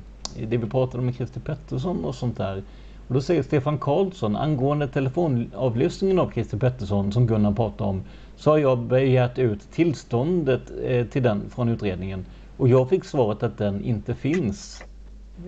det 0.49 0.57
vi 0.57 0.69
pratade 0.69 0.97
om 0.97 1.05
med 1.05 1.15
Christer 1.15 1.39
Pettersson 1.39 2.05
och 2.05 2.15
sånt 2.15 2.37
där. 2.37 2.63
Och 3.07 3.13
då 3.13 3.21
säger 3.21 3.43
Stefan 3.43 3.77
Karlsson 3.77 4.35
angående 4.35 4.87
telefonavlyssningen 4.87 6.19
av 6.19 6.31
Christer 6.31 6.57
Pettersson 6.57 7.11
som 7.11 7.27
Gunnar 7.27 7.51
pratade 7.51 7.89
om. 7.89 8.03
Så 8.35 8.51
har 8.51 8.57
jag 8.57 8.77
begärt 8.77 9.39
ut 9.39 9.71
tillståndet 9.71 10.61
eh, 10.83 11.05
till 11.05 11.23
den 11.23 11.49
från 11.49 11.69
utredningen. 11.69 12.25
Och 12.57 12.69
jag 12.69 12.89
fick 12.89 13.05
svaret 13.05 13.43
att 13.43 13.57
den 13.57 13.83
inte 13.83 14.15
finns. 14.15 14.83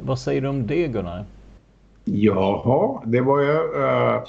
Vad 0.01 0.19
säger 0.19 0.41
du 0.41 0.47
om 0.47 0.67
det 0.67 0.87
Gunnar? 0.87 1.25
Jaha, 2.05 3.01
det 3.05 3.21
var 3.21 3.39
ju... 3.41 3.53
Uh 3.53 4.23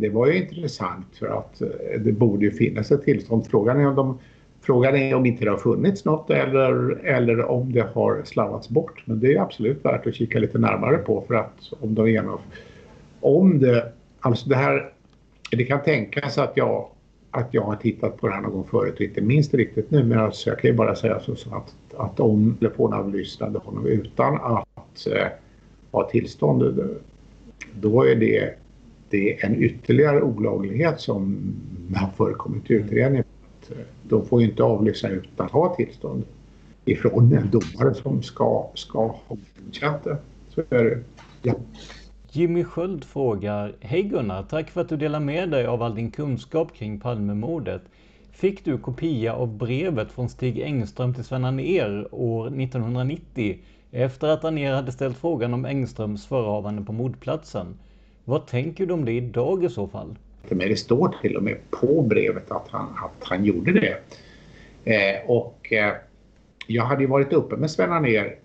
det 0.00 0.08
var 0.08 0.26
ju 0.26 0.36
intressant 0.36 1.06
för 1.18 1.26
att 1.26 1.60
eh, 1.60 2.00
det 2.00 2.12
borde 2.12 2.44
ju 2.44 2.50
finnas 2.50 2.90
ett 2.90 3.04
tillstånd. 3.04 3.46
Frågan 3.46 3.80
är 3.80 3.88
om, 3.88 3.94
de, 3.94 4.18
frågan 4.60 4.96
är 4.96 5.14
om 5.14 5.26
inte 5.26 5.44
det 5.44 5.50
har 5.50 5.58
funnits 5.58 6.04
något 6.04 6.30
eller, 6.30 7.04
eller 7.04 7.44
om 7.44 7.72
det 7.72 7.86
har 7.94 8.22
slarvats 8.24 8.68
bort. 8.68 9.02
Men 9.04 9.20
det 9.20 9.34
är 9.34 9.40
absolut 9.40 9.84
värt 9.84 10.06
att 10.06 10.14
kika 10.14 10.38
lite 10.38 10.58
närmare 10.58 10.96
på 10.96 11.24
för 11.28 11.34
att 11.34 11.72
om 11.80 11.94
de 11.94 12.10
genomför... 12.10 12.46
om 13.20 13.58
det, 13.58 13.92
alltså 14.20 14.48
det 14.48 14.56
här, 14.56 14.92
det 15.50 15.64
kan 15.64 15.82
tänkas 15.82 16.38
att 16.38 16.52
jag 16.54 16.88
att 17.30 17.54
jag 17.54 17.62
har 17.62 17.76
tittat 17.76 18.16
på 18.16 18.28
det 18.28 18.34
här 18.34 18.40
någon 18.40 18.52
gång 18.52 18.64
förut 18.70 18.94
och 18.94 19.00
inte 19.00 19.20
minst 19.20 19.54
riktigt 19.54 19.90
nu 19.90 20.04
men 20.04 20.18
alltså 20.18 20.50
jag 20.50 20.58
kan 20.58 20.70
ju 20.70 20.76
bara 20.76 20.94
säga 20.94 21.20
så, 21.20 21.36
så 21.36 21.54
att, 21.54 21.74
att 21.96 22.20
om 22.20 22.56
telefonavlyssnade 22.60 23.58
honom 23.58 23.86
utan 23.86 24.34
att 24.34 25.06
eh, 25.06 25.26
ha 25.90 26.10
tillstånd 26.10 26.90
då 27.80 28.02
är 28.02 28.14
det 28.14 28.54
det 29.10 29.34
är 29.34 29.46
en 29.46 29.62
ytterligare 29.62 30.22
olaglighet 30.22 31.00
som 31.00 31.38
har 31.94 32.10
förekommit 32.16 32.70
i 32.70 32.74
utredningen. 32.74 33.24
Eh, 33.70 33.76
de 34.02 34.26
får 34.26 34.42
ju 34.42 34.48
inte 34.48 34.62
avlyssna 34.62 35.08
utan 35.08 35.46
att 35.46 35.52
ha 35.52 35.74
tillstånd 35.74 36.24
ifrån 36.84 37.32
en 37.32 37.50
domare 37.50 37.94
som 37.94 38.22
ska, 38.22 38.70
ska 38.74 38.98
ha 38.98 39.36
godkänt 39.64 40.04
det. 40.04 40.16
Så 40.54 40.60
är 40.60 40.84
det. 40.84 41.02
Ja. 41.42 41.54
Jimmy 42.30 42.64
Sköld 42.64 43.04
frågar 43.04 43.74
Hej 43.80 44.02
Gunnar, 44.02 44.42
tack 44.42 44.70
för 44.70 44.80
att 44.80 44.88
du 44.88 44.96
delar 44.96 45.20
med 45.20 45.50
dig 45.50 45.66
av 45.66 45.82
all 45.82 45.94
din 45.94 46.10
kunskap 46.10 46.74
kring 46.74 47.00
Palmemordet. 47.00 47.82
Fick 48.32 48.64
du 48.64 48.78
kopia 48.78 49.34
av 49.34 49.56
brevet 49.56 50.12
från 50.12 50.28
Stig 50.28 50.60
Engström 50.60 51.14
till 51.14 51.24
Sven 51.24 51.44
Anér 51.44 52.08
år 52.10 52.46
1990 52.46 53.58
efter 53.90 54.28
att 54.28 54.44
Anér 54.44 54.72
hade 54.72 54.92
ställt 54.92 55.16
frågan 55.16 55.54
om 55.54 55.64
Engströms 55.64 56.26
förehavande 56.26 56.82
på 56.82 56.92
mordplatsen? 56.92 57.66
Vad 58.28 58.46
tänker 58.46 58.86
du 58.86 58.94
om 58.94 59.04
det 59.04 59.12
idag 59.12 59.64
i 59.64 59.68
så 59.68 59.88
fall? 59.88 60.18
Det 60.48 60.78
står 60.78 61.14
till 61.22 61.36
och 61.36 61.42
med 61.42 61.56
på 61.70 62.02
brevet 62.02 62.50
att 62.50 62.68
han, 62.68 62.86
att 63.04 63.28
han 63.28 63.44
gjorde 63.44 63.72
det. 63.72 63.96
Eh, 64.84 65.30
och 65.30 65.72
eh, 65.72 65.94
jag 66.66 66.84
hade 66.84 67.02
ju 67.02 67.08
varit 67.08 67.32
uppe 67.32 67.56
med 67.56 67.70
Sven 67.70 68.02
ner 68.02 68.36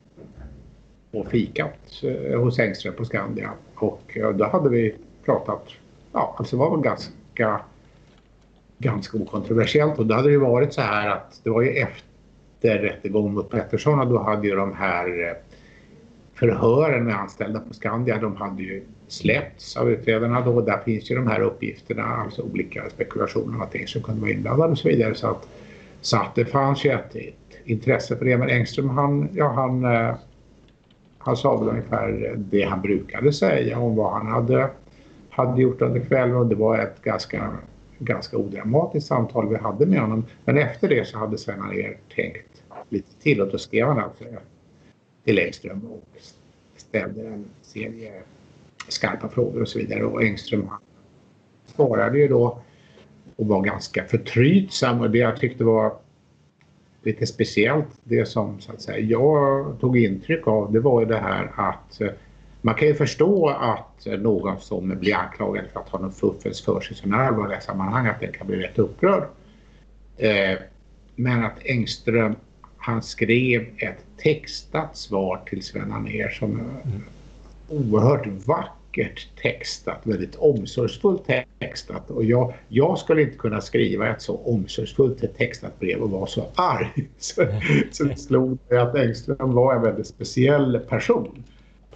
och 1.12 1.28
fikat 1.28 2.04
eh, 2.04 2.40
hos 2.40 2.60
Engström 2.60 2.94
på 2.94 3.06
Skandia. 3.06 3.52
Och 3.76 4.18
eh, 4.18 4.30
då 4.30 4.46
hade 4.46 4.70
vi 4.70 4.96
pratat, 5.26 5.68
ja 6.12 6.36
alltså 6.38 6.56
det 6.56 6.60
var 6.60 6.72
väl 6.72 6.84
ganska, 6.84 7.62
ganska 8.78 9.18
okontroversiellt. 9.18 10.00
Och 10.00 10.06
då 10.06 10.16
hade 10.16 10.32
det 10.32 10.38
varit 10.38 10.74
så 10.74 10.82
här 10.82 11.10
att 11.10 11.42
det 11.44 11.50
var 11.50 11.62
ju 11.62 11.70
efter 11.70 12.78
rättegången 12.78 13.34
mot 13.34 13.50
Pettersson 13.50 14.00
och 14.00 14.08
då 14.08 14.20
hade 14.20 14.48
ju 14.48 14.56
de 14.56 14.74
här 14.74 15.28
eh, 15.28 15.36
förhören 16.34 17.04
med 17.04 17.16
anställda 17.16 17.60
på 17.60 17.74
Skandia, 17.74 18.18
de 18.18 18.36
hade 18.36 18.64
ju 18.64 18.84
släppts 19.14 19.78
av 19.78 19.92
utredarna 19.92 20.42
då. 20.42 20.62
Där 20.62 20.78
finns 20.78 21.12
ju 21.12 21.16
de 21.16 21.28
här 21.28 21.40
uppgifterna, 21.40 22.04
alltså 22.04 22.42
olika 22.42 22.90
spekulationer 22.90 23.58
och 23.58 23.64
allting 23.64 23.88
som 23.88 24.02
kunde 24.02 24.22
vara 24.22 24.32
inblandade 24.32 24.72
och 24.72 24.78
så 24.78 24.88
vidare. 24.88 25.16
Så 25.16 25.28
att, 25.28 25.48
så 26.02 26.18
att 26.18 26.36
det 26.36 26.46
fanns 26.46 26.86
ju 26.86 26.92
ett, 26.92 27.16
ett 27.16 27.36
intresse 27.64 28.18
för 28.18 28.26
det. 28.26 28.38
Men 28.38 28.50
Engström 28.50 28.90
han, 28.90 29.30
ja, 29.34 29.48
han, 29.48 29.86
eh, 29.86 30.16
han 31.18 31.38
sa 31.38 31.58
väl 31.58 31.70
ungefär 31.70 32.36
det 32.38 32.64
han 32.64 32.82
brukade 32.82 33.34
säga 33.34 33.80
om 33.80 33.96
vad 33.96 34.14
han 34.14 34.28
hade, 34.28 34.70
hade 35.30 35.62
gjort 35.62 35.82
under 35.82 36.00
kvällen 36.00 36.36
och 36.36 36.48
det 36.48 36.56
var 36.56 36.80
ett 36.80 37.02
ganska, 37.02 37.52
ganska 38.00 38.38
odramatiskt 38.38 39.08
samtal 39.08 39.50
vi 39.50 39.56
hade 39.56 39.86
med 39.86 40.00
honom. 40.00 40.26
Men 40.46 40.58
efter 40.58 40.90
det 40.90 41.08
så 41.08 41.18
hade 41.18 41.38
Sven 41.38 41.62
Anér 41.62 41.98
tänkt 42.16 42.64
lite 42.90 43.22
till 43.22 43.42
och 43.42 43.52
då 43.52 43.58
skrev 43.58 43.88
han 43.88 44.00
alltså 44.00 44.24
till 45.24 45.40
Engström 45.40 45.82
och 45.92 46.04
ställde 46.78 47.28
en 47.28 47.46
serie 47.62 48.14
skarpa 48.88 49.30
frågor 49.30 49.62
och 49.62 49.68
så 49.68 49.80
vidare. 49.80 50.04
Och 50.04 50.24
Engström 50.24 50.70
svarade 51.66 52.18
ju 52.18 52.28
då 52.28 52.62
och 53.36 53.48
var 53.48 53.62
ganska 53.62 54.04
förtrytsam 54.04 55.02
och 55.02 55.12
det 55.12 55.18
jag 55.18 55.38
tyckte 55.38 55.64
var 55.64 55.94
lite 57.04 57.28
speciellt, 57.28 57.88
det 58.04 58.26
som 58.26 58.60
så 58.60 58.72
att 58.72 58.82
säga, 58.82 59.00
jag 59.00 59.80
tog 59.80 59.98
intryck 59.98 60.48
av, 60.48 60.74
det 60.74 60.80
var 60.80 61.00
ju 61.00 61.06
det 61.06 61.18
här 61.18 61.52
att 61.56 62.02
eh, 62.02 62.10
man 62.62 62.76
kan 62.76 62.88
ju 62.88 62.96
förstå 62.96 63.50
att 63.50 64.06
någon 64.06 64.60
som 64.60 65.00
blir 65.00 65.16
anklagad 65.16 65.66
för 65.74 65.80
att 65.80 65.90
ha 65.90 66.00
någon 66.00 66.12
fuffens 66.12 66.62
för 66.62 66.82
sig 66.82 66.98
i 66.98 67.00
sådana 67.00 67.18
allvarliga 67.24 67.62
sammanhang, 67.62 68.08
att 68.08 68.20
den 68.20 68.32
kan 68.32 68.48
bli 68.48 68.58
rätt 68.58 68.80
upprörd. 68.80 69.24
Eh, 70.18 70.58
men 71.16 71.46
att 71.46 71.66
Engström, 71.66 72.36
han 72.78 73.04
skrev 73.04 73.62
ett 73.78 74.06
textat 74.18 74.98
svar 74.98 75.42
till 75.46 75.64
Sven 75.64 75.92
Anér 75.92 76.30
som 76.30 76.60
eh, 76.60 76.66
mm 76.92 77.04
oerhört 77.74 78.28
vackert 78.28 79.28
textat, 79.42 79.98
väldigt 80.04 80.36
omsorgsfullt 80.36 81.28
textat. 81.60 82.10
Och 82.10 82.24
jag, 82.24 82.54
jag 82.68 83.00
skulle 83.00 83.22
inte 83.22 83.38
kunna 83.38 83.62
skriva 83.62 84.10
ett 84.10 84.22
så 84.22 84.38
omsorgsfullt 84.38 85.38
textat 85.38 85.80
brev 85.80 86.02
och 86.02 86.10
vara 86.10 86.28
så 86.28 86.46
arg. 86.56 87.10
Så, 87.18 87.46
så 87.92 88.04
det 88.04 88.16
slog 88.16 88.58
mig 88.70 88.80
att 88.80 88.96
Engström 88.96 89.54
var 89.54 89.76
en 89.76 89.82
väldigt 89.82 90.08
speciell 90.08 90.80
person. 90.80 91.44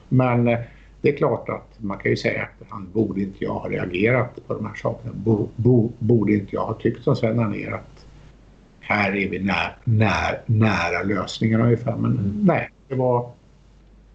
Men 0.09 0.47
eh, 0.47 0.59
det 1.01 1.09
är 1.09 1.17
klart 1.17 1.49
att 1.49 1.83
man 1.83 1.97
kan 1.97 2.11
ju 2.11 2.17
säga 2.17 2.43
att 2.43 2.67
han 2.69 2.89
borde 2.93 3.21
inte 3.21 3.43
jag 3.43 3.53
ha 3.53 3.69
reagerat 3.69 4.47
på 4.47 4.53
de 4.53 4.65
här 4.65 4.75
sakerna. 4.75 5.13
Bo, 5.15 5.49
bo, 5.55 5.91
borde 5.99 6.33
inte 6.33 6.55
jag 6.55 6.65
ha 6.65 6.73
tyckt 6.73 7.03
som 7.03 7.15
Sven 7.15 7.39
Anér 7.39 7.71
att 7.71 8.05
här 8.79 9.15
är 9.15 9.29
vi 9.29 9.39
när, 9.39 9.77
när, 9.83 10.41
nära 10.45 11.03
lösningen 11.03 11.61
ungefär. 11.61 11.95
Men 11.95 12.11
mm. 12.11 12.41
nej, 12.43 12.69
det 12.87 12.95
var, 12.95 13.31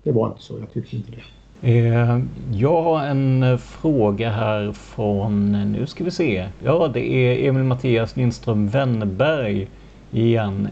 det 0.03 0.13
var 0.13 0.29
inte 0.29 0.43
så. 0.43 0.59
Jag 0.59 0.73
tyckte 0.73 0.97
inte 0.97 1.11
det. 1.11 1.23
Eh, 1.65 2.19
jag 2.53 2.83
har 2.83 3.07
en 3.07 3.43
eh, 3.43 3.57
fråga 3.57 4.31
här 4.31 4.73
från, 4.73 5.55
eh, 5.55 5.67
nu 5.67 5.87
ska 5.87 6.05
vi 6.05 6.11
se. 6.11 6.49
Ja, 6.65 6.91
det 6.95 7.13
är 7.13 7.49
Emil 7.49 7.63
Mattias 7.63 8.17
Lindström 8.17 8.69
Wennberg 8.69 9.69
igen. 10.11 10.69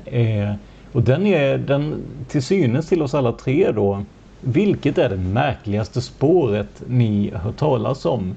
Och 0.93 1.03
den 1.03 1.27
är 1.27 1.59
den 1.59 1.95
till 2.29 2.43
synes 2.43 2.89
till 2.89 3.03
oss 3.03 3.15
alla 3.15 3.33
tre 3.33 3.73
då. 3.73 4.05
Vilket 4.41 4.99
är 4.99 5.09
det 5.09 5.17
märkligaste 5.17 6.01
spåret 6.01 6.83
ni 6.87 7.31
har 7.31 7.39
hört 7.39 7.57
talas 7.57 8.05
om? 8.05 8.35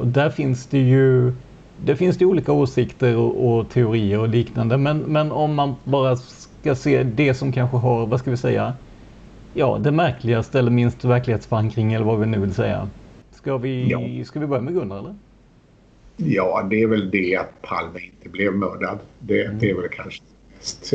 Och 0.00 0.06
där 0.06 0.30
finns 0.30 0.66
det 0.66 0.78
ju 0.78 1.32
det 1.84 1.96
finns 1.96 2.16
det 2.18 2.24
olika 2.24 2.52
åsikter 2.52 3.16
och, 3.16 3.58
och, 3.58 3.68
teorier 3.68 4.18
och 4.18 4.28
liknande. 4.28 4.76
Men, 4.76 4.98
men 4.98 5.32
om 5.32 5.54
man 5.54 5.74
bara 5.84 6.16
ska 6.16 6.74
se 6.74 7.02
det 7.02 7.34
som 7.34 7.52
kanske 7.52 7.76
har, 7.76 8.06
vad 8.06 8.20
ska 8.20 8.30
vi 8.30 8.36
säga, 8.36 8.74
ja, 9.54 9.78
det 9.78 9.90
märkligaste 9.90 10.58
eller 10.58 10.70
minst 10.70 11.04
verklighetsförankring 11.04 11.92
eller 11.92 12.04
vad 12.04 12.20
vi 12.20 12.26
nu 12.26 12.38
vill 12.38 12.54
säga. 12.54 12.88
Ska 13.30 13.56
vi, 13.56 13.90
ja. 13.90 14.24
ska 14.24 14.40
vi 14.40 14.46
börja 14.46 14.62
med 14.62 14.74
Gunnar 14.74 14.98
eller? 14.98 15.14
Ja, 16.16 16.66
det 16.70 16.82
är 16.82 16.86
väl 16.86 17.10
det 17.10 17.36
att 17.36 17.62
Palme 17.62 18.00
inte 18.00 18.28
blev 18.28 18.54
mördad. 18.54 18.98
Det, 19.18 19.44
mm. 19.44 19.58
det 19.58 19.70
är 19.70 19.74
väl 19.74 19.88
kanske 19.88 20.22
mest, 20.58 20.94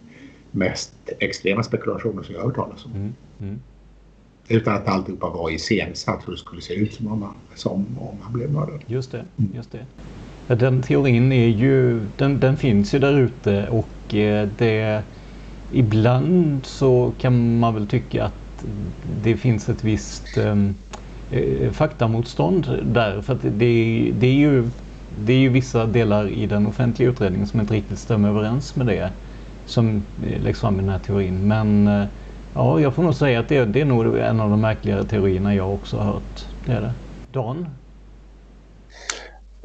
mest 0.50 0.92
extrema 1.18 1.62
spekulationer 1.62 2.22
som 2.22 2.34
jag 2.34 2.42
har 2.42 2.46
hört 2.48 2.56
talas 2.56 2.84
om. 2.84 2.92
Mm. 2.92 3.14
Mm. 3.40 3.60
Utan 4.48 4.74
att 4.74 4.88
alltihopa 4.88 5.28
var 5.28 5.50
iscensatt 5.50 6.28
hur 6.28 6.32
det 6.32 6.38
skulle 6.38 6.62
se 6.62 6.74
ut 6.74 6.94
som 6.94 7.12
om 7.12 7.22
han, 7.22 7.34
som 7.54 7.86
om 7.98 8.16
han 8.20 8.32
blev 8.32 8.52
mördad. 8.52 8.80
Just 8.86 9.12
det, 9.12 9.24
mm. 9.38 9.50
just 9.54 9.72
det. 9.72 9.86
Ja, 10.46 10.54
den 10.54 10.82
teorin 10.82 11.32
är 11.32 11.48
ju, 11.48 12.06
den, 12.16 12.40
den 12.40 12.56
finns 12.56 12.94
ju 12.94 12.98
där 12.98 13.18
ute 13.18 13.68
och 13.68 14.14
eh, 14.14 14.48
det 14.58 15.02
ibland 15.72 16.66
så 16.66 17.12
kan 17.18 17.58
man 17.58 17.74
väl 17.74 17.86
tycka 17.86 18.24
att 18.24 18.64
det 19.22 19.36
finns 19.36 19.68
ett 19.68 19.84
visst 19.84 20.36
ehm, 20.36 20.74
eh, 21.30 21.70
faktamotstånd 21.72 22.78
där. 22.82 23.22
För 23.22 23.34
att 23.34 23.42
det, 23.42 24.10
det, 24.14 24.26
är 24.26 24.34
ju, 24.34 24.70
det 25.08 25.32
är 25.32 25.38
ju 25.38 25.48
vissa 25.48 25.86
delar 25.86 26.28
i 26.28 26.46
den 26.46 26.66
offentliga 26.66 27.08
utredningen 27.08 27.46
som 27.46 27.60
inte 27.60 27.74
riktigt 27.74 27.98
stämmer 27.98 28.28
överens 28.28 28.76
med 28.76 28.86
det 28.86 29.12
som 29.64 30.06
eh, 30.22 30.42
läggs 30.42 30.60
fram 30.60 30.74
i 30.74 30.82
den 30.82 30.88
här 30.88 30.98
teorin. 30.98 31.48
Men 31.48 31.86
eh, 31.86 32.06
ja, 32.52 32.80
jag 32.80 32.94
får 32.94 33.02
nog 33.02 33.14
säga 33.14 33.40
att 33.40 33.48
det, 33.48 33.64
det 33.64 33.80
är 33.80 33.84
nog 33.84 34.18
en 34.18 34.40
av 34.40 34.50
de 34.50 34.60
märkligare 34.60 35.04
teorierna 35.04 35.54
jag 35.54 35.74
också 35.74 35.96
har 35.96 36.04
hört. 36.04 36.44
Det 36.64 36.72
är 36.72 36.80
det. 36.80 36.94
Dan? 37.32 37.66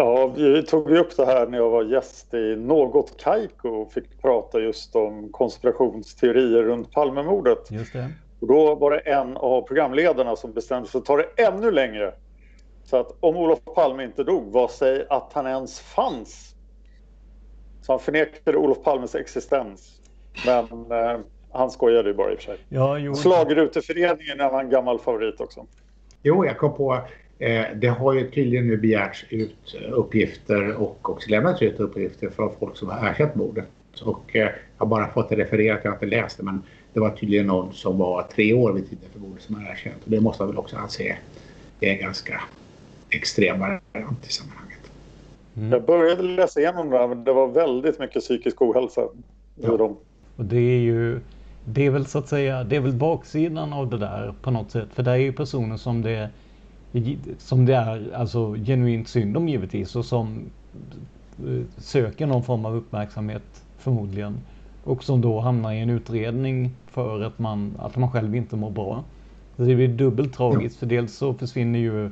Ja, 0.01 0.27
vi 0.27 0.63
tog 0.63 0.91
upp 0.91 1.17
det 1.17 1.25
här 1.25 1.47
när 1.47 1.57
jag 1.57 1.69
var 1.69 1.83
gäst 1.83 2.33
i 2.33 2.55
Något 2.55 3.23
Kaiko 3.23 3.69
och 3.69 3.91
fick 3.91 4.21
prata 4.21 4.59
just 4.59 4.95
om 4.95 5.29
konspirationsteorier 5.31 6.63
runt 6.63 6.91
Palmemordet. 6.91 7.71
Just 7.71 7.93
det. 7.93 8.11
Och 8.39 8.47
då 8.47 8.75
var 8.75 8.91
det 8.91 8.97
en 8.99 9.37
av 9.37 9.61
programledarna 9.61 10.35
som 10.35 10.53
bestämde 10.53 10.89
sig 10.89 10.91
för 10.91 10.99
att 10.99 11.05
ta 11.05 11.17
det 11.17 11.43
ännu 11.43 11.71
längre. 11.71 12.13
Så 12.83 12.97
att 12.97 13.17
om 13.19 13.37
Olof 13.37 13.59
Palme 13.75 14.03
inte 14.03 14.23
dog, 14.23 14.51
vad 14.51 14.71
säg 14.71 15.05
att 15.09 15.31
han 15.33 15.47
ens 15.47 15.79
fanns? 15.79 16.55
Så 17.81 17.93
han 17.93 17.99
förnekade 17.99 18.57
Olof 18.57 18.83
Palmes 18.83 19.15
existens. 19.15 20.01
Men 20.45 20.91
eh, 20.91 21.19
han 21.51 21.71
skojade 21.71 22.09
ju 22.09 22.15
bara 22.15 22.31
i 22.31 22.35
och 22.35 22.39
för 22.39 22.45
sig. 22.45 22.57
Ja. 22.69 23.15
Slagruteföreningen 23.15 24.39
är 24.39 24.59
en 24.59 24.69
gammal 24.69 24.99
favorit 24.99 25.41
också. 25.41 25.65
Jo, 26.23 26.45
jag 26.45 26.57
kom 26.57 26.73
på 26.73 27.01
det 27.75 27.87
har 27.99 28.13
ju 28.13 28.31
tydligen 28.31 28.67
nu 28.67 28.77
begärts 28.77 29.25
ut 29.29 29.75
uppgifter 29.91 30.75
och 30.75 31.09
också 31.09 31.29
lämnats 31.29 31.61
ut 31.61 31.79
uppgifter 31.79 32.29
från 32.29 32.55
folk 32.59 32.77
som 32.77 32.89
har 32.89 33.09
erkänt 33.09 33.35
mordet. 33.35 33.67
Och 34.01 34.35
eh, 34.35 34.41
jag 34.41 34.51
har 34.77 34.85
bara 34.85 35.07
fått 35.13 35.29
det 35.29 35.35
refererat, 35.35 35.79
jag 35.83 35.91
har 35.91 35.95
inte 35.95 36.05
läst 36.05 36.37
det, 36.37 36.43
men 36.43 36.61
det 36.93 36.99
var 36.99 37.09
tydligen 37.09 37.47
någon 37.47 37.73
som 37.73 37.97
var 37.97 38.23
tre 38.23 38.53
år 38.53 38.73
vid 38.73 38.89
tiden 38.89 39.09
för 39.13 39.19
mordet 39.19 39.43
som 39.43 39.55
har 39.55 39.71
erkänt. 39.71 40.03
Och 40.03 40.11
det 40.11 40.19
måste 40.19 40.43
man 40.43 40.49
väl 40.49 40.57
också 40.57 40.77
anse 40.77 41.17
är 41.79 41.89
en 41.89 41.99
ganska 41.99 42.41
extrem 43.09 43.59
variant 43.59 44.27
i 44.27 44.31
sammanhanget. 44.31 44.91
Mm. 45.57 45.71
Jag 45.71 45.85
började 45.85 46.23
läsa 46.23 46.59
igenom 46.59 46.89
det 46.89 47.07
men 47.07 47.23
det 47.23 47.33
var 47.33 47.47
väldigt 47.47 47.99
mycket 47.99 48.21
psykisk 48.21 48.61
ohälsa 48.61 49.01
ja. 49.55 49.77
dem. 49.77 49.97
Och 50.35 50.45
det 50.45 50.57
är 50.57 50.79
ju 50.79 51.19
det 51.65 51.85
är 51.85 51.89
väl 51.89 52.05
så 52.05 52.17
att 52.17 52.27
säga, 52.27 52.63
det 52.63 52.75
är 52.75 52.79
väl 52.79 52.93
baksidan 52.93 53.73
av 53.73 53.89
det 53.89 53.97
där 53.97 54.33
på 54.41 54.51
något 54.51 54.71
sätt. 54.71 54.89
För 54.93 55.03
det 55.03 55.11
är 55.11 55.15
ju 55.15 55.33
personer 55.33 55.77
som 55.77 56.01
det 56.01 56.29
som 57.37 57.65
det 57.65 57.75
är 57.75 58.13
alltså 58.13 58.53
genuint 58.53 59.07
synd 59.07 59.37
om 59.37 59.47
givetvis 59.49 59.95
och 59.95 60.05
som 60.05 60.43
eh, 61.47 61.61
söker 61.77 62.27
någon 62.27 62.43
form 62.43 62.65
av 62.65 62.75
uppmärksamhet 62.75 63.63
förmodligen. 63.77 64.37
Och 64.83 65.03
som 65.03 65.21
då 65.21 65.39
hamnar 65.39 65.71
i 65.71 65.79
en 65.79 65.89
utredning 65.89 66.71
för 66.87 67.21
att 67.21 67.39
man, 67.39 67.73
att 67.79 67.97
man 67.97 68.11
själv 68.11 68.35
inte 68.35 68.55
mår 68.55 68.71
bra. 68.71 69.03
Så 69.57 69.63
det 69.63 69.75
blir 69.75 69.87
dubbelt 69.87 70.33
tragiskt 70.33 70.77
för 70.77 70.85
dels 70.85 71.15
så 71.15 71.33
försvinner 71.33 71.79
ju 71.79 72.05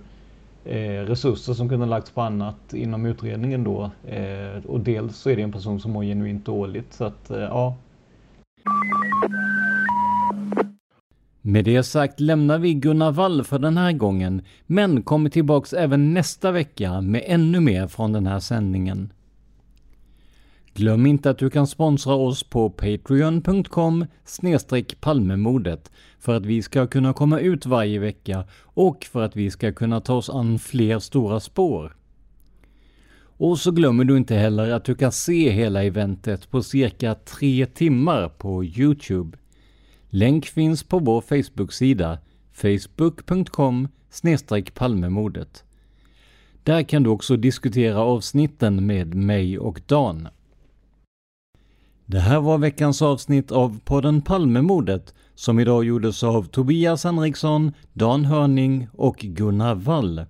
eh, 0.65 1.05
resurser 1.05 1.53
som 1.53 1.69
kunde 1.69 1.85
lagts 1.85 2.11
på 2.11 2.21
annat 2.21 2.73
inom 2.73 3.05
utredningen 3.05 3.63
då. 3.63 3.91
Eh, 4.07 4.65
och 4.67 4.79
dels 4.79 5.17
så 5.17 5.29
är 5.29 5.35
det 5.35 5.41
en 5.41 5.51
person 5.51 5.79
som 5.79 5.91
mår 5.91 6.03
genuint 6.03 6.45
dåligt. 6.45 6.93
Så 6.93 7.03
att 7.03 7.31
eh, 7.31 7.39
ja. 7.39 7.75
Med 11.41 11.65
det 11.65 11.83
sagt 11.83 12.19
lämnar 12.19 12.59
vi 12.59 12.73
Gunnar 12.73 13.11
Wall 13.11 13.43
för 13.43 13.59
den 13.59 13.77
här 13.77 13.91
gången, 13.91 14.41
men 14.65 15.03
kommer 15.03 15.29
tillbaks 15.29 15.73
även 15.73 16.13
nästa 16.13 16.51
vecka 16.51 17.01
med 17.01 17.23
ännu 17.25 17.59
mer 17.59 17.87
från 17.87 18.11
den 18.11 18.27
här 18.27 18.39
sändningen. 18.39 19.13
Glöm 20.73 21.05
inte 21.05 21.29
att 21.29 21.37
du 21.37 21.49
kan 21.49 21.67
sponsra 21.67 22.13
oss 22.13 22.43
på 22.43 22.69
patreon.com 22.69 24.05
palmemodet 24.99 25.91
för 26.19 26.35
att 26.35 26.45
vi 26.45 26.61
ska 26.61 26.87
kunna 26.87 27.13
komma 27.13 27.39
ut 27.39 27.65
varje 27.65 27.99
vecka 27.99 28.43
och 28.61 29.05
för 29.11 29.21
att 29.21 29.35
vi 29.35 29.51
ska 29.51 29.71
kunna 29.71 30.01
ta 30.01 30.13
oss 30.13 30.29
an 30.29 30.59
fler 30.59 30.99
stora 30.99 31.39
spår. 31.39 31.95
Och 33.21 33.59
så 33.59 33.71
glömmer 33.71 34.03
du 34.03 34.17
inte 34.17 34.35
heller 34.35 34.71
att 34.71 34.85
du 34.85 34.95
kan 34.95 35.11
se 35.11 35.49
hela 35.49 35.83
eventet 35.83 36.51
på 36.51 36.63
cirka 36.63 37.15
tre 37.15 37.65
timmar 37.65 38.29
på 38.29 38.63
Youtube. 38.63 39.37
Länk 40.09 40.45
finns 40.45 40.83
på 40.83 40.99
vår 40.99 41.21
Facebook-sida 41.21 42.19
facebook.com 42.53 43.87
palmemordet. 44.73 45.63
Där 46.63 46.83
kan 46.83 47.03
du 47.03 47.09
också 47.09 47.37
diskutera 47.37 47.99
avsnitten 47.99 48.85
med 48.85 49.13
mig 49.13 49.59
och 49.59 49.81
Dan. 49.85 50.27
Det 52.05 52.19
här 52.19 52.39
var 52.39 52.57
veckans 52.57 53.01
avsnitt 53.01 53.51
av 53.51 53.79
podden 53.85 54.21
Palmemordet 54.21 55.13
som 55.35 55.59
idag 55.59 55.83
gjordes 55.83 56.23
av 56.23 56.43
Tobias 56.43 57.03
Henriksson, 57.03 57.71
Dan 57.93 58.25
Hörning 58.25 58.87
och 58.93 59.17
Gunnar 59.17 59.75
Wall. 59.75 60.25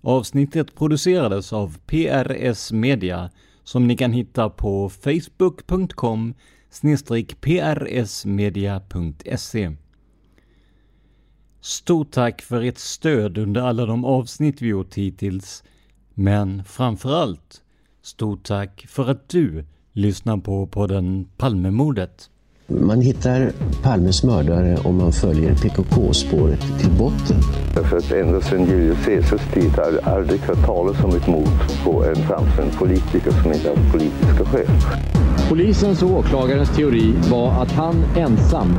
Avsnittet 0.00 0.74
producerades 0.74 1.52
av 1.52 1.78
PRS 1.86 2.72
Media 2.72 3.30
som 3.62 3.86
ni 3.86 3.96
kan 3.96 4.12
hitta 4.12 4.50
på 4.50 4.88
facebook.com 4.88 6.34
prsmedia.se. 7.40 8.16
Stort 11.60 12.10
tack 12.10 12.42
för 12.42 12.62
ert 12.62 12.78
stöd 12.78 13.38
under 13.38 13.60
alla 13.60 13.86
de 13.86 14.04
avsnitt 14.04 14.62
vi 14.62 14.68
gjort 14.68 14.94
hittills. 14.94 15.64
Men 16.14 16.64
framförallt, 16.64 17.62
stort 18.02 18.44
tack 18.44 18.86
för 18.88 19.10
att 19.10 19.28
du 19.28 19.64
lyssnar 19.92 20.36
på 20.36 20.66
podden 20.66 21.28
Palmemordet. 21.36 22.30
Man 22.66 23.00
hittar 23.00 23.52
Palmes 23.82 24.24
mördare 24.24 24.78
om 24.84 24.98
man 24.98 25.12
följer 25.12 25.54
PKK-spåret 25.54 26.60
till 26.80 26.90
botten. 26.90 27.36
Därför 27.74 27.96
att 27.96 28.12
ända 28.12 28.40
sedan 28.40 28.66
Julius 28.66 29.04
Caesars 29.04 29.40
tid 29.54 29.70
har 29.70 29.92
det 29.92 30.00
aldrig 30.00 30.40
hört 30.40 30.66
talas 30.66 31.04
om 31.04 31.16
ett 31.16 31.26
mord 31.26 31.48
på 31.84 32.04
en 32.04 32.16
framstående 32.16 32.76
politiker 32.78 33.30
som 33.42 33.52
inte 33.52 33.68
haft 33.68 33.92
politiska 33.92 34.44
skäl. 34.44 34.66
Polisens 35.48 36.02
och 36.02 36.10
åklagarens 36.10 36.76
teori 36.76 37.14
var 37.30 37.62
att 37.62 37.72
han 37.72 38.04
ensam 38.16 38.78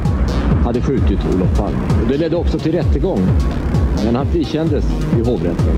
hade 0.63 0.81
skjutit 0.81 1.19
Olof 1.35 1.57
Palme. 1.57 1.77
Och 2.03 2.09
det 2.09 2.17
ledde 2.17 2.35
också 2.35 2.59
till 2.59 2.71
rättegång. 2.71 3.19
Men 4.05 4.15
han 4.15 4.25
frikändes 4.25 4.85
i 5.17 5.29
hovrätten. 5.29 5.77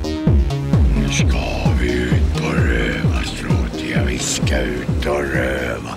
Nu 0.97 1.09
ska 1.09 1.37
vi 1.81 2.03
ut 2.03 2.41
på 2.41 2.47
rövarstråt. 2.47 3.83
Vi 4.07 4.17
ska 4.17 4.61
ut 4.61 5.05
och 5.05 5.23
röva. 5.33 5.96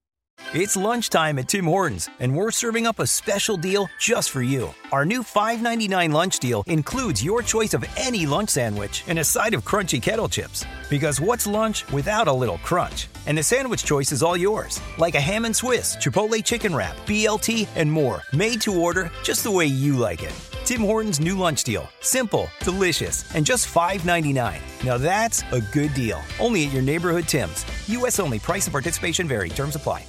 It's 0.53 0.75
lunchtime 0.75 1.39
at 1.39 1.47
Tim 1.47 1.63
Hortons, 1.63 2.09
and 2.19 2.35
we're 2.35 2.51
serving 2.51 2.85
up 2.85 2.99
a 2.99 3.07
special 3.07 3.55
deal 3.55 3.89
just 3.97 4.31
for 4.31 4.41
you. 4.41 4.73
Our 4.91 5.05
new 5.05 5.23
$5.99 5.23 6.11
lunch 6.11 6.39
deal 6.39 6.63
includes 6.67 7.23
your 7.23 7.41
choice 7.41 7.73
of 7.73 7.85
any 7.95 8.25
lunch 8.25 8.49
sandwich 8.49 9.05
and 9.07 9.19
a 9.19 9.23
side 9.23 9.53
of 9.53 9.63
crunchy 9.63 10.01
kettle 10.01 10.27
chips. 10.27 10.65
Because 10.89 11.21
what's 11.21 11.47
lunch 11.47 11.89
without 11.93 12.27
a 12.27 12.33
little 12.33 12.57
crunch? 12.57 13.07
And 13.27 13.37
the 13.37 13.43
sandwich 13.43 13.85
choice 13.85 14.11
is 14.11 14.21
all 14.21 14.35
yours, 14.35 14.81
like 14.97 15.15
a 15.15 15.21
ham 15.21 15.45
and 15.45 15.55
Swiss, 15.55 15.95
Chipotle 15.95 16.43
chicken 16.43 16.75
wrap, 16.75 16.97
BLT, 17.05 17.65
and 17.77 17.89
more, 17.89 18.21
made 18.33 18.59
to 18.59 18.77
order 18.77 19.09
just 19.23 19.45
the 19.45 19.51
way 19.51 19.67
you 19.67 19.95
like 19.95 20.21
it. 20.21 20.35
Tim 20.65 20.81
Hortons 20.81 21.21
new 21.21 21.37
lunch 21.37 21.63
deal. 21.63 21.87
Simple, 22.01 22.49
delicious, 22.59 23.33
and 23.35 23.45
just 23.45 23.73
$5.99. 23.73 24.59
Now 24.83 24.97
that's 24.97 25.43
a 25.53 25.61
good 25.61 25.93
deal. 25.93 26.21
Only 26.41 26.65
at 26.65 26.73
your 26.73 26.81
neighborhood 26.81 27.29
Tim's. 27.29 27.65
U.S. 27.87 28.19
only. 28.19 28.37
Price 28.37 28.65
and 28.65 28.73
participation 28.73 29.29
vary. 29.29 29.47
Terms 29.47 29.77
apply. 29.77 30.03